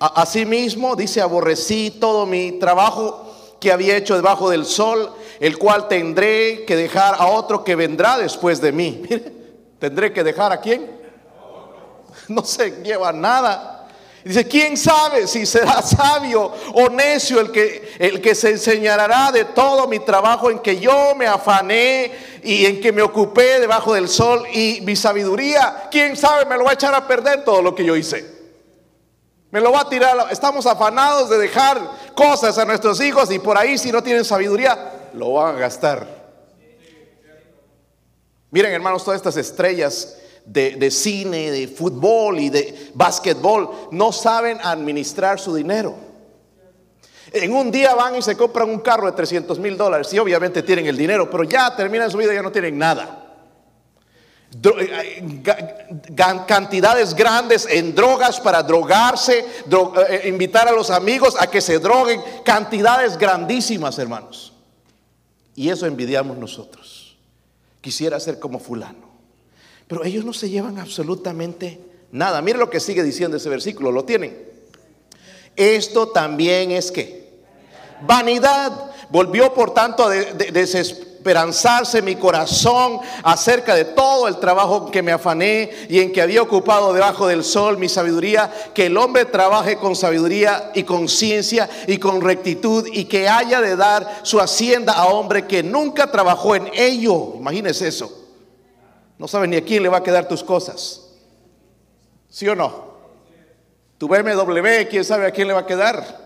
Asimismo, 0.00 0.96
dice, 0.96 1.20
aborrecí 1.20 1.90
todo 2.00 2.26
mi 2.26 2.52
trabajo 2.52 3.56
que 3.60 3.72
había 3.72 3.96
hecho 3.96 4.16
debajo 4.16 4.50
del 4.50 4.66
sol, 4.66 5.14
el 5.40 5.56
cual 5.56 5.88
tendré 5.88 6.64
que 6.64 6.76
dejar 6.76 7.14
a 7.18 7.26
otro 7.26 7.62
que 7.62 7.76
vendrá 7.76 8.18
después 8.18 8.60
de 8.60 8.72
mí. 8.72 9.02
tendré 9.78 10.12
que 10.12 10.24
dejar 10.24 10.52
a 10.52 10.60
quién? 10.60 10.90
no 12.28 12.44
se 12.44 12.82
lleva 12.82 13.12
nada. 13.12 13.73
Dice, 14.24 14.48
¿quién 14.48 14.78
sabe 14.78 15.26
si 15.26 15.44
será 15.44 15.82
sabio 15.82 16.50
o 16.72 16.88
necio 16.88 17.40
el 17.40 17.52
que, 17.52 17.94
el 17.98 18.22
que 18.22 18.34
se 18.34 18.50
enseñará 18.52 19.30
de 19.30 19.44
todo 19.44 19.86
mi 19.86 19.98
trabajo 19.98 20.50
en 20.50 20.60
que 20.60 20.80
yo 20.80 21.14
me 21.14 21.26
afané 21.26 22.10
y 22.42 22.64
en 22.64 22.80
que 22.80 22.90
me 22.90 23.02
ocupé 23.02 23.60
debajo 23.60 23.92
del 23.92 24.08
sol 24.08 24.46
y 24.50 24.80
mi 24.80 24.96
sabiduría? 24.96 25.88
¿Quién 25.90 26.16
sabe? 26.16 26.46
Me 26.46 26.56
lo 26.56 26.64
va 26.64 26.70
a 26.70 26.74
echar 26.74 26.94
a 26.94 27.06
perder 27.06 27.44
todo 27.44 27.60
lo 27.60 27.74
que 27.74 27.84
yo 27.84 27.94
hice. 27.96 28.24
Me 29.50 29.60
lo 29.60 29.72
va 29.72 29.82
a 29.82 29.88
tirar. 29.90 30.16
Estamos 30.30 30.64
afanados 30.64 31.28
de 31.28 31.36
dejar 31.36 31.78
cosas 32.14 32.56
a 32.56 32.64
nuestros 32.64 33.02
hijos 33.02 33.30
y 33.30 33.38
por 33.38 33.58
ahí 33.58 33.76
si 33.76 33.92
no 33.92 34.02
tienen 34.02 34.24
sabiduría, 34.24 35.10
lo 35.12 35.34
van 35.34 35.56
a 35.56 35.58
gastar. 35.58 36.24
Miren 38.50 38.72
hermanos, 38.72 39.04
todas 39.04 39.18
estas 39.18 39.36
estrellas 39.36 40.16
de, 40.44 40.90
cine, 40.90 41.50
de 41.50 41.68
fútbol 41.68 42.38
y 42.38 42.50
de 42.50 42.90
básquetbol, 42.94 43.88
no 43.92 44.12
saben 44.12 44.58
administrar 44.62 45.40
su 45.40 45.54
dinero. 45.54 45.94
En 47.32 47.52
un 47.52 47.70
día 47.70 47.94
van 47.94 48.16
y 48.16 48.22
se 48.22 48.36
compran 48.36 48.68
un 48.68 48.78
carro 48.78 49.06
de 49.06 49.12
300 49.12 49.58
mil 49.58 49.76
dólares 49.76 50.12
y 50.12 50.18
obviamente 50.18 50.62
tienen 50.62 50.86
el 50.86 50.96
dinero, 50.96 51.28
pero 51.30 51.44
ya 51.44 51.74
terminan 51.74 52.10
su 52.10 52.18
vida 52.18 52.32
y 52.32 52.36
ya 52.36 52.42
no 52.42 52.52
tienen 52.52 52.78
nada. 52.78 53.24
Eh, 54.62 55.42
cantidades 56.46 57.12
grandes 57.14 57.66
en 57.68 57.92
drogas 57.94 58.38
para 58.38 58.62
drogarse, 58.62 59.40
eh, 59.40 59.46
eh, 60.08 60.28
invitar 60.28 60.68
a 60.68 60.72
los 60.72 60.90
amigos 60.90 61.34
a 61.40 61.48
que 61.48 61.60
se 61.60 61.80
droguen, 61.80 62.22
cantidades 62.44 63.18
grandísimas, 63.18 63.98
hermanos. 63.98 64.52
Y 65.56 65.70
eso 65.70 65.86
envidiamos 65.86 66.36
nosotros. 66.36 67.16
Quisiera 67.80 68.20
ser 68.20 68.38
como 68.38 68.60
fulano. 68.60 69.03
Pero 69.86 70.04
ellos 70.04 70.24
no 70.24 70.32
se 70.32 70.48
llevan 70.48 70.78
absolutamente 70.78 71.80
nada. 72.10 72.40
Mire 72.40 72.58
lo 72.58 72.70
que 72.70 72.80
sigue 72.80 73.02
diciendo 73.02 73.36
ese 73.36 73.48
versículo, 73.48 73.92
lo 73.92 74.04
tienen. 74.04 74.36
Esto 75.56 76.08
también 76.08 76.70
es 76.70 76.90
que 76.90 77.34
vanidad. 78.02 78.90
Volvió 79.10 79.52
por 79.52 79.74
tanto 79.74 80.04
a 80.04 80.10
desesperanzarse 80.10 82.02
mi 82.02 82.16
corazón 82.16 82.98
acerca 83.22 83.74
de 83.74 83.84
todo 83.84 84.26
el 84.26 84.38
trabajo 84.38 84.90
que 84.90 85.02
me 85.02 85.12
afané 85.12 85.70
y 85.88 86.00
en 86.00 86.10
que 86.10 86.22
había 86.22 86.42
ocupado 86.42 86.92
debajo 86.92 87.28
del 87.28 87.44
sol 87.44 87.78
mi 87.78 87.88
sabiduría, 87.88 88.50
que 88.74 88.86
el 88.86 88.96
hombre 88.96 89.26
trabaje 89.26 89.76
con 89.76 89.94
sabiduría 89.94 90.72
y 90.74 90.82
con 90.82 91.08
ciencia 91.08 91.68
y 91.86 91.98
con 91.98 92.22
rectitud 92.22 92.88
y 92.90 93.04
que 93.04 93.28
haya 93.28 93.60
de 93.60 93.76
dar 93.76 94.20
su 94.22 94.40
hacienda 94.40 94.94
a 94.94 95.06
hombre 95.06 95.46
que 95.46 95.62
nunca 95.62 96.10
trabajó 96.10 96.56
en 96.56 96.70
ello. 96.74 97.34
Imagínese 97.36 97.86
eso. 97.86 98.23
No 99.18 99.28
sabes 99.28 99.48
ni 99.48 99.56
a 99.56 99.64
quién 99.64 99.82
le 99.82 99.88
va 99.88 99.98
a 99.98 100.02
quedar 100.02 100.28
tus 100.28 100.42
cosas. 100.42 101.02
¿Sí 102.28 102.48
o 102.48 102.54
no? 102.54 102.94
Tu 103.98 104.08
BMW, 104.08 104.88
quién 104.90 105.04
sabe 105.04 105.26
a 105.26 105.30
quién 105.30 105.46
le 105.46 105.54
va 105.54 105.60
a 105.60 105.66
quedar. 105.66 106.24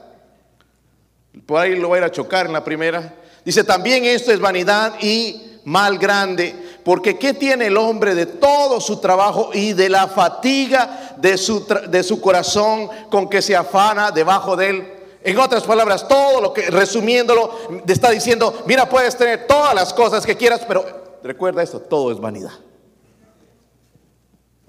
Por 1.45 1.61
ahí 1.61 1.77
lo 1.77 1.91
va 1.91 1.97
a 1.97 1.99
ir 1.99 2.05
a 2.05 2.11
chocar 2.11 2.47
en 2.47 2.53
la 2.53 2.65
primera. 2.65 3.15
Dice, 3.45 3.63
también 3.63 4.05
esto 4.05 4.33
es 4.33 4.41
vanidad 4.41 4.95
y 5.01 5.61
mal 5.65 5.99
grande, 5.99 6.55
porque 6.83 7.19
¿qué 7.19 7.35
tiene 7.35 7.67
el 7.67 7.77
hombre 7.77 8.15
de 8.15 8.25
todo 8.25 8.81
su 8.81 8.99
trabajo 9.01 9.51
y 9.53 9.75
de 9.75 9.91
la 9.91 10.09
fatiga 10.09 11.15
de 11.19 11.37
su, 11.37 11.67
de 11.89 12.03
su 12.03 12.21
corazón 12.21 12.89
con 13.11 13.29
que 13.29 13.43
se 13.43 13.55
afana 13.55 14.11
debajo 14.11 14.57
de 14.57 14.71
él? 14.71 14.93
En 15.23 15.39
otras 15.39 15.65
palabras, 15.65 16.09
todo 16.09 16.41
lo 16.41 16.53
que, 16.55 16.71
resumiéndolo, 16.71 17.85
está 17.87 18.11
diciendo, 18.11 18.63
mira, 18.67 18.89
puedes 18.89 19.17
tener 19.17 19.47
todas 19.47 19.75
las 19.75 19.93
cosas 19.93 20.25
que 20.25 20.37
quieras, 20.37 20.63
pero 20.67 21.19
recuerda 21.23 21.63
esto, 21.63 21.81
todo 21.81 22.13
es 22.13 22.19
vanidad. 22.19 22.53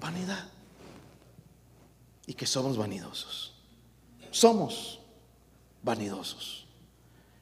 Vanidad. 0.00 0.48
Y 2.26 2.34
que 2.34 2.46
somos 2.46 2.76
vanidosos. 2.76 3.54
Somos 4.30 5.00
vanidosos. 5.82 6.66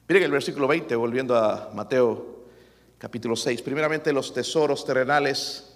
Miren 0.07 0.23
el 0.23 0.31
versículo 0.31 0.67
20, 0.67 0.95
volviendo 0.95 1.35
a 1.35 1.71
Mateo 1.73 2.45
capítulo 2.97 3.35
6. 3.35 3.61
Primeramente 3.61 4.11
los 4.11 4.33
tesoros 4.33 4.83
terrenales 4.85 5.71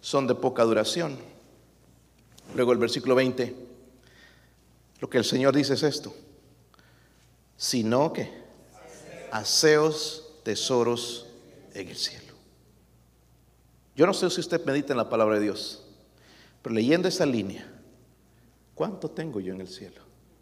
son 0.00 0.26
de 0.26 0.34
poca 0.34 0.64
duración. 0.64 1.18
Luego 2.54 2.72
el 2.72 2.78
versículo 2.78 3.14
20, 3.14 3.54
lo 5.00 5.10
que 5.10 5.18
el 5.18 5.24
Señor 5.24 5.54
dice 5.54 5.74
es 5.74 5.82
esto. 5.82 6.14
Sino 7.56 8.12
que 8.12 8.30
aseos 9.30 10.30
tesoros 10.42 11.26
en 11.74 11.88
el 11.88 11.96
cielo. 11.96 12.34
Yo 13.96 14.06
no 14.06 14.14
sé 14.14 14.30
si 14.30 14.40
usted 14.40 14.64
medita 14.64 14.92
en 14.92 14.98
la 14.98 15.08
palabra 15.08 15.36
de 15.36 15.42
Dios. 15.42 15.83
Pero 16.64 16.76
leyendo 16.76 17.08
esa 17.08 17.26
línea, 17.26 17.70
¿cuánto 18.74 19.10
tengo 19.10 19.38
yo 19.38 19.52
en 19.52 19.60
el 19.60 19.68
cielo? 19.68 20.00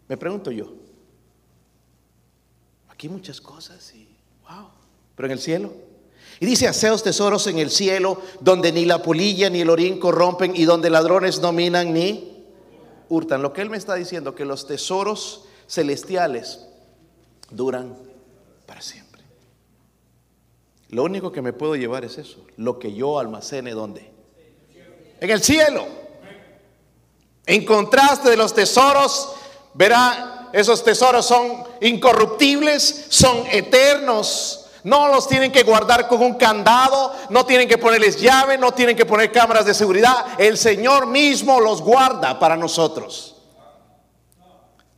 Me 0.09 0.17
pregunto 0.17 0.53
yo. 0.53 0.73
Aquí 2.89 3.09
muchas 3.09 3.41
cosas 3.41 3.93
y 3.93 4.07
wow. 4.49 4.69
Pero 5.17 5.27
en 5.27 5.33
el 5.33 5.41
cielo. 5.41 5.73
Y 6.39 6.47
dice, 6.47 6.69
aseos 6.69 7.03
tesoros 7.03 7.49
en 7.49 7.59
el 7.59 7.71
cielo, 7.71 8.23
donde 8.39 8.71
ni 8.71 8.85
la 8.85 9.03
polilla 9.03 9.51
ni 9.51 9.63
el 9.63 9.71
orín 9.71 9.99
corrompen 9.99 10.55
y 10.55 10.63
donde 10.63 10.91
ladrones 10.91 11.41
no 11.41 11.51
minan 11.51 11.93
ni 11.93 12.47
hurtan. 13.09 13.43
Lo 13.43 13.53
que 13.53 13.63
él 13.63 13.71
me 13.71 13.77
está 13.77 13.97
diciendo, 13.97 14.37
que 14.37 14.45
los 14.45 14.69
tesoros 14.69 15.47
celestiales 15.67 16.69
duran 17.51 17.97
para 18.65 18.81
siempre. 18.81 19.23
Lo 20.89 21.03
único 21.03 21.33
que 21.33 21.43
me 21.43 21.53
puedo 21.53 21.75
llevar 21.75 22.05
es 22.05 22.17
eso, 22.17 22.47
lo 22.57 22.79
que 22.79 22.95
yo 22.95 23.19
almacene 23.19 23.73
donde. 23.73 24.09
En 25.19 25.31
el 25.31 25.43
cielo. 25.43 26.02
En 27.47 27.65
contraste 27.65 28.31
de 28.31 28.37
los 28.37 28.55
tesoros, 28.55 29.35
verá, 29.75 30.51
esos 30.53 30.85
tesoros 30.85 31.27
son 31.27 31.65
incorruptibles, 31.81 33.07
son 33.09 33.47
eternos. 33.51 34.67
No 34.85 35.09
los 35.09 35.29
tienen 35.29 35.53
que 35.53 35.63
guardar 35.63 36.09
con 36.09 36.23
un 36.23 36.35
candado, 36.35 37.15
no 37.31 37.47
tienen 37.47 37.69
que 37.69 37.79
ponerles 37.79 38.21
llave, 38.21 38.59
no 38.59 38.73
tienen 38.73 38.97
que 38.97 39.07
poner 39.07 39.31
cámaras 39.31 39.65
de 39.65 39.75
seguridad. 39.75 40.39
El 40.39 40.59
Señor 40.59 41.07
mismo 41.07 41.61
los 41.61 41.81
guarda 41.81 42.39
para 42.39 42.57
nosotros. 42.57 43.37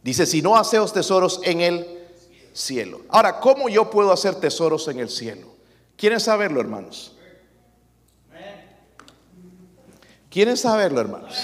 Dice, 0.03 0.27
si 0.27 0.43
no 0.43 0.57
haceos 0.57 0.93
tesoros 0.93 1.41
en 1.45 1.61
el 1.61 2.05
cielo. 2.53 3.03
Ahora, 3.09 3.41
¿cómo 3.41 3.69
yo 3.69 3.91
puedo 3.91 4.13
hacer 4.13 4.37
tesoros 4.37 4.89
en 4.89 5.01
el 5.01 5.11
cielo? 5.11 5.49
¿Quieren 5.97 6.21
saberlo, 6.21 6.61
hermanos? 6.61 7.13
¿Quieren 10.31 10.57
saberlo, 10.57 11.01
hermanos? 11.01 11.35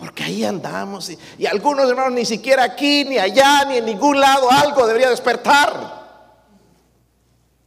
Porque 0.00 0.24
ahí 0.24 0.44
andamos 0.44 1.10
y, 1.10 1.46
algunos 1.46 1.90
hermanos 1.90 2.14
ni 2.14 2.24
siquiera 2.24 2.64
aquí, 2.64 3.04
ni 3.04 3.18
allá, 3.18 3.66
ni 3.66 3.76
en 3.76 3.84
ningún 3.84 4.18
lado 4.18 4.50
algo 4.50 4.86
debería 4.86 5.10
despertar. 5.10 6.00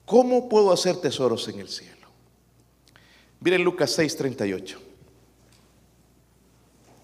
¿Cómo 0.04 0.50
puedo 0.50 0.74
hacer 0.74 0.98
tesoros 0.98 1.48
en 1.50 1.60
el 1.60 1.70
cielo? 1.70 2.08
Miren 3.40 3.64
Lucas 3.64 3.96
6:38. 3.96 4.80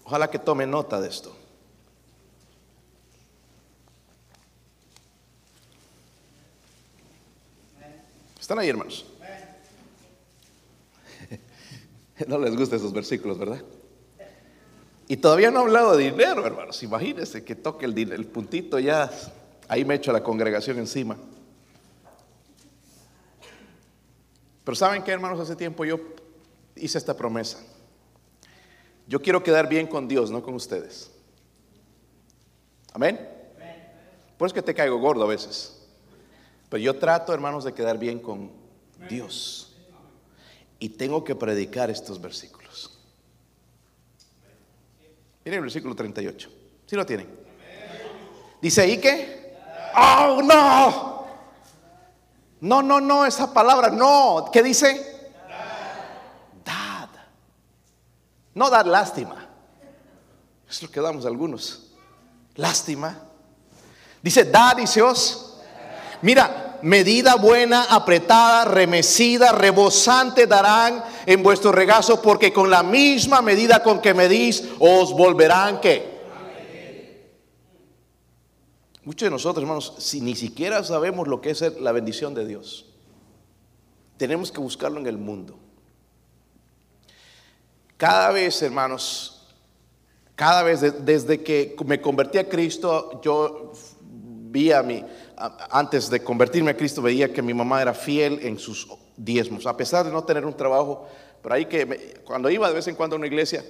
Ojalá 0.04 0.28
que 0.28 0.40
tome 0.40 0.66
nota 0.66 1.00
de 1.00 1.08
esto. 1.08 1.32
¿Están 8.40 8.58
ahí, 8.58 8.68
hermanos? 8.68 9.06
No 12.26 12.38
les 12.38 12.54
gustan 12.54 12.80
esos 12.80 12.92
versículos, 12.92 13.38
¿verdad? 13.38 13.62
Y 15.10 15.16
todavía 15.16 15.50
no 15.50 15.58
he 15.58 15.62
hablado 15.62 15.96
de 15.96 16.04
dinero, 16.04 16.46
hermanos. 16.46 16.84
Imagínense 16.84 17.42
que 17.42 17.56
toque 17.56 17.84
el, 17.84 17.98
el 18.12 18.26
puntito 18.26 18.78
ya, 18.78 19.10
ahí 19.66 19.84
me 19.84 19.96
echo 19.96 20.12
a 20.12 20.14
la 20.14 20.22
congregación 20.22 20.78
encima. 20.78 21.16
Pero 24.62 24.76
¿saben 24.76 25.02
qué, 25.02 25.10
hermanos? 25.10 25.40
Hace 25.40 25.56
tiempo 25.56 25.84
yo 25.84 25.98
hice 26.76 26.96
esta 26.96 27.16
promesa. 27.16 27.58
Yo 29.08 29.20
quiero 29.20 29.42
quedar 29.42 29.68
bien 29.68 29.88
con 29.88 30.06
Dios, 30.06 30.30
no 30.30 30.44
con 30.44 30.54
ustedes. 30.54 31.10
Amén. 32.92 33.18
Por 34.38 34.46
eso 34.46 34.54
que 34.54 34.62
te 34.62 34.74
caigo 34.74 34.98
gordo 34.98 35.24
a 35.24 35.26
veces. 35.26 35.88
Pero 36.68 36.84
yo 36.84 36.96
trato, 37.00 37.34
hermanos, 37.34 37.64
de 37.64 37.74
quedar 37.74 37.98
bien 37.98 38.20
con 38.20 38.52
Dios. 39.08 39.74
Y 40.78 40.90
tengo 40.90 41.24
que 41.24 41.34
predicar 41.34 41.90
estos 41.90 42.20
versículos. 42.20 42.59
Miren 45.44 45.58
el 45.58 45.62
versículo 45.62 45.94
38. 45.94 46.50
¿Sí 46.86 46.96
lo 46.96 47.06
tienen? 47.06 47.28
Dice 48.60 48.82
ahí 48.82 48.98
que, 48.98 49.56
oh 49.96 50.42
no, 50.42 51.26
no, 52.60 52.82
no, 52.82 53.00
no, 53.00 53.24
esa 53.24 53.52
palabra, 53.52 53.90
no. 53.90 54.50
¿Qué 54.52 54.62
dice? 54.62 55.32
Dad. 56.64 57.08
No 58.54 58.68
dar 58.68 58.86
lástima. 58.86 59.46
Es 60.68 60.82
lo 60.82 60.90
que 60.90 61.00
damos 61.00 61.24
algunos. 61.24 61.92
Lástima. 62.56 63.18
Dice, 64.22 64.44
dad 64.44 64.76
y 64.78 65.00
os. 65.00 65.58
Mira, 66.20 66.69
medida 66.82 67.36
buena, 67.36 67.84
apretada, 67.84 68.64
remecida, 68.64 69.52
rebosante 69.52 70.46
darán 70.46 71.04
en 71.26 71.42
vuestro 71.42 71.72
regazo, 71.72 72.20
porque 72.22 72.52
con 72.52 72.70
la 72.70 72.82
misma 72.82 73.42
medida 73.42 73.82
con 73.82 74.00
que 74.00 74.14
medís, 74.14 74.64
os 74.78 75.12
volverán 75.12 75.80
que. 75.80 76.20
Muchos 79.04 79.26
de 79.26 79.30
nosotros, 79.30 79.62
hermanos, 79.62 79.94
si 79.98 80.20
ni 80.20 80.36
siquiera 80.36 80.84
sabemos 80.84 81.26
lo 81.26 81.40
que 81.40 81.50
es 81.50 81.60
la 81.80 81.92
bendición 81.92 82.34
de 82.34 82.46
Dios, 82.46 82.86
tenemos 84.16 84.52
que 84.52 84.60
buscarlo 84.60 85.00
en 85.00 85.06
el 85.06 85.16
mundo. 85.16 85.58
Cada 87.96 88.30
vez, 88.30 88.62
hermanos, 88.62 89.40
cada 90.36 90.62
vez 90.62 91.04
desde 91.04 91.42
que 91.42 91.76
me 91.84 92.00
convertí 92.00 92.38
a 92.38 92.48
Cristo, 92.48 93.20
yo 93.22 93.72
vi 94.02 94.72
a 94.72 94.82
mi, 94.82 95.04
antes 95.70 96.10
de 96.10 96.22
convertirme 96.22 96.70
a 96.70 96.76
Cristo, 96.76 97.00
veía 97.00 97.32
que 97.32 97.42
mi 97.42 97.54
mamá 97.54 97.80
era 97.80 97.94
fiel 97.94 98.40
en 98.42 98.58
sus 98.58 98.88
diezmos, 99.16 99.66
a 99.66 99.76
pesar 99.76 100.04
de 100.04 100.12
no 100.12 100.24
tener 100.24 100.44
un 100.44 100.54
trabajo, 100.54 101.06
pero 101.42 101.54
ahí 101.54 101.66
que 101.66 102.20
cuando 102.24 102.50
iba 102.50 102.68
de 102.68 102.74
vez 102.74 102.86
en 102.88 102.94
cuando 102.94 103.16
a 103.16 103.18
una 103.18 103.26
iglesia, 103.26 103.64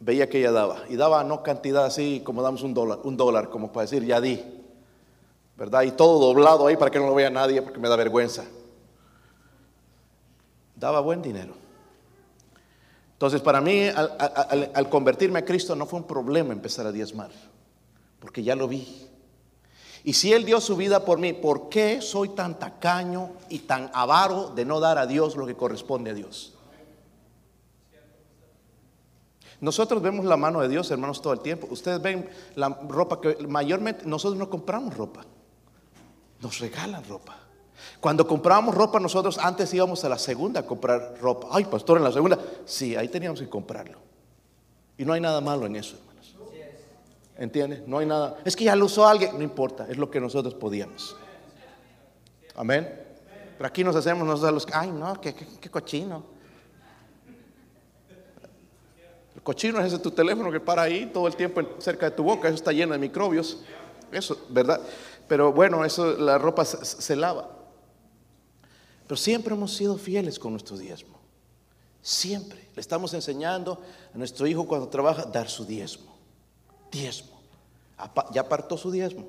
veía 0.00 0.28
que 0.28 0.38
ella 0.38 0.52
daba, 0.52 0.82
y 0.88 0.96
daba 0.96 1.24
no 1.24 1.42
cantidad 1.42 1.84
así 1.84 2.22
como 2.24 2.42
damos 2.42 2.62
un 2.62 2.74
dólar, 2.74 2.98
un 3.04 3.16
dólar, 3.16 3.48
como 3.48 3.72
para 3.72 3.86
decir, 3.86 4.04
ya 4.04 4.20
di, 4.20 4.42
¿verdad? 5.56 5.82
Y 5.82 5.92
todo 5.92 6.18
doblado 6.18 6.66
ahí 6.66 6.76
para 6.76 6.90
que 6.90 6.98
no 6.98 7.06
lo 7.06 7.14
vea 7.14 7.30
nadie, 7.30 7.62
porque 7.62 7.80
me 7.80 7.88
da 7.88 7.96
vergüenza. 7.96 8.44
Daba 10.76 11.00
buen 11.00 11.20
dinero. 11.20 11.54
Entonces, 13.14 13.40
para 13.40 13.60
mí, 13.60 13.88
al, 13.88 14.88
convertirme 14.88 15.40
a 15.40 15.44
Cristo, 15.44 15.74
no 15.74 15.86
fue 15.86 15.98
un 15.98 16.06
problema 16.06 16.52
empezar 16.52 16.86
a 16.86 16.92
diezmar, 16.92 17.30
porque 18.20 18.44
ya 18.44 18.54
lo 18.54 18.68
vi. 18.68 19.07
Y 20.08 20.14
si 20.14 20.32
Él 20.32 20.46
dio 20.46 20.58
su 20.58 20.74
vida 20.74 21.04
por 21.04 21.18
mí, 21.18 21.34
¿por 21.34 21.68
qué 21.68 22.00
soy 22.00 22.30
tan 22.30 22.58
tacaño 22.58 23.32
y 23.50 23.58
tan 23.58 23.90
avaro 23.92 24.48
de 24.48 24.64
no 24.64 24.80
dar 24.80 24.96
a 24.96 25.06
Dios 25.06 25.36
lo 25.36 25.46
que 25.46 25.54
corresponde 25.54 26.12
a 26.12 26.14
Dios? 26.14 26.54
Nosotros 29.60 30.00
vemos 30.00 30.24
la 30.24 30.38
mano 30.38 30.62
de 30.62 30.68
Dios, 30.70 30.90
hermanos, 30.90 31.20
todo 31.20 31.34
el 31.34 31.40
tiempo. 31.40 31.68
Ustedes 31.70 32.00
ven 32.00 32.26
la 32.54 32.70
ropa 32.70 33.20
que 33.20 33.36
mayormente 33.46 34.06
nosotros 34.06 34.38
no 34.38 34.48
compramos 34.48 34.96
ropa, 34.96 35.26
nos 36.40 36.58
regalan 36.58 37.04
ropa. 37.04 37.36
Cuando 38.00 38.26
comprábamos 38.26 38.74
ropa, 38.74 38.98
nosotros 38.98 39.36
antes 39.36 39.74
íbamos 39.74 40.02
a 40.04 40.08
la 40.08 40.18
segunda 40.18 40.60
a 40.60 40.66
comprar 40.66 41.18
ropa. 41.20 41.48
Ay, 41.50 41.64
pastor, 41.64 41.98
en 41.98 42.04
la 42.04 42.12
segunda. 42.12 42.38
Sí, 42.64 42.96
ahí 42.96 43.08
teníamos 43.08 43.40
que 43.40 43.48
comprarlo. 43.50 43.98
Y 44.96 45.04
no 45.04 45.12
hay 45.12 45.20
nada 45.20 45.42
malo 45.42 45.66
en 45.66 45.76
eso. 45.76 45.98
¿Entiendes? 47.38 47.86
No 47.86 47.98
hay 47.98 48.06
nada. 48.06 48.36
Es 48.44 48.56
que 48.56 48.64
ya 48.64 48.74
lo 48.74 48.86
usó 48.86 49.06
alguien. 49.06 49.36
No 49.36 49.42
importa, 49.42 49.86
es 49.88 49.96
lo 49.96 50.10
que 50.10 50.20
nosotros 50.20 50.54
podíamos. 50.54 51.16
Amén. 52.56 53.06
Pero 53.56 53.66
aquí 53.66 53.84
nos 53.84 53.94
hacemos 53.94 54.26
nosotros 54.26 54.52
los. 54.52 54.66
Ay, 54.74 54.90
no, 54.90 55.20
qué, 55.20 55.34
qué 55.34 55.70
cochino. 55.70 56.24
El 59.36 59.42
cochino 59.42 59.78
es 59.78 59.86
ese 59.86 60.00
tu 60.00 60.10
teléfono 60.10 60.50
que 60.50 60.58
para 60.58 60.82
ahí 60.82 61.06
todo 61.06 61.28
el 61.28 61.36
tiempo 61.36 61.60
cerca 61.78 62.10
de 62.10 62.16
tu 62.16 62.24
boca. 62.24 62.48
Eso 62.48 62.56
está 62.56 62.72
lleno 62.72 62.92
de 62.92 62.98
microbios. 62.98 63.58
Eso, 64.10 64.36
¿verdad? 64.48 64.80
Pero 65.28 65.52
bueno, 65.52 65.84
eso, 65.84 66.16
la 66.16 66.38
ropa 66.38 66.64
se 66.64 67.14
lava. 67.14 67.48
Pero 69.06 69.16
siempre 69.16 69.54
hemos 69.54 69.74
sido 69.74 69.96
fieles 69.96 70.38
con 70.40 70.52
nuestro 70.52 70.76
diezmo. 70.76 71.20
Siempre. 72.02 72.68
Le 72.74 72.80
estamos 72.80 73.14
enseñando 73.14 73.80
a 74.12 74.18
nuestro 74.18 74.46
hijo 74.46 74.66
cuando 74.66 74.88
trabaja 74.88 75.24
dar 75.24 75.48
su 75.48 75.64
diezmo. 75.64 76.07
Diezmo. 76.90 77.40
Ya 78.32 78.42
apartó 78.42 78.76
su 78.76 78.90
diezmo. 78.90 79.26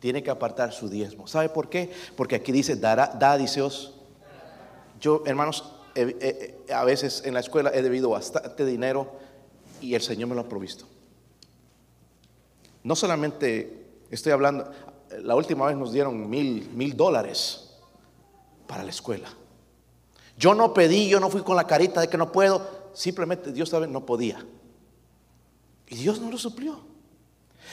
Tiene 0.00 0.22
que 0.22 0.30
apartar 0.30 0.72
su 0.72 0.88
diezmo. 0.88 1.26
¿Sabe 1.26 1.48
por 1.48 1.68
qué? 1.68 1.92
Porque 2.16 2.36
aquí 2.36 2.52
dice, 2.52 2.76
dará, 2.76 3.08
da, 3.08 3.36
diceos. 3.36 3.94
Yo, 5.00 5.22
hermanos, 5.26 5.72
a 6.72 6.84
veces 6.84 7.22
en 7.24 7.34
la 7.34 7.40
escuela 7.40 7.70
he 7.74 7.82
debido 7.82 8.10
bastante 8.10 8.64
dinero 8.64 9.10
y 9.80 9.94
el 9.94 10.02
Señor 10.02 10.28
me 10.28 10.34
lo 10.34 10.42
ha 10.42 10.48
provisto. 10.48 10.86
No 12.84 12.94
solamente 12.94 13.86
estoy 14.10 14.32
hablando, 14.32 14.70
la 15.22 15.34
última 15.34 15.66
vez 15.66 15.76
nos 15.76 15.92
dieron 15.92 16.28
mil, 16.28 16.68
mil 16.70 16.96
dólares 16.96 17.70
para 18.66 18.84
la 18.84 18.90
escuela. 18.90 19.28
Yo 20.36 20.54
no 20.54 20.72
pedí, 20.72 21.08
yo 21.08 21.18
no 21.18 21.30
fui 21.30 21.42
con 21.42 21.56
la 21.56 21.66
carita 21.66 22.00
de 22.00 22.08
que 22.08 22.16
no 22.16 22.30
puedo, 22.30 22.90
simplemente 22.92 23.52
Dios 23.52 23.68
sabe, 23.70 23.88
no 23.88 24.06
podía. 24.06 24.44
Y 25.90 25.96
Dios 25.96 26.20
no 26.20 26.30
lo 26.30 26.38
suplió. 26.38 26.88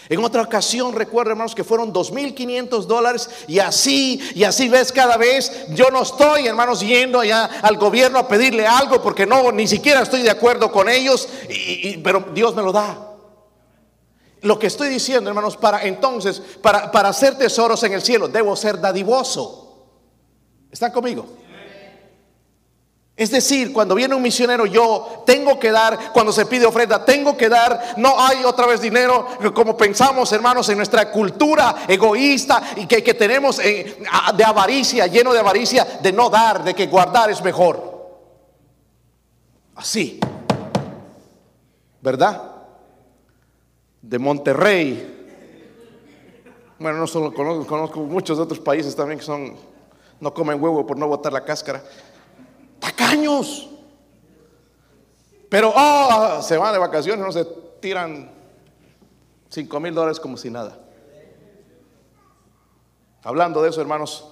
En 0.07 0.23
otra 0.23 0.43
ocasión, 0.43 0.93
recuerdo 0.93 1.31
hermanos 1.31 1.55
que 1.55 1.63
fueron 1.63 1.91
2.500 1.91 2.85
dólares 2.85 3.29
y 3.47 3.57
así, 3.57 4.21
y 4.35 4.43
así 4.43 4.69
ves 4.69 4.91
cada 4.91 5.17
vez, 5.17 5.65
yo 5.69 5.89
no 5.89 6.03
estoy 6.03 6.45
hermanos 6.45 6.81
yendo 6.81 7.19
allá 7.19 7.45
al 7.61 7.77
gobierno 7.77 8.19
a 8.19 8.27
pedirle 8.27 8.67
algo 8.67 9.01
porque 9.01 9.25
no, 9.25 9.51
ni 9.51 9.67
siquiera 9.67 10.01
estoy 10.01 10.21
de 10.21 10.29
acuerdo 10.29 10.71
con 10.71 10.89
ellos, 10.89 11.27
pero 12.03 12.27
Dios 12.33 12.55
me 12.55 12.61
lo 12.61 12.71
da. 12.71 13.13
Lo 14.41 14.59
que 14.59 14.67
estoy 14.67 14.89
diciendo 14.89 15.29
hermanos, 15.29 15.57
para 15.57 15.83
entonces, 15.83 16.39
para, 16.61 16.91
para 16.91 17.09
hacer 17.09 17.35
tesoros 17.35 17.81
en 17.83 17.93
el 17.93 18.03
cielo, 18.03 18.27
debo 18.27 18.55
ser 18.55 18.79
dadivoso. 18.79 19.87
¿Están 20.69 20.91
conmigo? 20.91 21.25
Es 23.17 23.31
decir, 23.31 23.71
cuando 23.71 23.95
viene 23.95 24.13
un 24.13 24.21
misionero, 24.21 24.65
yo 24.65 25.23
tengo 25.25 25.57
que 25.57 25.71
dar, 25.71 26.11
cuando 26.11 26.33
se 26.33 26.45
pide 26.45 26.65
ofrenda, 26.65 27.05
tengo 27.05 27.37
que 27.37 27.47
dar, 27.47 27.93
no 27.95 28.19
hay 28.19 28.43
otra 28.43 28.65
vez 28.65 28.81
dinero, 28.81 29.25
como 29.53 29.77
pensamos, 29.77 30.29
hermanos, 30.33 30.67
en 30.67 30.75
nuestra 30.75 31.09
cultura 31.11 31.85
egoísta 31.87 32.61
y 32.75 32.85
que, 32.85 33.13
tenemos 33.13 33.59
eh, 33.59 34.03
de 34.35 34.43
avaricia, 34.43 35.07
lleno 35.07 35.31
de 35.31 35.39
avaricia, 35.39 35.85
de 36.01 36.11
no 36.11 36.29
dar, 36.29 36.61
de 36.65 36.73
que 36.73 36.87
guardar 36.87 37.29
es 37.29 37.41
mejor. 37.41 37.95
Así, 39.75 40.19
¿verdad? 42.01 42.51
De 44.01 44.19
Monterrey. 44.19 45.11
Bueno, 46.77 46.97
no 46.97 47.07
solo 47.07 47.33
conozco, 47.33 47.65
conozco 47.65 47.99
muchos 48.01 48.37
otros 48.39 48.59
países 48.59 48.93
también 48.93 49.19
que 49.19 49.25
son 49.25 49.55
no 50.19 50.33
comen 50.33 50.61
huevo 50.61 50.85
por 50.85 50.97
no 50.97 51.07
botar 51.07 51.31
la 51.31 51.45
cáscara. 51.45 51.81
Tacaños. 52.79 53.69
Pero 55.49 55.73
oh, 55.75 56.41
se 56.41 56.57
van 56.57 56.73
de 56.73 56.79
vacaciones, 56.79 57.25
no 57.25 57.31
se 57.31 57.45
tiran 57.79 58.31
5 59.49 59.79
mil 59.79 59.93
dólares 59.93 60.19
como 60.19 60.37
si 60.37 60.49
nada. 60.49 60.77
Hablando 63.23 63.61
de 63.61 63.69
eso, 63.69 63.81
hermanos, 63.81 64.25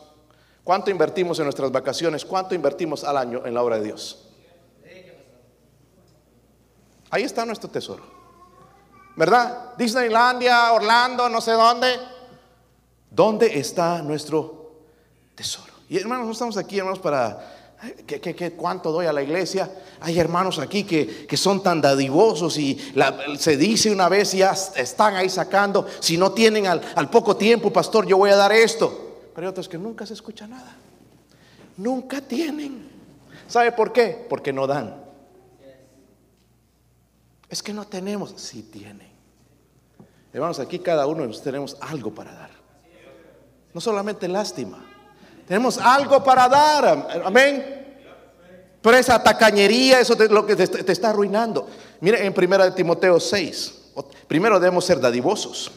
¿cuánto 0.63 0.91
invertimos 0.91 1.39
en 1.39 1.45
nuestras 1.45 1.71
vacaciones? 1.71 2.25
¿Cuánto 2.25 2.53
invertimos 2.55 3.03
al 3.03 3.17
año 3.17 3.45
en 3.45 3.53
la 3.53 3.63
obra 3.63 3.77
de 3.77 3.83
Dios? 3.85 4.29
Ahí 7.09 7.23
está 7.23 7.45
nuestro 7.45 7.69
tesoro. 7.69 8.03
¿Verdad? 9.15 9.75
Disneylandia, 9.77 10.73
Orlando, 10.73 11.29
no 11.29 11.41
sé 11.41 11.51
dónde. 11.51 11.99
¿Dónde 13.09 13.59
está 13.59 14.01
nuestro 14.01 14.71
tesoro? 15.35 15.71
Y 15.87 15.99
hermanos, 15.99 16.25
no 16.25 16.31
estamos 16.31 16.57
aquí, 16.57 16.79
hermanos, 16.79 16.99
para... 16.99 17.52
¿Qué, 18.05 18.53
cuánto 18.55 18.91
doy 18.91 19.07
a 19.07 19.13
la 19.13 19.21
iglesia? 19.21 19.69
Hay 19.99 20.17
hermanos 20.17 20.59
aquí 20.59 20.85
que, 20.85 21.35
son 21.35 21.61
tan 21.61 21.81
dadivosos 21.81 22.57
y 22.57 22.79
se 23.37 23.57
dice 23.57 23.91
una 23.91 24.07
vez 24.07 24.33
y 24.33 24.37
ya 24.37 24.51
están 24.51 25.15
ahí 25.15 25.29
sacando. 25.29 25.85
Si 25.99 26.17
no 26.17 26.31
tienen 26.31 26.67
al, 26.67 26.81
al 26.95 27.09
poco 27.09 27.35
tiempo, 27.35 27.73
pastor, 27.73 28.05
yo 28.05 28.17
voy 28.17 28.29
a 28.29 28.35
dar 28.37 28.53
esto. 28.53 29.31
Pero 29.35 29.47
hay 29.47 29.51
otros 29.51 29.67
que 29.67 29.77
nunca 29.77 30.05
se 30.05 30.13
escucha 30.13 30.47
nada. 30.47 30.77
Nunca 31.75 32.21
tienen. 32.21 32.89
¿Sabe 33.47 33.71
por 33.71 33.91
qué? 33.91 34.25
Porque 34.29 34.53
no 34.53 34.65
dan. 34.65 35.03
Es 37.49 37.61
que 37.61 37.73
no 37.73 37.85
tenemos. 37.85 38.33
Sí 38.37 38.63
tienen. 38.63 39.11
Hermanos, 40.31 40.59
aquí 40.59 40.79
cada 40.79 41.05
uno 41.05 41.21
de 41.21 41.27
nosotros 41.27 41.43
tenemos 41.43 41.77
algo 41.81 42.13
para 42.13 42.33
dar. 42.33 42.49
No 43.73 43.81
solamente 43.81 44.27
lástima. 44.27 44.92
Tenemos 45.47 45.77
algo 45.77 46.23
para 46.23 46.47
dar. 46.47 47.21
Amén. 47.25 47.73
Pero 48.83 48.97
esa 48.97 49.21
tacañería, 49.23 50.01
eso 50.01 50.21
es 50.21 50.29
lo 50.29 50.45
que 50.45 50.57
te, 50.57 50.91
está 50.91 51.11
arruinando. 51.11 51.69
Mire 52.01 52.25
en 52.25 52.33
1 52.37 52.73
Timoteo 52.73 53.17
6. 53.17 53.91
Primero 54.27 54.59
debemos 54.59 54.83
ser 54.83 54.99
dadivosos. 54.99 55.71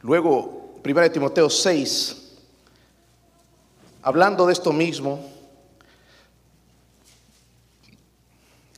Luego, 0.00 0.80
1 0.82 1.10
Timoteo 1.10 1.50
6. 1.50 2.22
Hablando 4.02 4.46
de 4.46 4.54
esto 4.54 4.72
mismo. 4.72 5.30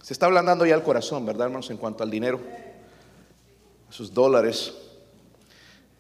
Se 0.03 0.13
está 0.13 0.27
hablando 0.27 0.67
ya 0.67 0.75
al 0.75 0.83
corazón, 0.83 1.27
¿verdad, 1.27 1.47
hermanos? 1.47 1.71
En 1.71 1.77
cuanto 1.77 2.03
al 2.03 2.11
dinero. 2.11 2.41
Sus 3.89 4.13
dólares. 4.13 4.75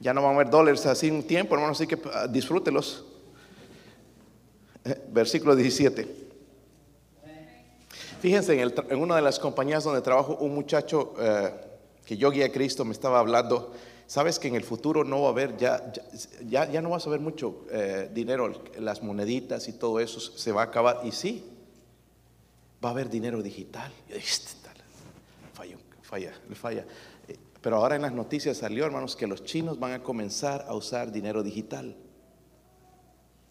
Ya 0.01 0.15
no 0.15 0.23
van 0.23 0.33
a 0.33 0.35
haber 0.37 0.51
dólares 0.51 0.87
así 0.87 1.11
un 1.11 1.23
tiempo, 1.23 1.55
hermanos, 1.55 1.79
así 1.79 1.87
que 1.87 1.99
ah, 2.13 2.27
disfrútelos. 2.27 3.05
Eh, 4.85 5.01
versículo 5.11 5.57
17. 5.57 6.29
Fíjense, 8.21 8.61
en, 8.61 8.99
una 8.99 9.17
de 9.17 9.23
las 9.23 9.39
compañías 9.39 9.85
donde 9.85 10.01
trabajo, 10.01 10.37
un 10.41 10.55
muchacho 10.55 11.15
eh, 11.21 11.53
que 12.05 12.17
yo 12.17 12.31
guía 12.31 12.47
a 12.47 12.53
Cristo 12.53 12.85
me 12.85 12.93
estaba 12.93 13.19
hablando 13.21 13.73
Sabes 14.09 14.39
que 14.39 14.49
en 14.49 14.55
el 14.55 14.65
futuro 14.65 15.05
no 15.05 15.21
va 15.21 15.29
a 15.29 15.33
haber, 15.33 15.59
ya, 15.59 15.93
ya, 16.47 16.67
ya 16.71 16.81
no 16.81 16.89
vas 16.89 17.07
a 17.07 17.11
ver 17.11 17.21
mucho 17.21 17.67
eh, 17.71 18.09
dinero, 18.11 18.51
las 18.79 19.03
moneditas 19.03 19.69
y 19.69 19.75
todo 19.75 20.01
eso 20.01 20.19
se 20.19 20.51
va 20.51 20.63
a 20.63 20.65
acabar. 20.65 21.03
Y 21.05 21.13
sí, 21.13 21.45
va 22.83 22.89
a 22.89 22.93
haber 22.93 23.11
dinero 23.11 23.43
digital. 23.43 23.93
Este 24.09 24.57
falla, 26.03 26.33
falla, 26.55 26.87
pero 27.61 27.77
ahora 27.77 27.97
en 27.97 28.03
las 28.03 28.12
noticias 28.12 28.59
salió, 28.59 28.85
hermanos, 28.85 29.16
que 29.16 29.27
los 29.27 29.44
chinos 29.44 29.79
van 29.79 29.92
a 29.92 30.03
comenzar 30.03 30.64
a 30.68 30.75
usar 30.75 31.11
dinero 31.11 31.42
digital. 31.42 31.97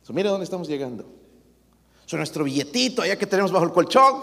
So, 0.04 0.14
mire 0.14 0.30
dónde 0.30 0.46
estamos 0.46 0.68
llegando. 0.68 1.06
So, 2.06 2.16
nuestro 2.16 2.46
billetito 2.46 3.02
allá 3.02 3.18
que 3.18 3.26
tenemos 3.26 3.52
bajo 3.52 3.66
el 3.66 3.72
colchón 3.72 4.22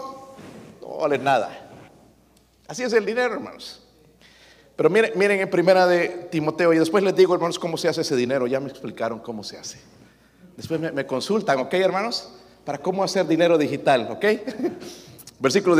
no 0.81 0.97
vale 0.97 1.19
nada. 1.19 1.69
Así 2.67 2.81
es 2.81 2.93
el 2.93 3.05
dinero, 3.05 3.33
hermanos. 3.35 3.83
Pero 4.75 4.89
miren, 4.89 5.11
miren 5.15 5.39
en 5.39 5.49
primera 5.49 5.85
de 5.87 6.27
Timoteo 6.31 6.73
y 6.73 6.79
después 6.79 7.03
les 7.03 7.15
digo, 7.15 7.33
hermanos, 7.33 7.59
cómo 7.59 7.77
se 7.77 7.87
hace 7.87 8.01
ese 8.01 8.15
dinero. 8.15 8.47
Ya 8.47 8.59
me 8.59 8.69
explicaron 8.69 9.19
cómo 9.19 9.43
se 9.43 9.57
hace. 9.57 9.79
Después 10.57 10.79
me, 10.79 11.05
consultan, 11.05 11.59
¿ok, 11.59 11.73
hermanos? 11.75 12.29
Para 12.63 12.77
cómo 12.77 13.03
hacer 13.03 13.27
dinero 13.27 13.57
digital, 13.57 14.07
¿ok? 14.09 14.25
Versículo 15.39 15.75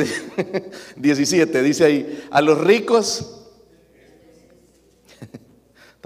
17 0.97 1.61
dice 1.63 1.85
ahí, 1.85 2.27
a 2.29 2.41
los 2.41 2.59
ricos, 2.59 3.44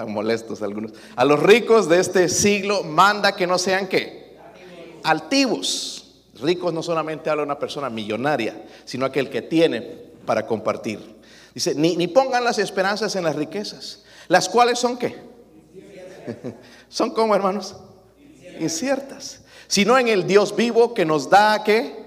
molestos 0.07 0.61
algunos, 0.61 0.93
a 1.15 1.25
los 1.25 1.41
ricos 1.41 1.89
de 1.89 1.99
este 1.99 2.29
siglo 2.29 2.83
manda 2.83 3.35
que 3.35 3.47
no 3.47 3.57
sean 3.57 3.87
qué? 3.87 4.37
Altivos. 5.03 5.95
Ricos 6.41 6.73
no 6.73 6.81
solamente 6.81 7.29
habla 7.29 7.43
una 7.43 7.59
persona 7.59 7.89
millonaria, 7.89 8.63
sino 8.85 9.05
aquel 9.05 9.29
que 9.29 9.41
tiene 9.41 9.81
para 10.25 10.45
compartir. 10.45 10.99
Dice, 11.53 11.75
ni, 11.75 11.97
ni 11.97 12.07
pongan 12.07 12.43
las 12.43 12.59
esperanzas 12.59 13.15
en 13.15 13.23
las 13.23 13.35
riquezas, 13.35 14.03
las 14.27 14.47
cuales 14.47 14.79
son 14.79 14.97
qué? 14.97 15.17
son 16.89 17.11
como 17.11 17.35
hermanos? 17.35 17.75
Inciertas. 18.59 19.41
Sino 19.67 19.97
en 19.97 20.07
el 20.07 20.25
Dios 20.25 20.55
vivo 20.55 20.93
que 20.93 21.05
nos 21.05 21.29
da 21.29 21.63
que 21.63 21.99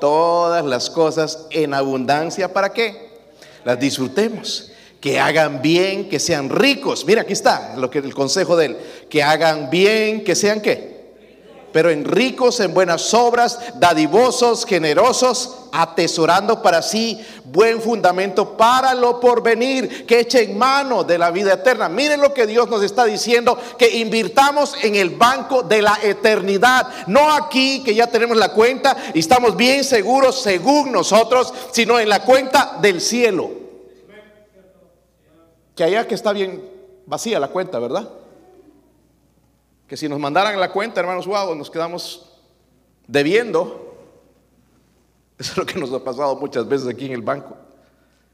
todas 0.00 0.64
las 0.64 0.90
cosas 0.90 1.46
en 1.50 1.74
abundancia. 1.74 2.52
¿Para 2.52 2.72
qué? 2.72 3.10
Las 3.64 3.78
disfrutemos. 3.78 4.72
Que 5.04 5.20
hagan 5.20 5.60
bien, 5.60 6.08
que 6.08 6.18
sean 6.18 6.48
ricos. 6.48 7.04
Mira, 7.04 7.20
aquí 7.20 7.34
está 7.34 7.74
lo 7.76 7.90
que 7.90 7.98
el 7.98 8.14
consejo 8.14 8.56
de 8.56 8.64
él. 8.64 8.78
Que 9.10 9.22
hagan 9.22 9.68
bien, 9.68 10.24
que 10.24 10.34
sean 10.34 10.62
qué? 10.62 10.94
pero 11.74 11.90
en 11.90 12.04
ricos 12.04 12.60
en 12.60 12.72
buenas 12.72 13.12
obras, 13.14 13.58
dadivosos, 13.80 14.64
generosos, 14.64 15.56
atesorando 15.72 16.62
para 16.62 16.82
sí 16.82 17.20
buen 17.46 17.82
fundamento 17.82 18.56
para 18.56 18.94
lo 18.94 19.18
porvenir, 19.18 20.06
que 20.06 20.20
echen 20.20 20.56
mano 20.56 21.02
de 21.02 21.18
la 21.18 21.32
vida 21.32 21.54
eterna. 21.54 21.88
Miren 21.88 22.20
lo 22.20 22.32
que 22.32 22.46
Dios 22.46 22.68
nos 22.68 22.80
está 22.84 23.04
diciendo, 23.06 23.58
que 23.76 23.96
invirtamos 23.96 24.76
en 24.84 24.94
el 24.94 25.10
banco 25.10 25.64
de 25.64 25.82
la 25.82 25.98
eternidad, 26.00 26.86
no 27.08 27.32
aquí 27.32 27.82
que 27.82 27.92
ya 27.92 28.06
tenemos 28.06 28.36
la 28.36 28.50
cuenta 28.50 28.96
y 29.12 29.18
estamos 29.18 29.56
bien 29.56 29.82
seguros 29.82 30.40
según 30.42 30.92
nosotros, 30.92 31.52
sino 31.72 31.98
en 31.98 32.08
la 32.08 32.22
cuenta 32.22 32.78
del 32.80 33.00
cielo. 33.00 33.63
Que 35.74 35.84
allá 35.84 36.06
que 36.06 36.14
está 36.14 36.32
bien 36.32 36.68
vacía 37.06 37.38
la 37.40 37.48
cuenta, 37.48 37.78
¿verdad? 37.78 38.08
que 39.86 39.96
si 39.96 40.08
nos 40.08 40.18
mandaran 40.18 40.58
la 40.58 40.72
cuenta, 40.72 41.00
hermanos, 41.00 41.26
wow, 41.26 41.54
nos 41.54 41.70
quedamos 41.70 42.26
debiendo. 43.06 43.94
Eso 45.38 45.52
es 45.52 45.56
lo 45.58 45.66
que 45.66 45.78
nos 45.78 45.92
ha 45.92 46.02
pasado 46.02 46.36
muchas 46.36 46.66
veces 46.66 46.88
aquí 46.88 47.06
en 47.06 47.12
el 47.12 47.22
banco. 47.22 47.56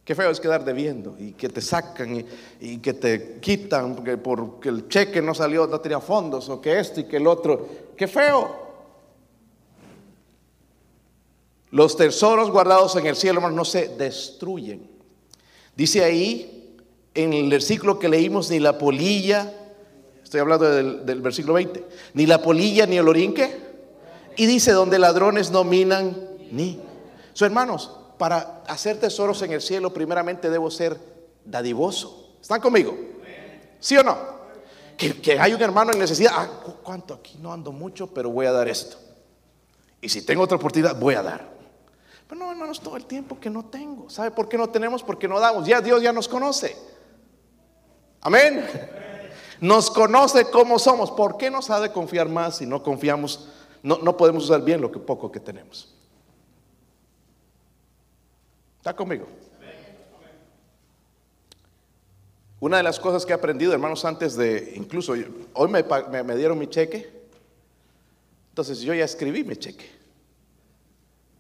Qué 0.05 0.15
feo 0.15 0.31
es 0.31 0.41
quedar 0.41 0.65
debiendo 0.65 1.17
y 1.19 1.33
que 1.33 1.49
te 1.49 1.61
sacan 1.61 2.27
y, 2.61 2.79
que 2.79 2.95
te 2.95 3.39
quitan 3.39 3.95
porque, 3.95 4.17
porque 4.17 4.69
el 4.69 4.89
cheque 4.89 5.23
no 5.23 5.35
salió, 5.35 5.67
no 5.67 5.81
tenía 5.81 6.01
fondos 6.01 6.49
o 6.49 6.61
que 6.61 6.79
esto 6.79 7.01
y 7.01 7.05
que 7.05 7.19
el 7.19 7.27
otro. 7.27 7.69
Qué 7.97 8.09
feo. 8.09 8.71
Los 11.71 11.97
tesoros 11.97 12.51
guardados 12.51 12.97
en 12.97 13.07
el 13.07 13.15
cielo, 13.15 13.39
hermanos, 13.39 13.57
no 13.57 13.65
se 13.65 13.89
destruyen. 13.97 14.91
Dice 15.77 16.03
ahí 16.03 16.60
en 17.15 17.33
el 17.33 17.51
versículo 17.51 17.99
que 17.99 18.09
leímos, 18.09 18.51
ni 18.51 18.59
la 18.59 18.79
polilla 18.79 19.53
Estoy 20.31 20.43
hablando 20.43 20.71
del, 20.71 21.21
versículo 21.23 21.55
20. 21.55 21.85
Ni 22.15 22.25
la 22.25 22.41
polilla 22.41 22.87
ni 22.87 22.99
el 22.99 23.09
orinque. 23.09 23.51
Y 24.37 24.47
dice, 24.47 24.71
donde 24.71 24.97
ladrones 24.97 25.51
no 25.51 25.65
minan 25.65 26.17
ni. 26.53 26.81
So, 27.33 27.47
hermanos, 27.47 27.91
para 28.17 28.63
hacer 28.69 29.01
tesoros 29.01 29.43
en 29.43 29.51
el 29.51 29.61
cielo, 29.61 29.93
primeramente 29.93 30.49
debo 30.49 30.71
ser 30.71 30.97
dadivoso. 31.45 32.37
¿Están 32.41 32.61
conmigo? 32.61 32.97
¿Sí 33.81 33.97
o 33.97 34.05
no? 34.05 34.17
Que, 34.97 35.37
hay 35.37 35.53
un 35.53 35.61
hermano 35.63 35.91
en 35.93 35.99
necesidad. 35.99 36.31
Ah, 36.33 36.49
¿cuánto? 36.81 37.15
Aquí 37.15 37.37
no 37.43 37.53
ando 37.53 37.73
mucho, 37.73 38.07
pero 38.07 38.31
voy 38.31 38.47
a 38.47 38.53
dar 38.53 38.69
esto. 38.69 38.99
Y 40.01 40.09
si 40.11 40.23
tengo 40.23 40.45
otra 40.45 40.59
oportunidad, 40.59 40.95
voy 40.95 41.17
a 41.17 41.25
dar. 41.25 41.51
Pero 42.29 42.39
no, 42.39 42.53
hermanos, 42.53 42.79
todo 42.81 42.97
el 42.97 43.05
tiempo 43.05 43.41
que 43.41 43.51
no 43.51 43.65
tengo. 43.65 44.09
¿Sabe 44.09 44.31
por 44.31 44.49
qué 44.49 44.57
no 44.57 44.69
tenemos? 44.69 45.03
Porque 45.03 45.27
no 45.27 45.41
damos. 45.41 45.67
Ya 45.67 45.81
Dios 45.81 46.01
ya 46.01 46.13
nos 46.13 46.29
conoce. 46.29 46.77
Amén. 48.21 48.67
Nos 49.61 49.91
conoce 49.91 50.51
cómo 50.51 50.79
somos. 50.79 51.11
¿Por 51.11 51.37
qué 51.37 51.51
nos 51.51 51.71
ha 51.71 51.81
de 51.81 51.93
confiar 51.93 52.29
más 52.29 52.59
si 52.59 52.67
no 52.67 52.83
confiamos? 52.83 53.49
No, 53.83 53.99
no 53.99 54.17
podemos 54.17 54.45
usar 54.45 54.63
bien 54.63 54.81
lo 54.81 54.91
que 54.91 54.99
poco 54.99 55.31
que 55.31 55.41
tenemos. 55.41 55.95
¿Está 58.79 58.95
conmigo? 58.95 59.27
Una 62.61 62.77
de 62.77 62.83
las 62.83 63.01
cosas 63.01 63.25
que 63.25 63.33
he 63.33 63.35
aprendido, 63.35 63.73
hermanos, 63.73 64.05
antes 64.05 64.37
de, 64.37 64.75
incluso 64.77 65.15
hoy 65.55 65.69
me, 65.69 65.83
me, 66.23 66.37
dieron 66.37 66.59
mi 66.59 66.67
cheque, 66.67 67.11
entonces 68.51 68.81
yo 68.81 68.93
ya 68.93 69.05
escribí 69.05 69.45
mi 69.45 69.57
cheque. 69.57 69.91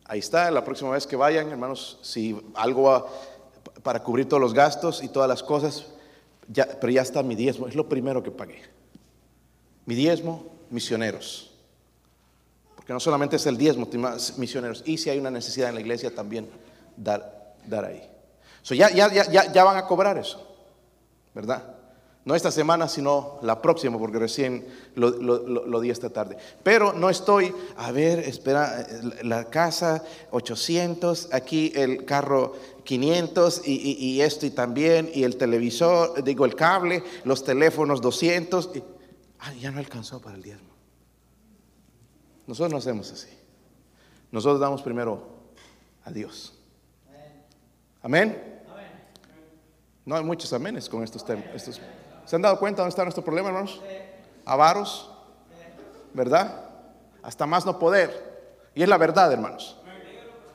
Ahí 0.07 0.19
está, 0.19 0.51
la 0.51 0.65
próxima 0.65 0.91
vez 0.91 1.07
que 1.07 1.17
vayan, 1.17 1.51
hermanos, 1.51 1.99
si 2.03 2.41
algo 2.55 2.85
va 2.85 3.07
para 3.83 4.03
cubrir 4.03 4.29
todos 4.29 4.41
los 4.41 4.55
gastos 4.55 5.03
y 5.03 5.09
todas 5.09 5.29
las 5.29 5.43
cosas, 5.43 5.87
pero 6.53 6.91
ya 6.91 7.03
está 7.03 7.23
mi 7.23 7.35
diezmo, 7.35 7.69
es 7.69 7.75
lo 7.75 7.89
primero 7.89 8.23
que 8.23 8.31
pagué. 8.31 8.63
Mi 9.87 9.95
diezmo, 9.95 10.47
misioneros. 10.71 11.53
Porque 12.77 12.93
no 12.93 13.01
solamente 13.01 13.37
es 13.37 13.47
el 13.47 13.57
diezmo, 13.57 13.89
misioneros. 14.37 14.83
Y 14.87 14.99
si 14.99 15.11
hay 15.11 15.19
una 15.19 15.31
necesidad 15.31 15.69
en 15.69 15.77
la 15.77 15.81
iglesia, 15.81 16.15
también 16.15 16.49
dar, 16.97 17.55
dar 17.67 17.85
ahí. 17.85 18.09
So 18.63 18.75
ya, 18.75 18.91
ya, 18.91 19.11
ya, 19.11 19.53
ya 19.53 19.65
van 19.65 19.77
a 19.77 19.87
cobrar 19.87 20.19
eso, 20.19 20.47
¿verdad? 21.35 21.77
No 22.23 22.35
esta 22.35 22.51
semana, 22.51 22.87
sino 22.87 23.39
la 23.43 23.63
próxima, 23.63 23.99
porque 23.99 24.19
recién 24.19 24.67
lo, 24.95 25.11
lo, 25.11 25.81
di 25.81 25.89
esta 25.89 26.11
tarde. 26.11 26.37
Pero 26.63 26.93
no 26.93 27.09
estoy, 27.09 27.55
a 27.79 27.91
ver, 27.93 28.19
espera, 28.19 28.87
la 29.23 29.47
casa 29.47 30.05
800, 30.31 31.31
aquí 31.33 31.73
el 31.75 32.05
carro 32.05 32.55
500 32.91 33.69
y, 33.69 34.21
esto 34.21 34.47
y 34.47 34.51
también, 34.51 35.13
y 35.15 35.23
el 35.23 35.37
televisor, 35.37 36.25
digo 36.25 36.45
el 36.45 36.57
cable, 36.57 37.05
los 37.23 37.45
teléfonos 37.45 38.01
200. 38.01 38.71
Y, 38.75 38.83
ah, 39.39 39.53
ya 39.55 39.71
no 39.71 39.79
alcanzó 39.79 40.21
para 40.21 40.35
el 40.35 40.43
diezmo. 40.43 40.71
Nosotros 42.49 42.73
no 42.73 42.79
hacemos 42.79 43.13
así. 43.13 43.29
Nosotros 44.33 44.59
damos 44.59 44.83
primero 44.83 45.25
a 46.03 46.11
Dios. 46.11 46.53
Amén. 48.03 48.61
No 50.05 50.17
hay 50.17 50.25
muchos 50.25 50.53
amenes 50.53 50.89
con 50.89 51.05
estos 51.05 51.25
temas. 51.25 51.45
¿Se 52.27 52.35
han 52.35 52.43
dado 52.43 52.59
cuenta 52.59 52.83
dónde 52.83 52.91
está 52.91 53.05
nuestro 53.05 53.23
problema, 53.25 53.51
hermanos? 53.51 53.81
Avaros, 54.45 55.13
¿verdad? 56.13 56.65
Hasta 57.23 57.47
más 57.47 57.65
no 57.65 57.79
poder. 57.79 58.59
Y 58.75 58.83
es 58.83 58.89
la 58.89 58.99
verdad, 58.99 59.33
hermanos. 59.33 59.80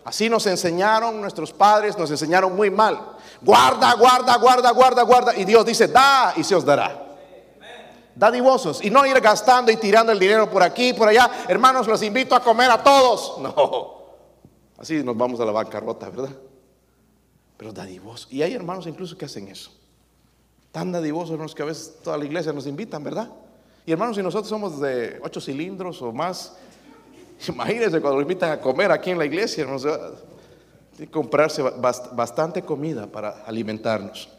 Así 0.06 0.30
nos 0.30 0.46
enseñaron 0.46 1.20
nuestros 1.20 1.52
padres, 1.52 1.98
nos 1.98 2.12
enseñaron 2.12 2.56
muy 2.56 2.70
mal. 2.70 3.18
Guarda, 3.42 3.96
guarda, 3.96 4.38
guarda, 4.38 4.72
guarda, 4.72 5.02
guarda. 5.02 5.36
Y 5.36 5.46
Dios 5.46 5.66
dice, 5.66 5.88
da 5.88 6.32
y 6.38 6.44
se 6.44 6.54
os 6.54 6.64
dará. 6.64 7.18
Dadivosos. 8.14 8.86
Y 8.86 8.92
no 8.92 9.04
ir 9.06 9.20
gastando 9.20 9.72
y 9.72 9.78
tirando 9.78 10.12
el 10.12 10.20
dinero 10.20 10.50
por 10.50 10.62
aquí, 10.62 10.94
por 10.94 11.08
allá. 11.08 11.30
Hermanos, 11.48 11.88
los 11.88 12.04
invito 12.04 12.36
a 12.36 12.40
comer 12.40 12.72
a 12.72 12.82
todos. 12.82 13.38
No. 13.42 13.96
Así 14.78 15.02
nos 15.04 15.18
vamos 15.18 15.40
a 15.40 15.46
la 15.46 15.52
bancarrota, 15.52 16.10
¿verdad? 16.10 16.36
Pero 17.58 17.72
dadivosos. 17.74 18.28
Y 18.32 18.44
hay 18.44 18.54
hermanos 18.54 18.86
incluso 18.86 19.18
que 19.18 19.26
hacen 19.26 19.48
eso. 19.48 19.72
Tan 20.72 20.92
dadivosos, 20.92 21.32
hermanos, 21.32 21.56
que 21.56 21.64
a 21.64 21.66
veces 21.66 21.96
toda 22.04 22.18
la 22.18 22.26
iglesia 22.26 22.54
nos 22.54 22.68
invitan, 22.68 23.04
¿verdad? 23.04 23.32
Y 23.86 23.92
hermanos, 23.92 24.18
si 24.18 24.22
nosotros 24.22 24.50
somos 24.50 24.80
de 24.80 25.20
ocho 25.24 25.40
cilindros 25.40 26.02
o 26.02 26.12
más, 26.12 26.58
imagínense 27.48 28.02
cuando 28.02 28.16
nos 28.16 28.24
invitan 28.24 28.52
a 28.52 28.62
comer 28.62 28.92
aquí 28.92 29.12
en 29.12 29.18
la 29.18 29.26
iglesia, 29.26 29.62
hermanos, 29.62 29.84
tiene 30.96 31.08
que 31.08 31.12
comprarse 31.12 31.62
bastante 31.62 32.62
comida 32.62 33.08
para 33.08 33.44
alimentarnos. 33.44 34.30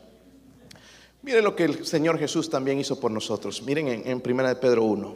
Miren 1.22 1.44
lo 1.44 1.56
que 1.56 1.64
el 1.64 1.84
Señor 1.84 2.18
Jesús 2.18 2.48
también 2.48 2.78
hizo 2.78 3.00
por 3.00 3.10
nosotros. 3.10 3.62
Miren 3.62 3.88
en, 3.88 4.22
1 4.24 4.48
de 4.48 4.56
Pedro 4.56 4.84
1. 4.84 5.14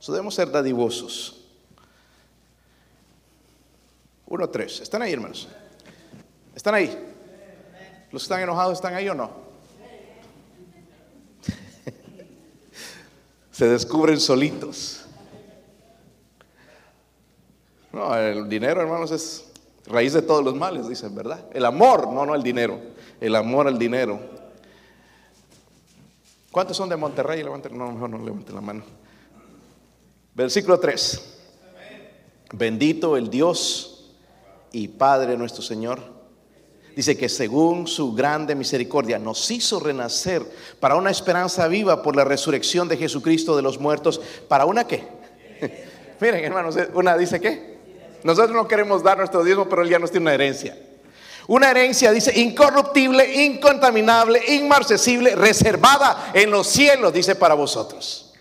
So, 0.00 0.12
debemos 0.12 0.34
ser 0.34 0.50
dadivosos. 0.50 1.40
1.3. 4.26 4.82
¿Están 4.82 5.02
ahí, 5.02 5.12
hermanos? 5.12 5.48
¿Están 6.54 6.74
ahí? 6.74 6.86
¿Los 8.10 8.22
que 8.22 8.24
están 8.24 8.42
enojados 8.42 8.74
están 8.74 8.94
ahí 8.94 9.08
o 9.08 9.14
no? 9.14 9.30
se 13.52 13.68
descubren 13.68 14.18
solitos. 14.18 15.03
No, 17.94 18.12
el 18.16 18.48
dinero, 18.48 18.80
hermanos, 18.80 19.12
es 19.12 19.44
raíz 19.86 20.12
de 20.12 20.22
todos 20.22 20.44
los 20.44 20.56
males, 20.56 20.88
dicen, 20.88 21.14
¿verdad? 21.14 21.44
El 21.52 21.64
amor, 21.64 22.12
no, 22.12 22.26
no 22.26 22.34
el 22.34 22.42
dinero. 22.42 22.80
El 23.20 23.36
amor 23.36 23.68
al 23.68 23.78
dinero. 23.78 24.18
¿Cuántos 26.50 26.76
son 26.76 26.88
de 26.88 26.96
Monterrey? 26.96 27.44
Levanten, 27.44 27.78
no, 27.78 27.92
mejor 27.92 28.10
no 28.10 28.18
levanten 28.18 28.52
la 28.52 28.60
mano. 28.60 28.82
Versículo 30.34 30.80
3. 30.80 31.38
Bendito 32.54 33.16
el 33.16 33.30
Dios 33.30 34.10
y 34.72 34.88
Padre 34.88 35.36
nuestro 35.36 35.62
Señor. 35.62 36.00
Dice 36.96 37.16
que 37.16 37.28
según 37.28 37.86
su 37.86 38.12
grande 38.12 38.56
misericordia 38.56 39.20
nos 39.20 39.48
hizo 39.52 39.78
renacer 39.78 40.42
para 40.80 40.96
una 40.96 41.12
esperanza 41.12 41.68
viva 41.68 42.02
por 42.02 42.16
la 42.16 42.24
resurrección 42.24 42.88
de 42.88 42.96
Jesucristo 42.96 43.54
de 43.54 43.62
los 43.62 43.78
muertos. 43.78 44.20
¿Para 44.48 44.64
una 44.64 44.84
qué? 44.84 45.04
Miren, 46.20 46.44
hermanos, 46.44 46.76
una 46.94 47.16
dice 47.16 47.40
que 47.40 47.73
nosotros 48.24 48.56
no 48.56 48.66
queremos 48.66 49.02
dar 49.02 49.18
nuestro 49.18 49.44
diezmo, 49.44 49.68
pero 49.68 49.82
él 49.82 49.90
ya 49.90 49.98
nos 49.98 50.10
tiene 50.10 50.24
una 50.24 50.34
herencia. 50.34 50.76
Una 51.46 51.70
herencia, 51.70 52.10
dice, 52.10 52.32
incorruptible, 52.40 53.44
incontaminable, 53.44 54.42
inmarcesible, 54.54 55.36
reservada 55.36 56.30
en 56.32 56.50
los 56.50 56.66
cielos, 56.66 57.12
dice, 57.12 57.36
para 57.36 57.52
vosotros. 57.52 58.32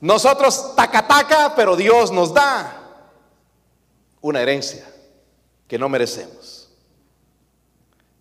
Nosotros 0.00 0.74
taca 0.74 1.06
taca, 1.06 1.54
pero 1.54 1.76
Dios 1.76 2.10
nos 2.10 2.32
da 2.32 3.04
una 4.22 4.40
herencia 4.40 4.90
que 5.68 5.78
no 5.78 5.90
merecemos. 5.90 6.70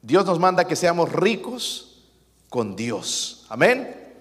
Dios 0.01 0.25
nos 0.25 0.39
manda 0.39 0.67
que 0.67 0.75
seamos 0.75 1.09
ricos 1.09 2.03
con 2.49 2.75
Dios. 2.75 3.45
Amén. 3.47 4.13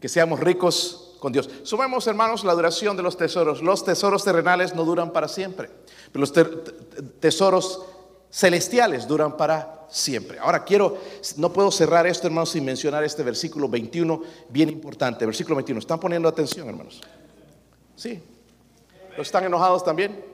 Que 0.00 0.08
seamos 0.08 0.40
ricos 0.40 1.01
con 1.22 1.32
Dios. 1.32 1.48
Sumemos, 1.62 2.04
hermanos, 2.08 2.42
la 2.42 2.52
duración 2.52 2.96
de 2.96 3.02
los 3.04 3.16
tesoros. 3.16 3.62
Los 3.62 3.84
tesoros 3.84 4.24
terrenales 4.24 4.74
no 4.74 4.84
duran 4.84 5.12
para 5.12 5.28
siempre, 5.28 5.70
pero 6.10 6.20
los 6.20 6.32
tesoros 7.20 7.80
celestiales 8.28 9.06
duran 9.06 9.36
para 9.36 9.86
siempre. 9.88 10.40
Ahora 10.40 10.64
quiero, 10.64 10.98
no 11.36 11.52
puedo 11.52 11.70
cerrar 11.70 12.08
esto, 12.08 12.26
hermanos, 12.26 12.50
sin 12.50 12.64
mencionar 12.64 13.04
este 13.04 13.22
versículo 13.22 13.68
21, 13.68 14.20
bien 14.48 14.68
importante. 14.68 15.24
Versículo 15.24 15.54
21. 15.54 15.78
¿Están 15.78 16.00
poniendo 16.00 16.28
atención, 16.28 16.68
hermanos? 16.68 17.00
Sí. 17.94 18.20
¿Los 19.16 19.28
están 19.28 19.44
enojados 19.44 19.84
también? 19.84 20.24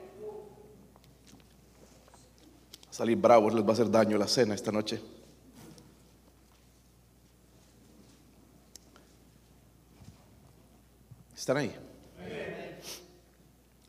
Salir 2.89 3.18
bravos 3.18 3.53
les 3.53 3.62
va 3.62 3.68
a 3.68 3.72
hacer 3.74 3.91
daño 3.91 4.16
la 4.16 4.26
cena 4.26 4.55
esta 4.55 4.72
noche. 4.72 5.03
¿Están 11.49 11.62
ahí? 11.62 11.74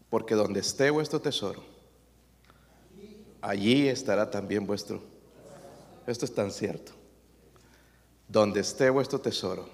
Porque 0.10 0.34
donde 0.34 0.62
esté 0.62 0.90
vuestro 0.92 1.20
tesoro, 1.20 1.62
allí 3.42 3.90
estará 3.90 4.32
también 4.32 4.66
vuestro. 4.66 5.04
Esto 6.08 6.24
es 6.24 6.34
tan 6.34 6.52
cierto. 6.52 6.94
Donde 8.30 8.62
esté 8.62 8.90
vuestro 8.90 9.20
tesoro, 9.20 9.68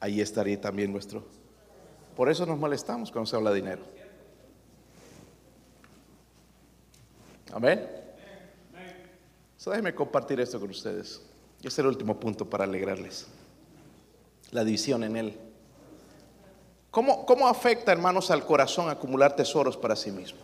allí 0.00 0.22
estaría 0.22 0.58
también 0.58 0.92
vuestro. 0.92 1.26
Por 2.16 2.30
eso 2.30 2.46
nos 2.46 2.58
molestamos 2.58 3.12
cuando 3.12 3.26
se 3.26 3.36
habla 3.36 3.50
de 3.50 3.56
dinero. 3.56 3.82
Amén. 7.52 7.86
Déjenme 9.62 9.94
compartir 9.94 10.40
esto 10.40 10.58
con 10.58 10.70
ustedes. 10.70 11.20
Es 11.62 11.78
el 11.78 11.86
último 11.86 12.18
punto 12.18 12.48
para 12.48 12.64
alegrarles. 12.64 13.26
La 14.52 14.64
división 14.64 15.04
en 15.04 15.16
él. 15.18 15.43
¿Cómo, 16.94 17.26
¿Cómo, 17.26 17.48
afecta, 17.48 17.90
hermanos, 17.90 18.30
al 18.30 18.46
corazón 18.46 18.88
acumular 18.88 19.34
tesoros 19.34 19.76
para 19.76 19.96
sí 19.96 20.12
mismo? 20.12 20.38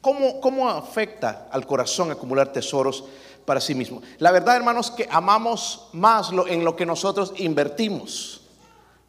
¿Cómo, 0.00 0.70
afecta 0.70 1.48
al 1.52 1.66
corazón 1.66 2.10
acumular 2.10 2.50
tesoros 2.50 3.04
para 3.44 3.60
sí 3.60 3.74
mismo? 3.74 4.00
La 4.16 4.32
verdad, 4.32 4.56
hermanos, 4.56 4.90
que 4.90 5.06
amamos 5.10 5.90
más 5.92 6.32
lo, 6.32 6.48
en 6.48 6.64
lo 6.64 6.74
que 6.74 6.86
nosotros 6.86 7.34
invertimos, 7.36 8.40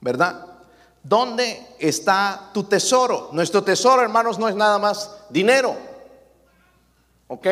¿verdad? 0.01 0.45
¿Dónde 1.01 1.65
está 1.79 2.49
tu 2.53 2.65
tesoro? 2.65 3.29
Nuestro 3.31 3.63
tesoro, 3.63 4.01
hermanos, 4.01 4.37
no 4.37 4.49
es 4.49 4.55
nada 4.55 4.77
más 4.77 5.09
dinero. 5.29 5.77
¿Ok? 7.29 7.47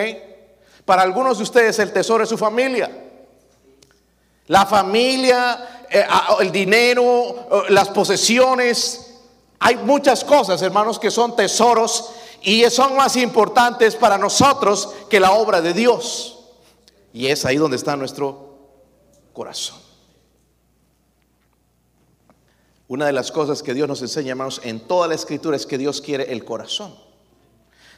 Para 0.84 1.03
algunos 1.03 1.38
de 1.38 1.43
ustedes 1.43 1.79
el 1.79 1.93
tesoro 1.93 2.25
es 2.25 2.29
su 2.29 2.38
familia. 2.38 2.91
La 4.47 4.65
familia, 4.65 5.86
eh, 5.89 6.05
el 6.41 6.51
dinero, 6.51 7.47
las 7.69 7.88
posesiones. 7.88 9.07
Hay 9.64 9.78
muchas 9.78 10.24
cosas, 10.24 10.59
hermanos, 10.64 10.97
que 10.97 11.12
son 11.12 11.36
tesoros 11.36 12.09
y 12.41 12.68
son 12.72 12.95
más 12.95 13.16
importantes 13.16 13.95
para 13.95 14.18
nosotros 14.18 14.89
que 15.07 15.20
la 15.20 15.34
obra 15.34 15.62
de 15.62 15.74
Dios. 15.74 16.39
Y 17.14 17.28
es 17.28 17.45
ahí 17.45 17.57
donde 17.57 17.78
está 17.78 17.95
nuestro 17.95 18.57
corazón. 19.34 19.78
Una 22.88 23.05
de 23.05 23.14
las 23.14 23.32
cosas 23.32 23.62
que 23.62 23.76
Dios 23.76 23.88
nos 23.88 24.01
enseña, 24.01 24.32
hermanos, 24.32 24.62
en 24.64 24.80
toda 24.80 25.07
la 25.07 25.14
escritura 25.14 25.55
es 25.55 25.68
que 25.68 25.78
Dios 25.78 26.01
quiere 26.01 26.34
el 26.34 26.43
corazón. 26.43 26.95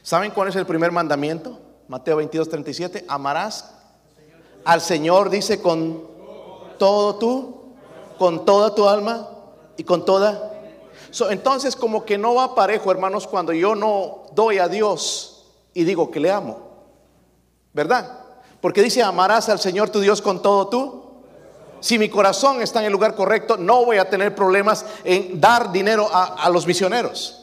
¿Saben 0.02 0.32
cuál 0.32 0.48
es 0.50 0.56
el 0.56 0.66
primer 0.66 0.92
mandamiento? 0.92 1.58
Mateo 1.88 2.16
22, 2.16 2.46
37. 2.50 3.06
Amarás 3.08 3.72
al 4.66 4.82
Señor, 4.82 5.30
dice, 5.30 5.62
con 5.62 6.06
todo 6.78 7.14
tú, 7.16 7.72
con 8.18 8.44
toda 8.44 8.74
tu 8.74 8.86
alma 8.86 9.30
y 9.78 9.84
con 9.84 10.04
toda 10.04 10.53
entonces 11.30 11.76
como 11.76 12.04
que 12.04 12.18
no 12.18 12.34
va 12.34 12.54
parejo, 12.54 12.90
hermanos, 12.90 13.26
cuando 13.26 13.52
yo 13.52 13.74
no 13.74 14.26
doy 14.32 14.58
a 14.58 14.68
Dios 14.68 15.46
y 15.72 15.84
digo 15.84 16.10
que 16.10 16.20
le 16.20 16.30
amo. 16.30 16.58
¿Verdad? 17.72 18.20
Porque 18.60 18.82
dice, 18.82 19.02
amarás 19.02 19.48
al 19.48 19.60
Señor 19.60 19.90
tu 19.90 20.00
Dios 20.00 20.22
con 20.22 20.42
todo 20.42 20.68
tú. 20.68 21.04
Si 21.80 21.98
mi 21.98 22.08
corazón 22.08 22.62
está 22.62 22.80
en 22.80 22.86
el 22.86 22.92
lugar 22.92 23.14
correcto, 23.14 23.56
no 23.56 23.84
voy 23.84 23.98
a 23.98 24.08
tener 24.08 24.34
problemas 24.34 24.86
en 25.04 25.40
dar 25.40 25.70
dinero 25.70 26.08
a, 26.10 26.48
los 26.50 26.66
misioneros. 26.66 27.42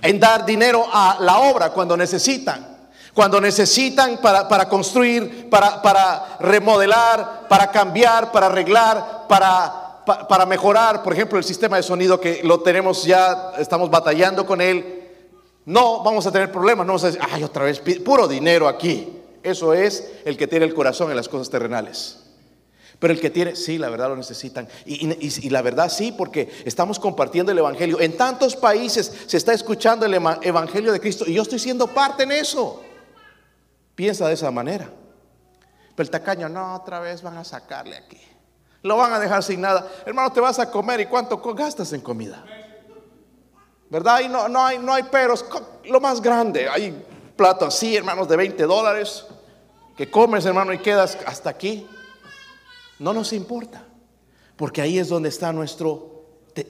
En 0.00 0.20
dar 0.20 0.46
dinero 0.46 0.86
a 0.92 1.16
la 1.20 1.40
obra 1.40 1.70
cuando 1.70 1.96
necesitan. 1.96 2.88
Cuando 3.12 3.40
necesitan 3.40 4.18
para, 4.18 4.46
para 4.46 4.68
construir, 4.68 5.50
para, 5.50 5.82
para 5.82 6.36
remodelar, 6.38 7.48
para 7.48 7.70
cambiar, 7.70 8.30
para 8.30 8.46
arreglar, 8.46 9.26
para 9.28 9.83
para 10.04 10.46
mejorar, 10.46 11.02
por 11.02 11.12
ejemplo, 11.12 11.38
el 11.38 11.44
sistema 11.44 11.76
de 11.76 11.82
sonido 11.82 12.20
que 12.20 12.42
lo 12.42 12.60
tenemos 12.60 13.04
ya, 13.04 13.52
estamos 13.58 13.90
batallando 13.90 14.46
con 14.46 14.60
él, 14.60 15.02
no 15.64 16.02
vamos 16.02 16.26
a 16.26 16.32
tener 16.32 16.52
problemas, 16.52 16.86
no 16.86 16.92
vamos 16.92 17.04
a 17.04 17.06
decir, 17.08 17.22
ay, 17.30 17.42
otra 17.42 17.64
vez, 17.64 17.80
puro 18.04 18.28
dinero 18.28 18.68
aquí. 18.68 19.20
Eso 19.42 19.74
es 19.74 20.10
el 20.24 20.36
que 20.36 20.46
tiene 20.46 20.64
el 20.64 20.74
corazón 20.74 21.10
en 21.10 21.16
las 21.16 21.28
cosas 21.28 21.50
terrenales. 21.50 22.20
Pero 22.98 23.12
el 23.12 23.20
que 23.20 23.30
tiene, 23.30 23.56
sí, 23.56 23.76
la 23.76 23.90
verdad 23.90 24.08
lo 24.08 24.16
necesitan. 24.16 24.68
Y, 24.86 25.50
la 25.50 25.62
verdad 25.62 25.90
sí, 25.90 26.12
porque 26.12 26.50
estamos 26.64 26.98
compartiendo 26.98 27.52
el 27.52 27.58
Evangelio. 27.58 28.00
En 28.00 28.16
tantos 28.16 28.56
países 28.56 29.12
se 29.26 29.36
está 29.36 29.52
escuchando 29.52 30.06
el 30.06 30.14
Evangelio 30.14 30.92
de 30.92 31.00
Cristo 31.00 31.24
y 31.26 31.34
yo 31.34 31.42
estoy 31.42 31.58
siendo 31.58 31.88
parte 31.88 32.22
en 32.22 32.32
eso. 32.32 32.82
Piensa 33.94 34.28
de 34.28 34.34
esa 34.34 34.50
manera. 34.50 34.90
Pero 35.94 36.04
el 36.04 36.10
tacaño, 36.10 36.48
no, 36.48 36.74
otra 36.74 37.00
vez 37.00 37.22
van 37.22 37.36
a 37.36 37.44
sacarle 37.44 37.96
aquí 37.96 38.33
lo 38.84 38.98
van 38.98 39.14
a 39.14 39.18
dejar 39.18 39.42
sin 39.42 39.62
nada. 39.62 39.90
Hermano, 40.04 40.30
te 40.30 40.40
vas 40.40 40.58
a 40.58 40.70
comer 40.70 41.00
y 41.00 41.06
cuánto 41.06 41.38
gastas 41.38 41.92
en 41.94 42.02
comida. 42.02 42.44
¿Verdad? 43.88 44.20
Y 44.20 44.28
no, 44.28 44.46
no, 44.46 44.64
hay, 44.64 44.78
no 44.78 44.92
hay 44.92 45.04
peros. 45.04 45.44
Lo 45.86 46.00
más 46.00 46.20
grande, 46.20 46.68
hay 46.68 47.02
platos 47.34 47.74
así, 47.74 47.96
hermanos, 47.96 48.28
de 48.28 48.36
20 48.36 48.62
dólares, 48.64 49.24
que 49.96 50.10
comes, 50.10 50.44
hermano, 50.44 50.72
y 50.74 50.78
quedas 50.78 51.16
hasta 51.26 51.48
aquí. 51.48 51.86
No 52.98 53.14
nos 53.14 53.32
importa, 53.32 53.84
porque 54.54 54.82
ahí 54.82 54.98
es 54.98 55.08
donde 55.08 55.30
está 55.30 55.50
nuestro, 55.50 56.26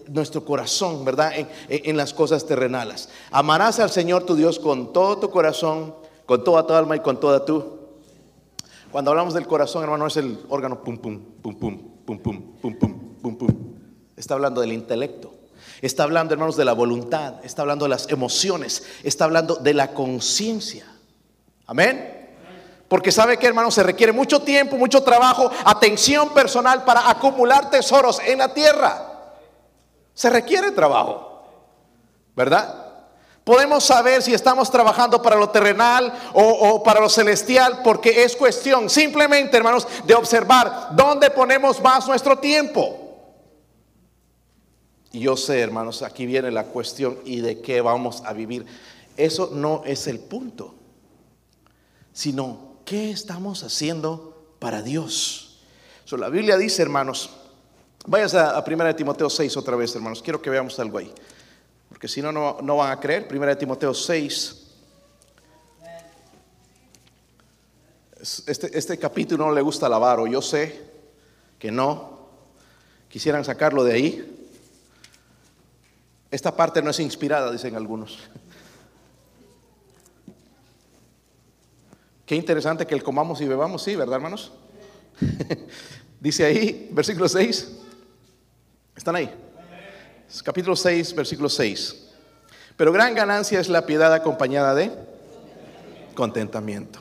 nuestro 0.07 0.45
corazón, 0.45 1.05
¿verdad? 1.05 1.33
En, 1.37 1.49
en 1.69 1.97
las 1.97 2.15
cosas 2.15 2.47
terrenales. 2.47 3.09
Amarás 3.33 3.81
al 3.81 3.91
Señor 3.91 4.23
tu 4.23 4.37
Dios 4.37 4.61
con 4.61 4.93
todo 4.93 5.19
tu 5.19 5.31
corazón, 5.31 5.97
con 6.27 6.45
toda 6.45 6.65
tu 6.65 6.75
alma 6.75 6.95
y 6.95 7.01
con 7.01 7.19
toda 7.19 7.45
tu. 7.45 7.81
Cuando 8.93 9.11
hablamos 9.11 9.35
del 9.35 9.49
corazón, 9.49 9.83
hermano, 9.83 10.07
es 10.07 10.17
el 10.17 10.39
órgano 10.49 10.81
pum, 10.81 10.97
pum, 10.97 11.21
pum, 11.43 11.59
pum, 11.59 11.94
pum, 12.05 12.19
pum, 12.19 12.57
pum, 12.61 12.75
pum, 12.75 13.17
pum, 13.23 13.37
pum. 13.37 13.75
Está 14.17 14.35
hablando 14.35 14.61
del 14.61 14.73
intelecto. 14.73 15.33
Está 15.81 16.05
hablando, 16.05 16.35
hermanos, 16.35 16.57
de 16.57 16.65
la 16.65 16.73
voluntad. 16.73 17.45
Está 17.45 17.63
hablando 17.63 17.85
de 17.85 17.91
las 17.91 18.09
emociones. 18.09 18.85
Está 19.03 19.25
hablando 19.25 19.57
de 19.57 19.75
la 19.75 19.93
conciencia. 19.93 20.87
Amén. 21.67 22.15
Porque 22.89 23.11
sabe 23.11 23.39
que, 23.39 23.47
hermanos, 23.47 23.75
se 23.75 23.83
requiere 23.83 24.13
mucho 24.13 24.41
tiempo, 24.41 24.77
mucho 24.77 25.03
trabajo, 25.03 25.51
atención 25.65 26.33
personal 26.33 26.85
para 26.85 27.09
acumular 27.11 27.71
tesoros 27.71 28.21
en 28.25 28.39
la 28.39 28.53
tierra. 28.53 29.33
Se 30.13 30.31
requiere 30.31 30.71
trabajo. 30.71 31.43
¿Verdad? 32.37 32.84
Podemos 33.45 33.85
saber 33.85 34.23
si 34.23 34.33
estamos 34.33 34.71
trabajando 34.71 35.21
para 35.21 35.37
lo 35.37 35.51
terrenal 35.51 36.13
o, 36.33 36.83
para 36.83 37.01
lo 37.01 37.11
celestial 37.11 37.83
porque 37.85 38.25
es 38.25 38.35
cuestión 38.35 38.89
simplemente, 38.89 39.59
hermanos, 39.59 39.87
de 40.07 40.15
observar 40.15 40.89
dónde 40.97 41.31
ponemos 41.31 41.81
más 41.83 42.09
nuestro 42.09 42.39
tiempo. 42.39 43.01
Y 45.13 45.21
yo 45.21 45.37
sé, 45.37 45.61
hermanos, 45.61 46.03
aquí 46.03 46.25
viene 46.25 46.51
la 46.51 46.65
cuestión 46.65 47.19
y 47.27 47.41
de 47.41 47.61
qué 47.61 47.83
vamos 47.83 48.23
a 48.25 48.33
vivir. 48.33 48.65
Eso 49.19 49.51
no 49.53 49.83
es 49.85 50.07
el 50.07 50.21
punto, 50.21 50.75
sino 52.15 52.79
qué 52.87 53.11
estamos 53.11 53.63
haciendo 53.63 54.57
para 54.59 54.81
Dios. 54.81 55.61
La 56.11 56.29
Biblia 56.29 56.57
dice, 56.57 56.81
hermanos, 56.81 57.31
vayas 58.07 58.35
a, 58.35 58.57
a 58.57 58.65
1 58.67 58.97
Timoteo 58.97 59.29
6 59.29 59.57
otra 59.57 59.77
vez, 59.77 59.95
hermanos. 59.95 60.23
Quiero 60.23 60.41
que 60.41 60.49
veamos 60.49 60.79
algo 60.79 60.99
ahí. 60.99 61.13
Porque 62.05 62.13
si 62.13 62.21
no, 62.21 62.33
no, 62.33 62.59
no 62.61 62.77
van 62.77 62.93
a 62.93 63.01
creer. 63.01 63.27
1 63.33 63.57
Timoteo 63.57 63.95
6. 63.95 64.67
Este, 68.47 68.79
este 68.79 68.99
capítulo 68.99 69.47
no 69.47 69.53
le 69.55 69.63
gusta 69.63 69.89
lavar, 69.89 70.21
o 70.21 70.27
yo 70.27 70.43
sé 70.43 70.85
que 71.59 71.71
no. 71.71 72.29
Quisieran 73.09 73.43
sacarlo 73.43 73.85
de 73.85 73.95
ahí. 73.95 74.51
Esta 76.31 76.55
parte 76.55 76.83
no 76.83 76.91
es 76.91 77.01
inspirada, 77.01 77.51
dicen 77.51 77.75
algunos. 77.75 78.19
Qué 82.27 82.37
interesante 82.37 82.87
que 82.87 82.95
el 82.95 83.03
comamos 83.03 83.41
y 83.41 83.49
bebamos, 83.49 83.83
sí, 83.83 83.97
¿verdad, 83.97 84.17
hermanos? 84.17 84.53
Dice 86.21 86.45
ahí, 86.45 86.91
versículo 86.93 87.31
6. 87.31 87.73
¿Están 88.95 89.17
ahí? 89.17 89.44
Capítulo 90.43 90.75
6, 90.75 91.15
versículo 91.15 91.49
6. 91.49 91.97
Pero 92.77 92.93
gran 92.93 93.15
ganancia 93.15 93.61
es 93.61 93.69
la 93.69 93.87
piedad 93.87 94.13
acompañada 94.13 94.75
de 94.75 94.91
contentamiento. 96.15 97.01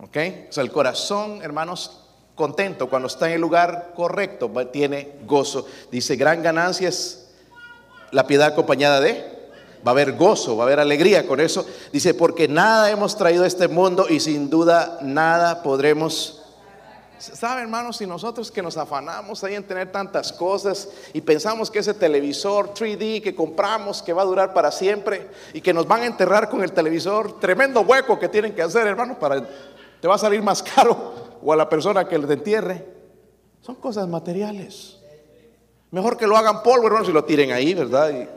¿Ok? 0.00 0.16
O 0.48 0.52
sea, 0.52 0.62
el 0.62 0.70
corazón, 0.70 1.42
hermanos, 1.42 2.02
contento 2.34 2.88
cuando 2.88 3.08
está 3.08 3.26
en 3.28 3.34
el 3.34 3.40
lugar 3.40 3.92
correcto, 3.94 4.50
tiene 4.72 5.14
gozo. 5.26 5.66
Dice, 5.90 6.16
gran 6.16 6.42
ganancia 6.42 6.88
es 6.88 7.30
la 8.10 8.26
piedad 8.26 8.48
acompañada 8.48 9.00
de, 9.00 9.24
va 9.86 9.90
a 9.90 9.94
haber 9.94 10.12
gozo, 10.12 10.56
va 10.56 10.64
a 10.64 10.66
haber 10.66 10.80
alegría 10.80 11.26
con 11.26 11.40
eso. 11.40 11.66
Dice, 11.92 12.14
porque 12.14 12.46
nada 12.46 12.90
hemos 12.90 13.16
traído 13.16 13.44
a 13.44 13.46
este 13.46 13.68
mundo 13.68 14.06
y 14.08 14.20
sin 14.20 14.48
duda 14.50 14.98
nada 15.02 15.62
podremos 15.62 16.41
¿Saben, 17.22 17.62
hermanos? 17.62 17.98
Si 17.98 18.06
nosotros 18.06 18.50
que 18.50 18.62
nos 18.62 18.76
afanamos 18.76 19.44
ahí 19.44 19.54
en 19.54 19.62
tener 19.62 19.92
tantas 19.92 20.32
cosas 20.32 20.88
y 21.12 21.20
pensamos 21.20 21.70
que 21.70 21.78
ese 21.78 21.94
televisor 21.94 22.74
3D 22.74 23.22
que 23.22 23.32
compramos, 23.32 24.02
que 24.02 24.12
va 24.12 24.22
a 24.22 24.24
durar 24.24 24.52
para 24.52 24.72
siempre 24.72 25.30
y 25.52 25.60
que 25.60 25.72
nos 25.72 25.86
van 25.86 26.02
a 26.02 26.06
enterrar 26.06 26.50
con 26.50 26.64
el 26.64 26.72
televisor, 26.72 27.38
tremendo 27.38 27.82
hueco 27.82 28.18
que 28.18 28.28
tienen 28.28 28.56
que 28.56 28.62
hacer, 28.62 28.88
hermanos, 28.88 29.18
para 29.18 29.46
te 30.00 30.08
va 30.08 30.16
a 30.16 30.18
salir 30.18 30.42
más 30.42 30.62
caro 30.74 31.38
o 31.40 31.52
a 31.52 31.56
la 31.56 31.68
persona 31.68 32.08
que 32.08 32.18
le 32.18 32.32
entierre. 32.32 32.84
Son 33.60 33.76
cosas 33.76 34.08
materiales. 34.08 34.98
Mejor 35.92 36.16
que 36.16 36.26
lo 36.26 36.36
hagan 36.36 36.64
polvo, 36.64 36.88
hermanos, 36.88 37.08
y 37.08 37.12
lo 37.12 37.24
tiren 37.24 37.52
ahí, 37.52 37.72
¿verdad? 37.72 38.10
Y 38.10 38.28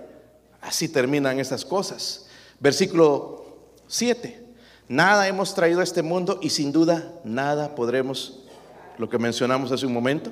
así 0.61 0.89
terminan 0.89 1.39
esas 1.39 1.65
cosas. 1.65 2.27
Versículo 2.59 3.45
7. 3.87 4.43
Nada 4.87 5.27
hemos 5.27 5.55
traído 5.55 5.79
a 5.79 5.83
este 5.83 6.03
mundo 6.03 6.37
y 6.39 6.51
sin 6.51 6.71
duda 6.71 7.13
nada 7.23 7.73
podremos 7.73 8.44
lo 8.97 9.09
que 9.09 9.17
mencionamos 9.17 9.71
hace 9.71 9.85
un 9.85 9.93
momento. 9.93 10.31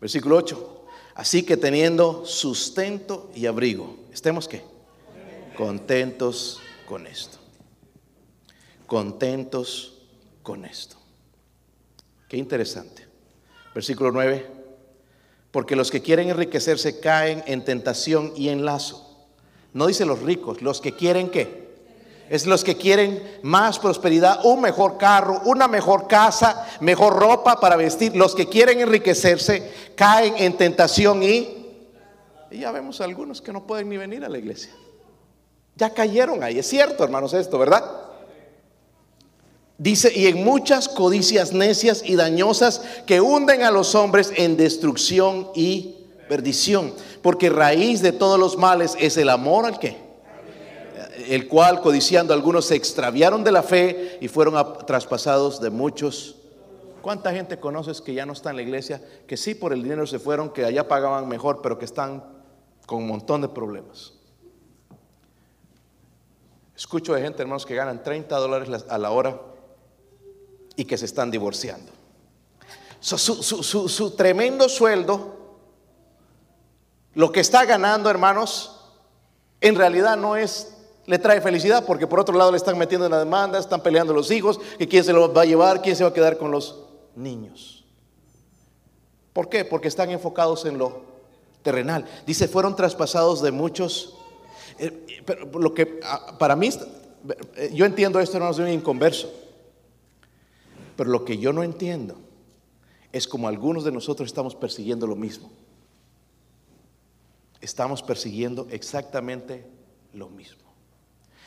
Versículo 0.00 0.36
8. 0.36 0.86
Así 1.14 1.44
que 1.44 1.56
teniendo 1.56 2.26
sustento 2.26 3.30
y 3.34 3.46
abrigo, 3.46 3.96
estemos 4.12 4.48
qué? 4.48 4.62
Contentos 5.56 6.60
con 6.86 7.06
esto. 7.06 7.38
Contentos 8.86 10.02
con 10.42 10.64
esto. 10.64 10.96
Qué 12.28 12.36
interesante. 12.36 13.06
Versículo 13.74 14.10
9. 14.10 14.46
Porque 15.52 15.76
los 15.76 15.90
que 15.90 16.02
quieren 16.02 16.30
enriquecerse 16.30 16.98
caen 16.98 17.44
en 17.46 17.64
tentación 17.64 18.32
y 18.36 18.48
en 18.48 18.64
lazo. 18.64 19.28
No 19.72 19.86
dice 19.86 20.04
los 20.04 20.20
ricos, 20.22 20.62
los 20.62 20.80
que 20.80 20.94
quieren 20.96 21.30
qué? 21.30 21.63
Es 22.30 22.46
los 22.46 22.64
que 22.64 22.76
quieren 22.76 23.22
más 23.42 23.78
prosperidad, 23.78 24.44
un 24.44 24.62
mejor 24.62 24.96
carro, 24.96 25.42
una 25.44 25.68
mejor 25.68 26.08
casa, 26.08 26.66
mejor 26.80 27.16
ropa 27.16 27.60
para 27.60 27.76
vestir. 27.76 28.16
Los 28.16 28.34
que 28.34 28.48
quieren 28.48 28.80
enriquecerse 28.80 29.70
caen 29.94 30.34
en 30.38 30.56
tentación 30.56 31.22
y, 31.22 31.76
y 32.50 32.58
ya 32.60 32.72
vemos 32.72 33.00
algunos 33.00 33.42
que 33.42 33.52
no 33.52 33.66
pueden 33.66 33.90
ni 33.90 33.98
venir 33.98 34.24
a 34.24 34.28
la 34.28 34.38
iglesia. 34.38 34.72
Ya 35.76 35.90
cayeron 35.90 36.42
ahí. 36.42 36.58
Es 36.58 36.68
cierto, 36.68 37.04
hermanos, 37.04 37.34
esto, 37.34 37.58
¿verdad? 37.58 37.84
Dice, 39.76 40.12
y 40.14 40.28
en 40.28 40.44
muchas 40.44 40.88
codicias 40.88 41.52
necias 41.52 42.02
y 42.04 42.14
dañosas 42.14 42.80
que 43.06 43.20
hunden 43.20 43.64
a 43.64 43.70
los 43.70 43.94
hombres 43.94 44.32
en 44.36 44.56
destrucción 44.56 45.48
y 45.54 45.96
perdición. 46.28 46.94
Porque 47.22 47.50
raíz 47.50 48.00
de 48.00 48.12
todos 48.12 48.38
los 48.38 48.56
males 48.56 48.96
es 48.98 49.16
el 49.16 49.28
amor 49.28 49.66
al 49.66 49.78
que 49.78 50.03
el 51.28 51.48
cual 51.48 51.80
codiciando 51.80 52.34
algunos 52.34 52.66
se 52.66 52.74
extraviaron 52.74 53.44
de 53.44 53.52
la 53.52 53.62
fe 53.62 54.18
y 54.20 54.28
fueron 54.28 54.54
traspasados 54.86 55.60
de 55.60 55.70
muchos. 55.70 56.36
¿Cuánta 57.02 57.32
gente 57.32 57.60
conoces 57.60 58.00
que 58.00 58.14
ya 58.14 58.24
no 58.24 58.32
está 58.32 58.50
en 58.50 58.56
la 58.56 58.62
iglesia, 58.62 59.02
que 59.26 59.36
sí 59.36 59.54
por 59.54 59.72
el 59.72 59.82
dinero 59.82 60.06
se 60.06 60.18
fueron, 60.18 60.50
que 60.50 60.64
allá 60.64 60.88
pagaban 60.88 61.28
mejor, 61.28 61.60
pero 61.62 61.78
que 61.78 61.84
están 61.84 62.24
con 62.86 62.98
un 62.98 63.08
montón 63.08 63.42
de 63.42 63.48
problemas? 63.48 64.14
Escucho 66.76 67.14
de 67.14 67.22
gente, 67.22 67.42
hermanos, 67.42 67.66
que 67.66 67.74
ganan 67.74 68.02
30 68.02 68.36
dólares 68.36 68.84
a 68.88 68.98
la 68.98 69.10
hora 69.10 69.40
y 70.76 70.84
que 70.84 70.98
se 70.98 71.04
están 71.04 71.30
divorciando. 71.30 71.92
su, 73.00 73.18
su 73.18 74.10
tremendo 74.16 74.68
sueldo, 74.68 75.34
lo 77.14 77.30
que 77.30 77.40
está 77.40 77.64
ganando, 77.64 78.10
hermanos, 78.10 78.80
en 79.60 79.76
realidad 79.76 80.16
no 80.16 80.36
es 80.36 80.73
le 81.06 81.18
trae 81.18 81.40
felicidad 81.40 81.84
porque 81.84 82.06
por 82.06 82.20
otro 82.20 82.36
lado 82.36 82.50
le 82.50 82.56
están 82.56 82.78
metiendo 82.78 83.06
en 83.06 83.12
la 83.12 83.18
demanda, 83.18 83.58
están 83.58 83.82
peleando 83.82 84.12
los 84.12 84.30
hijos, 84.30 84.60
que 84.78 84.88
quién 84.88 85.04
se 85.04 85.12
lo 85.12 85.32
va 85.32 85.42
a 85.42 85.44
llevar, 85.44 85.82
quién 85.82 85.96
se 85.96 86.04
va 86.04 86.10
a 86.10 86.14
quedar 86.14 86.38
con 86.38 86.50
los 86.50 86.80
niños. 87.14 87.84
¿Por 89.32 89.48
qué? 89.48 89.64
Porque 89.64 89.88
están 89.88 90.10
enfocados 90.10 90.64
en 90.64 90.78
lo 90.78 91.02
terrenal. 91.62 92.06
Dice, 92.26 92.48
fueron 92.48 92.76
traspasados 92.76 93.42
de 93.42 93.50
muchos. 93.50 94.16
Eh, 94.78 95.22
pero 95.26 95.46
lo 95.58 95.74
que 95.74 96.00
para 96.38 96.54
mí, 96.54 96.70
eh, 97.56 97.70
yo 97.74 97.84
entiendo 97.84 98.20
esto, 98.20 98.38
no 98.38 98.50
es 98.50 98.58
un 98.58 98.68
inconverso. 98.68 99.32
Pero 100.96 101.10
lo 101.10 101.24
que 101.24 101.38
yo 101.38 101.52
no 101.52 101.62
entiendo 101.64 102.16
es 103.12 103.26
como 103.26 103.48
algunos 103.48 103.84
de 103.84 103.92
nosotros 103.92 104.28
estamos 104.28 104.54
persiguiendo 104.54 105.06
lo 105.06 105.16
mismo. 105.16 105.50
Estamos 107.60 108.02
persiguiendo 108.02 108.68
exactamente 108.70 109.66
lo 110.12 110.28
mismo. 110.28 110.63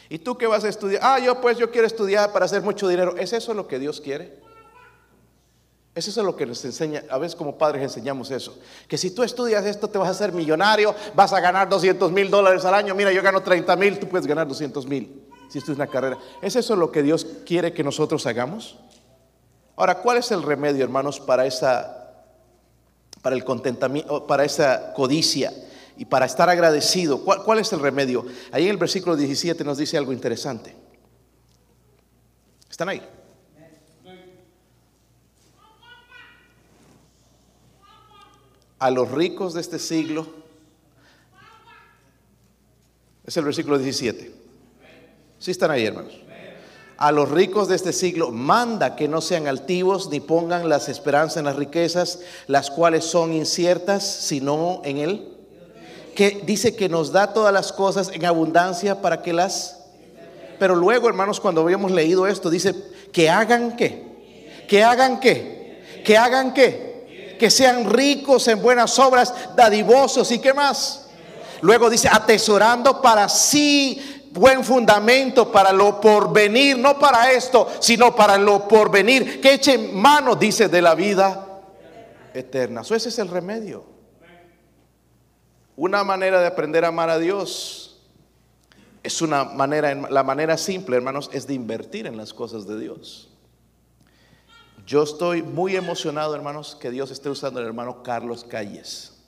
¿Y 0.10 0.20
tú 0.20 0.38
qué 0.38 0.48
vas 0.48 0.64
a 0.64 0.70
estudiar? 0.70 1.02
Ah, 1.04 1.20
yo 1.20 1.42
pues 1.42 1.58
yo 1.58 1.70
quiero 1.70 1.88
estudiar 1.88 2.32
para 2.32 2.46
hacer 2.46 2.62
mucho 2.62 2.88
dinero. 2.88 3.16
¿Es 3.18 3.34
eso 3.34 3.54
lo 3.54 3.68
que 3.68 3.80
Dios 3.80 4.00
quiere? 4.00 4.40
¿Es 5.94 6.08
eso 6.08 6.24
lo 6.24 6.36
que 6.36 6.46
nos 6.46 6.64
enseña? 6.64 7.04
A 7.10 7.18
veces 7.18 7.36
como 7.36 7.58
padres 7.58 7.82
enseñamos 7.82 8.30
eso. 8.32 8.58
Que 8.88 8.98
si 8.98 9.12
tú 9.12 9.24
estudias 9.24 9.66
esto 9.66 9.90
te 9.90 9.98
vas 9.98 10.08
a 10.08 10.12
hacer 10.12 10.32
millonario, 10.32 10.94
vas 11.16 11.34
a 11.34 11.40
ganar 11.40 11.68
200 11.68 12.12
mil 12.12 12.30
dólares 12.30 12.64
al 12.66 12.76
año. 12.76 12.94
Mira, 12.94 13.12
yo 13.12 13.22
gano 13.24 13.42
30 13.42 13.76
mil, 13.76 14.00
tú 14.00 14.08
puedes 14.08 14.28
ganar 14.28 14.48
200 14.48 14.86
mil 14.86 15.28
si 15.50 15.58
esto 15.58 15.72
es 15.72 15.78
una 15.78 15.88
carrera. 15.88 16.18
¿Es 16.42 16.56
eso 16.56 16.76
lo 16.76 16.92
que 16.92 17.04
Dios 17.04 17.26
quiere 17.46 17.74
que 17.74 17.84
nosotros 17.84 18.26
hagamos? 18.26 18.78
Ahora, 19.76 20.00
¿cuál 20.00 20.18
es 20.18 20.32
el 20.32 20.44
remedio, 20.44 20.84
hermanos, 20.84 21.20
para 21.20 21.46
esa, 21.46 22.24
para 23.22 23.36
el 23.36 23.44
contentamiento, 23.44 24.26
para 24.28 24.44
esa 24.44 24.94
codicia? 24.94 25.54
Y 25.98 26.06
para 26.06 26.26
estar 26.26 26.50
agradecido. 26.50 27.24
¿Cuál, 27.24 27.60
es 27.60 27.74
el 27.74 27.80
remedio? 27.80 28.26
Ahí 28.52 28.66
en 28.66 28.72
el 28.72 28.78
versículo 28.78 29.16
17 29.16 29.64
nos 29.64 29.78
dice 29.78 29.98
algo 29.98 30.14
interesante. 30.14 30.76
¿Están 32.70 32.90
ahí? 32.90 33.02
A 38.80 38.92
los 38.92 39.10
ricos 39.10 39.56
de 39.56 39.62
este 39.62 39.80
siglo, 39.80 40.28
es 43.26 43.36
el 43.36 43.44
versículo 43.44 43.80
17. 43.80 44.32
¿Sí 45.40 45.52
están 45.52 45.72
ahí, 45.72 45.86
hermanos? 45.86 46.14
A 46.98 47.12
los 47.12 47.30
ricos 47.30 47.68
de 47.68 47.76
este 47.76 47.94
siglo 47.94 48.32
manda 48.32 48.96
que 48.96 49.08
no 49.08 49.22
sean 49.22 49.48
altivos 49.48 50.10
ni 50.10 50.20
pongan 50.20 50.70
las 50.70 50.90
esperanzas 50.90 51.38
en 51.38 51.46
las 51.46 51.56
riquezas, 51.56 52.22
las 52.48 52.72
cuales 52.72 53.06
son 53.06 53.34
inciertas, 53.34 54.04
sino 54.04 54.82
en 54.84 54.98
él 54.98 55.37
que 56.18 56.42
dice 56.44 56.76
que 56.76 56.90
nos 56.90 57.12
da 57.12 57.32
todas 57.32 57.54
las 57.54 57.72
cosas 57.72 58.10
en 58.12 58.26
abundancia 58.26 59.04
para 59.04 59.22
que 59.22 59.34
las... 59.34 59.78
Pero 60.58 60.76
luego, 60.76 61.08
hermanos, 61.08 61.40
cuando 61.40 61.62
habíamos 61.62 61.92
leído 61.92 62.26
esto, 62.26 62.50
dice 62.50 62.74
que 63.14 63.30
hagan 63.30 63.78
qué, 63.78 64.66
que 64.68 64.84
hagan 64.84 65.20
qué, 65.20 66.02
que 66.04 66.18
hagan 66.18 66.56
qué, 66.56 67.36
que 67.40 67.52
sean 67.52 67.88
ricos 67.88 68.48
en 68.48 68.64
buenas 68.64 68.98
obras, 68.98 69.32
dadivosos 69.56 70.32
y 70.32 70.40
qué 70.40 70.56
más. 70.56 71.06
Luego 71.62 71.88
dice, 71.88 72.10
atesorando 72.12 73.00
para 73.00 73.30
sí 73.30 74.26
buen 74.32 74.64
fundamento 74.64 75.52
para 75.52 75.72
lo 75.72 76.02
porvenir, 76.02 76.80
no 76.80 76.98
para 76.98 77.32
esto, 77.32 77.70
sino 77.80 78.16
para 78.16 78.40
lo 78.40 78.68
porvenir, 78.68 79.40
que 79.40 79.54
echen 79.54 79.96
mano, 79.96 80.36
dice, 80.36 80.68
de 80.68 80.82
la 80.82 80.96
vida 80.96 81.62
eterna. 82.34 82.82
Eso 82.82 82.96
ese 82.96 83.10
es 83.10 83.20
el 83.20 83.28
remedio. 83.28 83.97
Una 85.78 86.04
manera 86.04 86.42
de 86.42 86.48
aprender 86.48 86.84
a 86.84 86.88
amar 86.88 87.12
a 87.12 87.20
Dios 87.20 88.02
es 89.04 89.22
una 89.22 89.44
manera, 89.44 89.94
la 89.94 90.24
manera 90.24 90.58
simple, 90.58 90.98
hermanos, 90.98 91.30
es 91.32 91.46
de 91.46 91.54
invertir 91.54 92.08
en 92.08 92.18
las 92.18 92.34
cosas 92.34 92.66
de 92.66 92.80
Dios. 92.80 93.30
Yo 94.88 95.04
estoy 95.04 95.44
muy 95.44 95.76
emocionado, 95.76 96.34
hermanos, 96.34 96.76
que 96.82 96.90
Dios 96.90 97.12
esté 97.12 97.30
usando 97.30 97.60
al 97.60 97.68
hermano 97.68 98.02
Carlos 98.02 98.44
Calles. 98.44 99.20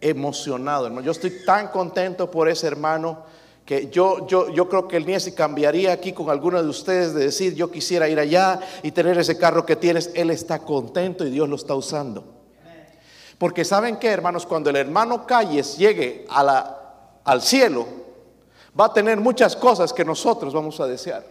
Emocionado, 0.00 0.86
hermano. 0.86 1.04
Yo 1.04 1.12
estoy 1.12 1.44
tan 1.44 1.68
contento 1.68 2.30
por 2.30 2.48
ese 2.48 2.66
hermano 2.66 3.26
que 3.66 3.90
yo, 3.90 4.26
yo, 4.26 4.48
yo 4.48 4.66
creo 4.70 4.88
que 4.88 4.96
el 4.96 5.04
Niesi 5.04 5.32
cambiaría 5.32 5.92
aquí 5.92 6.14
con 6.14 6.30
alguno 6.30 6.62
de 6.62 6.68
ustedes 6.70 7.12
de 7.12 7.26
decir, 7.26 7.54
yo 7.54 7.70
quisiera 7.70 8.08
ir 8.08 8.18
allá 8.18 8.60
y 8.82 8.92
tener 8.92 9.18
ese 9.18 9.36
carro 9.36 9.66
que 9.66 9.76
tienes. 9.76 10.10
Él 10.14 10.30
está 10.30 10.60
contento 10.60 11.26
y 11.26 11.30
Dios 11.30 11.50
lo 11.50 11.56
está 11.56 11.74
usando. 11.74 12.41
Porque 13.42 13.64
saben 13.64 13.96
que, 13.96 14.06
hermanos, 14.06 14.46
cuando 14.46 14.70
el 14.70 14.76
hermano 14.76 15.26
Calles 15.26 15.76
llegue 15.76 16.24
a 16.30 16.78
al 17.24 17.42
cielo, 17.42 17.84
va 18.78 18.84
a 18.84 18.92
tener 18.92 19.18
muchas 19.18 19.56
cosas 19.56 19.92
que 19.92 20.04
nosotros 20.04 20.54
vamos 20.54 20.78
a 20.78 20.86
desear. 20.86 21.26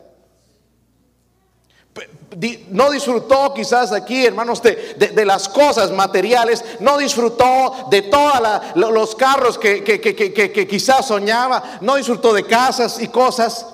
No 2.69 2.91
disfrutó 2.91 3.53
quizás 3.53 3.93
aquí, 3.93 4.25
hermanos, 4.25 4.61
de, 4.61 5.23
las 5.25 5.47
cosas 5.47 5.89
materiales, 5.91 6.65
no 6.81 6.97
disfrutó 6.97 7.87
de 7.89 8.01
todos 8.01 8.41
los 8.75 9.15
carros 9.15 9.57
que, 9.57 9.81
que 9.81 10.67
quizás 10.67 11.07
soñaba, 11.07 11.79
no 11.79 11.95
disfrutó 11.95 12.33
de 12.33 12.43
casas 12.45 13.01
y 13.01 13.07
cosas, 13.07 13.67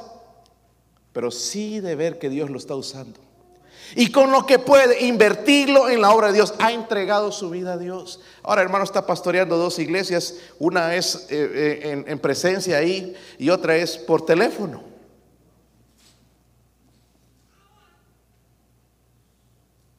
pero 1.11 1.31
sí 1.31 1.79
de 1.79 1.95
ver 1.95 2.19
que 2.19 2.29
Dios 2.29 2.51
lo 2.51 2.59
está 2.59 2.75
usando 2.75 3.26
y 3.95 4.11
con 4.11 4.31
lo 4.31 4.45
que 4.45 4.59
puede 4.59 5.05
invertirlo 5.05 5.89
en 5.89 6.01
la 6.01 6.11
obra 6.11 6.27
de 6.27 6.33
Dios. 6.33 6.53
Ha 6.59 6.71
entregado 6.71 7.31
su 7.31 7.49
vida 7.49 7.73
a 7.73 7.77
Dios. 7.77 8.19
Ahora, 8.43 8.61
hermano, 8.61 8.83
está 8.83 9.05
pastoreando 9.05 9.57
dos 9.57 9.79
iglesias. 9.79 10.35
Una 10.59 10.95
es 10.95 11.27
eh, 11.29 11.81
eh, 11.83 12.03
en, 12.05 12.19
presencia 12.19 12.77
ahí 12.77 13.15
y 13.38 13.49
otra 13.49 13.75
es 13.75 13.97
por 13.97 14.25
teléfono. 14.25 14.83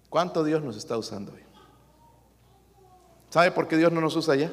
¿Cuánto 0.08 0.42
Dios 0.44 0.62
nos 0.62 0.76
está 0.76 0.96
usando 0.96 1.32
hoy? 1.32 1.42
¿Sabe 3.30 3.50
por 3.50 3.68
qué 3.68 3.76
Dios 3.76 3.92
no 3.92 4.00
nos 4.00 4.16
usa 4.16 4.36
ya? 4.36 4.50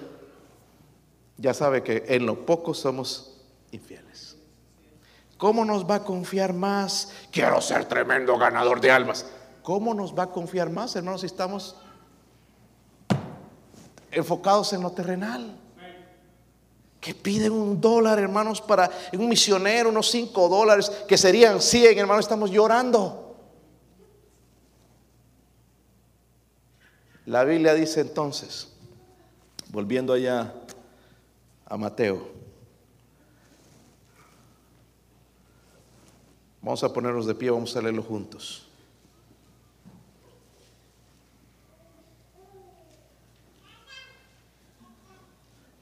Ya 1.38 1.54
sabe 1.54 1.84
que 1.84 2.04
en 2.08 2.26
lo 2.26 2.46
poco 2.46 2.74
somos 2.74 3.38
infieles. 3.72 4.25
¿Cómo 5.38 5.66
nos 5.66 5.90
va 5.90 5.96
a 5.96 6.04
confiar 6.04 6.54
más? 6.54 7.10
Quiero 7.32 7.60
ser 7.62 7.86
tremendo 7.86 8.38
ganador 8.38 8.80
de 8.80 8.92
almas. 8.92 9.26
¿Cómo 9.64 9.94
nos 9.94 10.18
va 10.18 10.24
a 10.24 10.32
confiar 10.32 10.70
más, 10.70 10.96
hermanos, 10.96 11.22
si 11.22 11.28
estamos 11.28 11.76
enfocados 14.12 14.72
en 14.74 14.82
lo 14.82 14.92
terrenal? 14.92 15.60
Que 17.02 17.14
piden 17.14 17.52
un 17.52 17.82
dólar, 17.82 18.18
hermanos, 18.18 18.62
para 18.62 18.90
un 19.14 19.28
misionero, 19.28 19.90
unos 19.90 20.10
cinco 20.10 20.48
dólares, 20.48 20.90
que 21.08 21.18
serían 21.18 21.62
cien, 21.62 21.98
hermanos, 21.98 22.26
estamos 22.26 22.50
llorando. 22.50 23.36
La 27.26 27.44
Biblia 27.44 27.74
dice 27.74 28.02
entonces, 28.02 28.70
volviendo 29.70 30.14
allá 30.14 30.54
a 31.66 31.76
Mateo, 31.76 32.30
Vamos 36.66 36.84
a 36.84 36.92
ponernos 36.92 37.28
de 37.28 37.36
pie, 37.36 37.52
vamos 37.52 37.76
a 37.76 37.82
leerlo 37.84 38.02
juntos. 38.02 38.66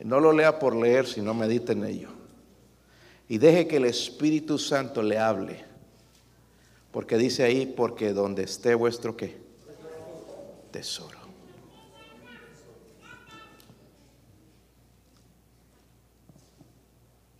No 0.02 0.20
lo 0.20 0.34
lea 0.34 0.60
por 0.60 0.76
leer, 0.76 1.08
sino 1.08 1.34
medite 1.34 1.72
en 1.72 1.86
ello. 1.86 2.10
Y 3.30 3.38
deje 3.38 3.66
que 3.66 3.78
el 3.78 3.86
Espíritu 3.86 4.60
Santo 4.60 5.02
le 5.02 5.18
hable. 5.18 5.64
Porque 6.92 7.18
dice 7.18 7.44
ahí, 7.44 7.66
porque 7.66 8.12
donde 8.12 8.44
esté 8.44 8.76
vuestro 8.76 9.16
qué? 9.16 9.38
Tesoro. 10.72 11.20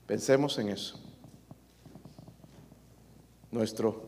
Pensemos 0.08 0.58
en 0.60 0.70
eso 0.70 1.03
nuestro, 3.54 4.02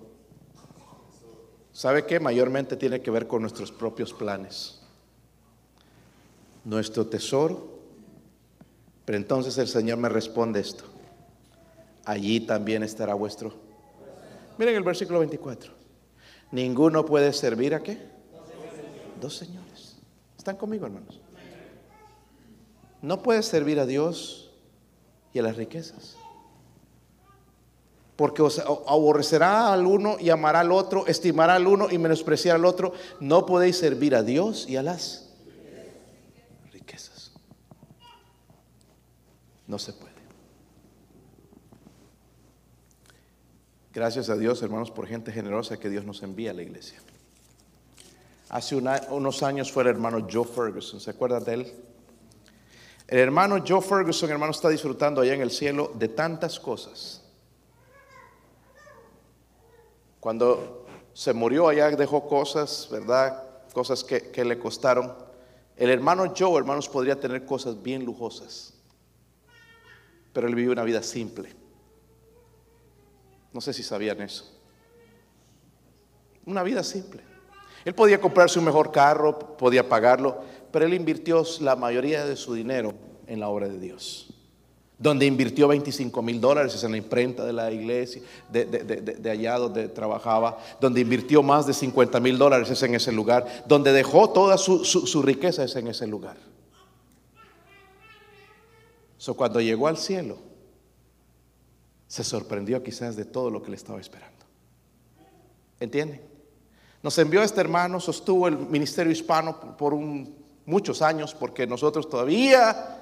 ¿sabe 1.72 2.06
qué? 2.06 2.20
Mayormente 2.20 2.76
tiene 2.76 3.02
que 3.02 3.12
ver 3.12 3.28
con 3.28 3.42
nuestros 3.42 3.72
propios 3.72 4.12
planes. 4.12 4.82
Nuestro 6.66 7.06
tesoro. 7.06 7.76
Pero 9.06 9.18
entonces 9.18 9.58
el 9.60 9.68
Señor 9.68 10.00
me 10.00 10.10
responde 10.10 10.60
esto. 10.60 10.84
Allí 12.06 12.40
también 12.40 12.82
estará 12.82 13.14
vuestro. 13.14 13.54
Miren 14.58 14.76
el 14.76 14.84
versículo 14.84 15.20
24. 15.20 15.72
Ninguno 16.52 17.06
puede 17.06 17.32
servir 17.32 17.76
a 17.76 17.84
qué? 17.84 18.00
Dos 19.22 19.38
señores. 19.38 19.98
¿Están 20.38 20.58
conmigo, 20.58 20.88
hermanos? 20.88 21.20
No 23.02 23.22
puede 23.22 23.44
servir 23.44 23.80
a 23.80 23.86
Dios 23.86 24.52
y 25.34 25.40
a 25.40 25.44
las 25.44 25.56
riquezas 25.56 26.18
porque 28.16 28.42
aborrecerá 28.88 29.74
al 29.74 29.86
uno 29.86 30.18
y 30.20 30.30
amará 30.30 30.62
al 30.62 30.72
otro, 30.72 31.06
estimará 31.06 31.56
al 31.56 31.68
uno 31.68 31.90
y 31.92 31.98
menospreciará 31.98 32.58
al 32.58 32.66
otro. 32.66 32.94
No 33.20 33.46
podéis 33.46 33.78
servir 33.78 34.16
a 34.16 34.24
Dios 34.24 34.68
y 34.70 34.78
a 34.78 34.84
las 34.84 35.34
riquezas. 36.72 37.34
No 39.68 39.78
se 39.78 39.92
puede. 39.94 40.16
Gracias 43.94 44.30
a 44.30 44.36
Dios, 44.36 44.62
hermanos, 44.62 44.92
por 44.92 45.08
gente 45.08 45.32
generosa 45.32 45.78
que 45.78 45.90
Dios 45.90 46.06
nos 46.06 46.24
envía 46.24 46.52
a 46.52 46.54
la 46.54 46.64
iglesia. 46.64 47.00
Hace 48.50 48.76
unos 48.76 49.44
años 49.44 49.72
fue 49.72 49.84
el 49.84 49.90
hermano 49.90 50.26
Joe 50.32 50.46
Ferguson, 50.46 51.00
¿se 51.02 51.10
acuerdan 51.10 51.44
de 51.44 51.54
él? 51.54 51.74
El 53.08 53.20
hermano 53.20 53.64
Joe 53.66 53.82
Ferguson, 53.82 54.30
hermano, 54.30 54.52
está 54.52 54.70
disfrutando 54.70 55.22
allá 55.22 55.34
en 55.34 55.42
el 55.42 55.52
cielo 55.52 55.92
de 55.96 56.08
tantas 56.08 56.60
cosas 56.60 57.25
cuando 60.26 60.88
se 61.14 61.34
murió 61.34 61.68
allá 61.68 61.92
dejó 61.92 62.28
cosas, 62.28 62.88
¿verdad? 62.92 63.44
Cosas 63.74 64.04
que, 64.04 64.44
le 64.44 64.58
costaron. 64.58 65.14
El 65.78 65.92
hermano 65.92 66.34
Joe, 66.36 66.58
hermanos, 66.58 66.90
podría 66.90 67.20
tener 67.20 67.46
cosas 67.46 67.80
bien 67.84 68.04
lujosas, 68.04 68.74
pero 70.34 70.48
él 70.48 70.56
vivió 70.56 70.72
una 70.72 70.84
vida 70.84 71.04
simple. 71.04 71.54
No 73.54 73.62
sé 73.62 73.72
si 73.72 73.84
sabían 73.84 74.20
eso. 74.20 74.52
Una 76.48 76.64
vida 76.64 76.82
simple. 76.82 77.22
Él 77.86 77.94
podía 77.94 78.20
comprarse 78.20 78.58
un 78.58 78.66
mejor 78.66 78.92
carro, 78.92 79.38
podía 79.58 79.88
pagarlo, 79.88 80.42
pero 80.72 80.88
él 80.88 80.96
invirtió 80.96 81.44
la 81.60 81.76
mayoría 81.76 82.26
de 82.26 82.36
su 82.36 82.56
dinero 82.56 82.96
en 83.28 83.40
la 83.40 83.50
obra 83.50 83.68
de 83.68 83.78
Dios 83.78 84.25
donde 84.98 85.26
invirtió 85.26 85.68
25 85.68 86.22
mil 86.22 86.40
dólares, 86.40 86.82
en 86.84 86.92
la 86.92 86.98
imprenta 86.98 87.46
de 87.46 87.54
la 87.54 87.72
iglesia, 87.72 88.22
de, 88.50 89.30
allá 89.30 89.58
donde 89.58 89.90
trabajaba, 89.90 90.58
donde 90.80 91.02
invirtió 91.02 91.44
más 91.44 91.68
de 91.68 91.74
50 91.74 92.20
mil 92.20 92.38
dólares, 92.38 92.70
es 92.70 92.82
en 92.84 92.96
ese 92.96 93.12
lugar, 93.12 93.64
donde 93.68 93.92
dejó 93.92 94.30
toda 94.30 94.58
su, 94.58 95.22
riqueza, 95.22 95.66
en 95.78 95.88
ese 95.88 96.08
lugar. 96.08 96.38
So, 99.18 99.34
cuando 99.36 99.60
llegó 99.60 99.88
al 99.88 99.98
cielo, 99.98 100.38
se 102.08 102.24
sorprendió 102.24 102.82
quizás 102.84 103.16
de 103.16 103.26
todo 103.26 103.50
lo 103.50 103.62
que 103.62 103.72
le 103.72 103.76
estaba 103.76 104.00
esperando. 104.00 104.46
¿Entienden? 105.80 106.22
Nos 107.04 107.18
envió 107.18 107.44
este 107.44 107.60
hermano, 107.60 108.00
sostuvo 108.00 108.48
el 108.48 108.58
ministerio 108.58 109.12
hispano 109.12 109.76
por 109.78 109.94
muchos 110.66 111.02
años, 111.02 111.34
porque 111.34 111.68
nosotros 111.68 112.10
todavía 112.10 112.95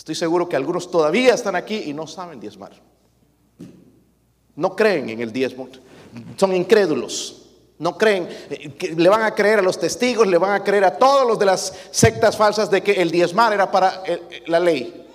Estoy 0.00 0.14
seguro 0.14 0.48
que 0.48 0.56
algunos 0.56 0.90
todavía 0.90 1.34
están 1.34 1.54
aquí 1.56 1.82
y 1.84 1.92
no 1.92 2.06
saben 2.06 2.40
diezmar. 2.40 2.72
No 4.56 4.74
creen 4.74 5.10
en 5.10 5.20
el 5.20 5.30
diezmo. 5.30 5.68
Son 6.38 6.56
incrédulos. 6.56 7.50
No 7.78 7.98
creen, 7.98 8.26
eh, 8.48 8.94
le 8.96 9.08
van 9.10 9.24
a 9.24 9.34
creer 9.34 9.58
a 9.58 9.62
los 9.62 9.78
testigos, 9.78 10.26
le 10.26 10.38
van 10.38 10.52
a 10.52 10.64
creer 10.64 10.84
a 10.84 10.96
todos 10.96 11.28
los 11.28 11.38
de 11.38 11.44
las 11.44 11.74
sectas 11.90 12.34
falsas 12.34 12.70
de 12.70 12.82
que 12.82 12.92
el 12.92 13.10
diezmar 13.10 13.52
era 13.52 13.70
para 13.70 14.02
eh, 14.06 14.22
eh, 14.30 14.42
la 14.46 14.58
ley. 14.58 15.06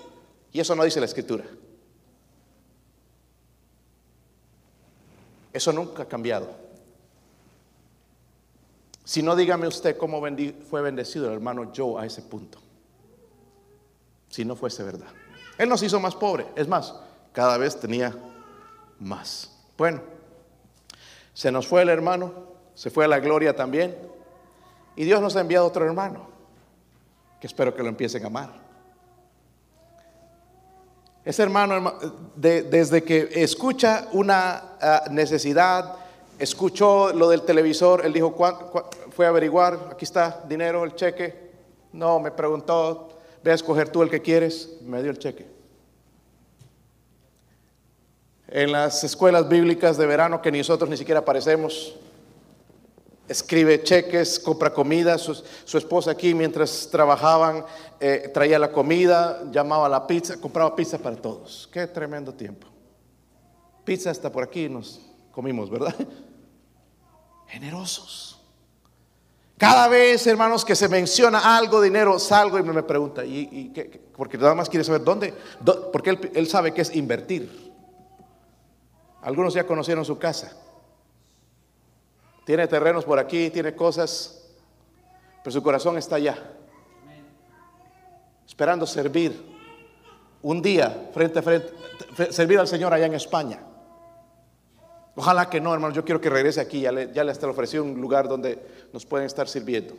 Y 0.52 0.60
eso 0.60 0.76
no 0.76 0.84
dice 0.84 1.00
la 1.00 1.06
escritura. 1.06 1.44
Eso 5.52 5.72
nunca 5.72 6.04
ha 6.04 6.06
cambiado. 6.06 6.48
Si 9.02 9.20
no, 9.20 9.34
dígame 9.34 9.66
usted 9.66 9.96
cómo 9.96 10.22
fue 10.70 10.80
bendecido 10.80 11.26
el 11.26 11.32
hermano 11.32 11.72
Joe 11.76 12.00
a 12.00 12.06
ese 12.06 12.22
punto 12.22 12.65
si 14.36 14.44
no 14.44 14.54
fuese 14.54 14.82
verdad. 14.82 15.08
Él 15.56 15.66
nos 15.70 15.82
hizo 15.82 15.98
más 15.98 16.14
pobres, 16.14 16.46
es 16.56 16.68
más, 16.68 16.94
cada 17.32 17.56
vez 17.56 17.80
tenía 17.80 18.14
más. 19.00 19.50
Bueno, 19.78 20.02
se 21.32 21.50
nos 21.50 21.66
fue 21.66 21.80
el 21.80 21.88
hermano, 21.88 22.34
se 22.74 22.90
fue 22.90 23.06
a 23.06 23.08
la 23.08 23.18
gloria 23.18 23.56
también, 23.56 23.96
y 24.94 25.04
Dios 25.04 25.22
nos 25.22 25.36
ha 25.36 25.40
enviado 25.40 25.64
otro 25.66 25.86
hermano, 25.86 26.26
que 27.40 27.46
espero 27.46 27.74
que 27.74 27.82
lo 27.82 27.88
empiecen 27.88 28.24
a 28.24 28.26
amar. 28.26 28.50
Ese 31.24 31.42
hermano, 31.42 31.74
herma- 31.74 31.94
de- 32.36 32.62
desde 32.64 33.02
que 33.02 33.30
escucha 33.42 34.08
una 34.12 34.76
ah, 34.82 35.04
necesidad, 35.10 35.94
escuchó 36.38 37.10
lo 37.14 37.30
del 37.30 37.40
televisor, 37.40 38.04
él 38.04 38.12
dijo, 38.12 38.34
fue 39.12 39.24
a 39.24 39.30
averiguar, 39.30 39.88
aquí 39.92 40.04
está, 40.04 40.42
dinero, 40.46 40.84
el 40.84 40.94
cheque. 40.94 41.46
No, 41.92 42.20
me 42.20 42.30
preguntó, 42.30 43.15
ve 43.46 43.52
a 43.52 43.54
escoger 43.54 43.90
tú 43.90 44.02
el 44.02 44.10
que 44.10 44.20
quieres, 44.20 44.76
me 44.82 45.00
dio 45.00 45.12
el 45.12 45.20
cheque. 45.20 45.46
En 48.48 48.72
las 48.72 49.04
escuelas 49.04 49.48
bíblicas 49.48 49.96
de 49.96 50.04
verano 50.04 50.42
que 50.42 50.50
nosotros 50.50 50.90
ni 50.90 50.96
siquiera 50.96 51.20
aparecemos, 51.20 51.94
escribe 53.28 53.84
cheques, 53.84 54.40
compra 54.40 54.74
comida, 54.74 55.16
su, 55.16 55.44
esposa 55.78 56.10
aquí 56.10 56.34
mientras 56.34 56.88
trabajaban 56.90 57.64
eh, 58.00 58.28
traía 58.34 58.58
la 58.58 58.72
comida, 58.72 59.40
llamaba 59.52 59.88
la 59.88 60.08
pizza, 60.08 60.40
compraba 60.40 60.74
pizza 60.74 60.98
para 60.98 61.14
todos. 61.14 61.68
Qué 61.72 61.86
tremendo 61.86 62.34
tiempo. 62.34 62.66
Pizza 63.84 64.10
hasta 64.10 64.32
por 64.32 64.42
aquí 64.42 64.68
nos 64.68 65.00
comimos, 65.30 65.70
¿verdad? 65.70 65.94
Generosos. 67.46 68.35
Cada 69.58 69.88
vez, 69.88 70.26
hermanos, 70.26 70.64
que 70.64 70.74
se 70.76 70.88
menciona 70.88 71.56
algo, 71.56 71.80
dinero, 71.80 72.18
salgo 72.18 72.58
y 72.58 72.62
me 72.62 72.82
pregunta, 72.82 73.24
¿y, 73.24 73.72
porque 74.14 74.36
nada 74.36 74.54
más 74.54 74.68
quiere 74.68 74.84
saber 74.84 75.02
dónde, 75.02 75.32
dó- 75.64 75.90
porque 75.90 76.10
él, 76.34 76.46
sabe 76.46 76.74
que 76.74 76.82
es 76.82 76.94
invertir. 76.94 77.72
Algunos 79.22 79.54
ya 79.54 79.66
conocieron 79.66 80.04
su 80.04 80.18
casa. 80.18 80.52
Tiene 82.44 82.66
terrenos 82.68 83.04
por 83.04 83.18
aquí, 83.18 83.48
tiene 83.50 83.74
cosas, 83.74 84.44
pero 85.42 85.52
su 85.52 85.62
corazón 85.62 85.96
está 85.96 86.16
allá. 86.16 86.38
Esperando 88.46 88.86
servir 88.86 89.42
un 90.42 90.60
día 90.62 91.08
frente 91.14 91.38
a 91.38 91.42
frente, 91.42 91.72
servir 92.30 92.58
al 92.58 92.68
Señor 92.68 92.92
allá 92.92 93.06
en 93.06 93.14
España. 93.14 93.60
Ojalá 95.16 95.48
que 95.48 95.62
no, 95.62 95.72
hermano, 95.72 95.94
yo 95.94 96.04
quiero 96.04 96.20
que 96.20 96.28
regrese 96.28 96.60
aquí, 96.60 96.82
ya 96.82 96.92
le, 96.92 97.10
ya 97.10 97.24
le 97.24 97.32
hasta 97.32 97.46
le 97.46 97.52
ofrecí 97.52 97.78
un 97.78 97.98
lugar 97.98 98.28
donde 98.28 98.58
nos 98.92 99.06
pueden 99.06 99.26
estar 99.26 99.48
sirviendo. 99.48 99.94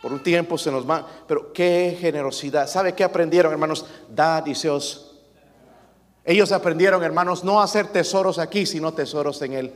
Por 0.00 0.10
un 0.10 0.22
tiempo 0.22 0.56
se 0.56 0.70
nos 0.70 0.88
va, 0.88 1.06
pero 1.28 1.52
qué 1.52 1.96
generosidad. 2.00 2.66
¿Sabe 2.66 2.94
qué 2.94 3.04
aprendieron, 3.04 3.52
hermanos? 3.52 3.84
Dad 4.08 4.46
y 4.46 4.54
seos. 4.54 5.20
Ellos 6.24 6.50
aprendieron, 6.50 7.04
hermanos, 7.04 7.44
no 7.44 7.60
hacer 7.60 7.88
tesoros 7.88 8.38
aquí, 8.38 8.64
sino 8.64 8.94
tesoros 8.94 9.42
en 9.42 9.52
el 9.52 9.72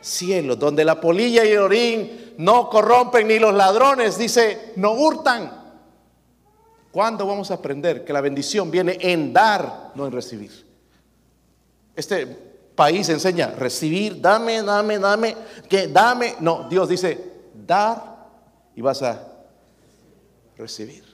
cielo, 0.00 0.54
donde 0.54 0.84
la 0.84 1.00
polilla 1.00 1.44
y 1.44 1.50
el 1.50 1.58
orín 1.58 2.34
no 2.38 2.70
corrompen 2.70 3.26
ni 3.26 3.40
los 3.40 3.52
ladrones, 3.52 4.16
dice, 4.16 4.72
no 4.76 4.92
hurtan. 4.92 5.60
¿Cuándo 6.92 7.26
vamos 7.26 7.50
a 7.50 7.54
aprender 7.54 8.04
que 8.04 8.12
la 8.12 8.20
bendición 8.20 8.70
viene 8.70 8.96
en 9.00 9.32
dar, 9.32 9.90
no 9.96 10.06
en 10.06 10.12
recibir? 10.12 10.66
Este 11.96 12.51
país 12.82 13.08
enseña 13.10 13.46
recibir, 13.52 14.20
dame, 14.20 14.60
dame, 14.62 14.98
dame, 14.98 15.36
que 15.68 15.86
dame. 15.86 16.34
No, 16.40 16.68
Dios 16.68 16.88
dice 16.88 17.32
dar 17.54 18.26
y 18.74 18.80
vas 18.82 19.02
a 19.02 19.22
recibir. 20.56 21.04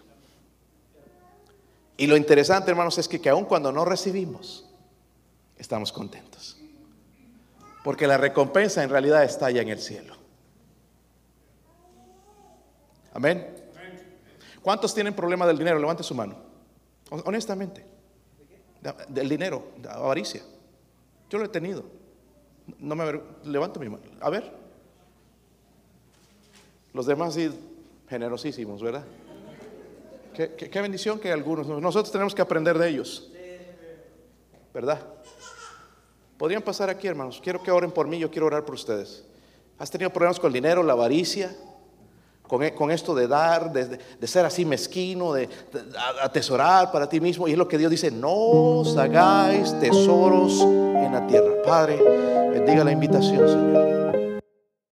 Y 1.99 2.07
lo 2.07 2.16
interesante, 2.16 2.71
hermanos, 2.71 2.97
es 2.97 3.07
que, 3.07 3.21
que 3.21 3.29
aun 3.29 3.45
cuando 3.45 3.71
no 3.71 3.85
recibimos, 3.85 4.64
estamos 5.59 5.93
contentos. 5.93 6.57
Porque 7.85 8.07
la 8.07 8.16
recompensa 8.16 8.83
en 8.83 8.89
realidad 8.89 9.23
está 9.25 9.47
allá 9.47 9.61
en 9.61 9.69
el 9.69 9.79
cielo. 9.81 10.14
Amén. 13.12 13.47
¿Cuántos 14.62 14.95
tienen 14.95 15.14
problema 15.14 15.47
del 15.47 15.59
dinero? 15.59 15.79
Levante 15.79 16.03
su 16.03 16.14
mano. 16.14 16.35
Hon- 17.11 17.23
Honestamente. 17.27 17.85
Del 19.09 19.29
dinero, 19.29 19.73
avaricia. 19.91 20.41
Yo 21.31 21.39
lo 21.39 21.45
he 21.45 21.49
tenido. 21.49 21.85
No 22.79 22.95
me 22.95 23.20
levanto 23.45 23.81
mi 23.81 23.89
mano. 23.89 24.03
A 24.20 24.31
ver. 24.31 24.53
Los 26.93 27.07
demás 27.07 27.35
sí, 27.35 27.51
generosísimos, 28.09 28.83
¿verdad? 28.83 29.05
Qué, 30.35 30.55
qué- 30.55 30.81
bendición 30.81 31.18
que 31.18 31.33
algunos. 31.33 31.66
Nosotros 31.66 32.11
tenemos 32.12 32.35
que 32.35 32.43
aprender 32.43 32.79
de 32.79 32.89
ellos. 32.89 33.31
¿Verdad? 34.72 35.01
Podrían 36.37 36.62
pasar 36.62 36.89
aquí, 36.89 37.09
hermanos. 37.09 37.41
Quiero 37.43 37.62
que 37.62 37.70
oren 37.70 37.91
por 37.91 38.07
mí, 38.07 38.18
yo 38.18 38.31
quiero 38.31 38.47
orar 38.47 38.64
por 38.64 38.74
ustedes. 38.74 39.24
¿Has 39.79 39.91
tenido 39.91 40.11
problemas 40.11 40.39
con 40.39 40.49
el 40.49 40.53
dinero, 40.55 40.83
la 40.83 40.93
avaricia? 40.93 41.57
Con, 42.49 42.62
e- 42.64 42.74
con 42.74 42.90
esto 42.90 43.14
de 43.14 43.28
dar, 43.28 43.70
de, 43.72 43.99
de- 44.18 44.26
ser 44.26 44.44
así 44.44 44.64
mezquino, 44.64 45.32
de, 45.34 45.46
de 45.46 45.80
atesorar 46.22 46.90
para 46.90 47.09
ti 47.09 47.20
mismo. 47.20 47.46
Y 47.46 47.53
es 47.53 47.59
lo 47.59 47.68
que 47.68 47.78
Dios 47.78 47.90
dice, 47.90 48.11
no 48.11 48.32
os 48.32 48.96
hagáis 48.96 49.78
tesoros 49.78 50.61
en 50.62 51.12
la 51.12 51.26
tierra. 51.26 51.51
Padre, 51.64 52.03
bendiga 52.51 52.82
la 52.84 52.92
invitación, 52.92 53.46
Señor. 53.49 53.97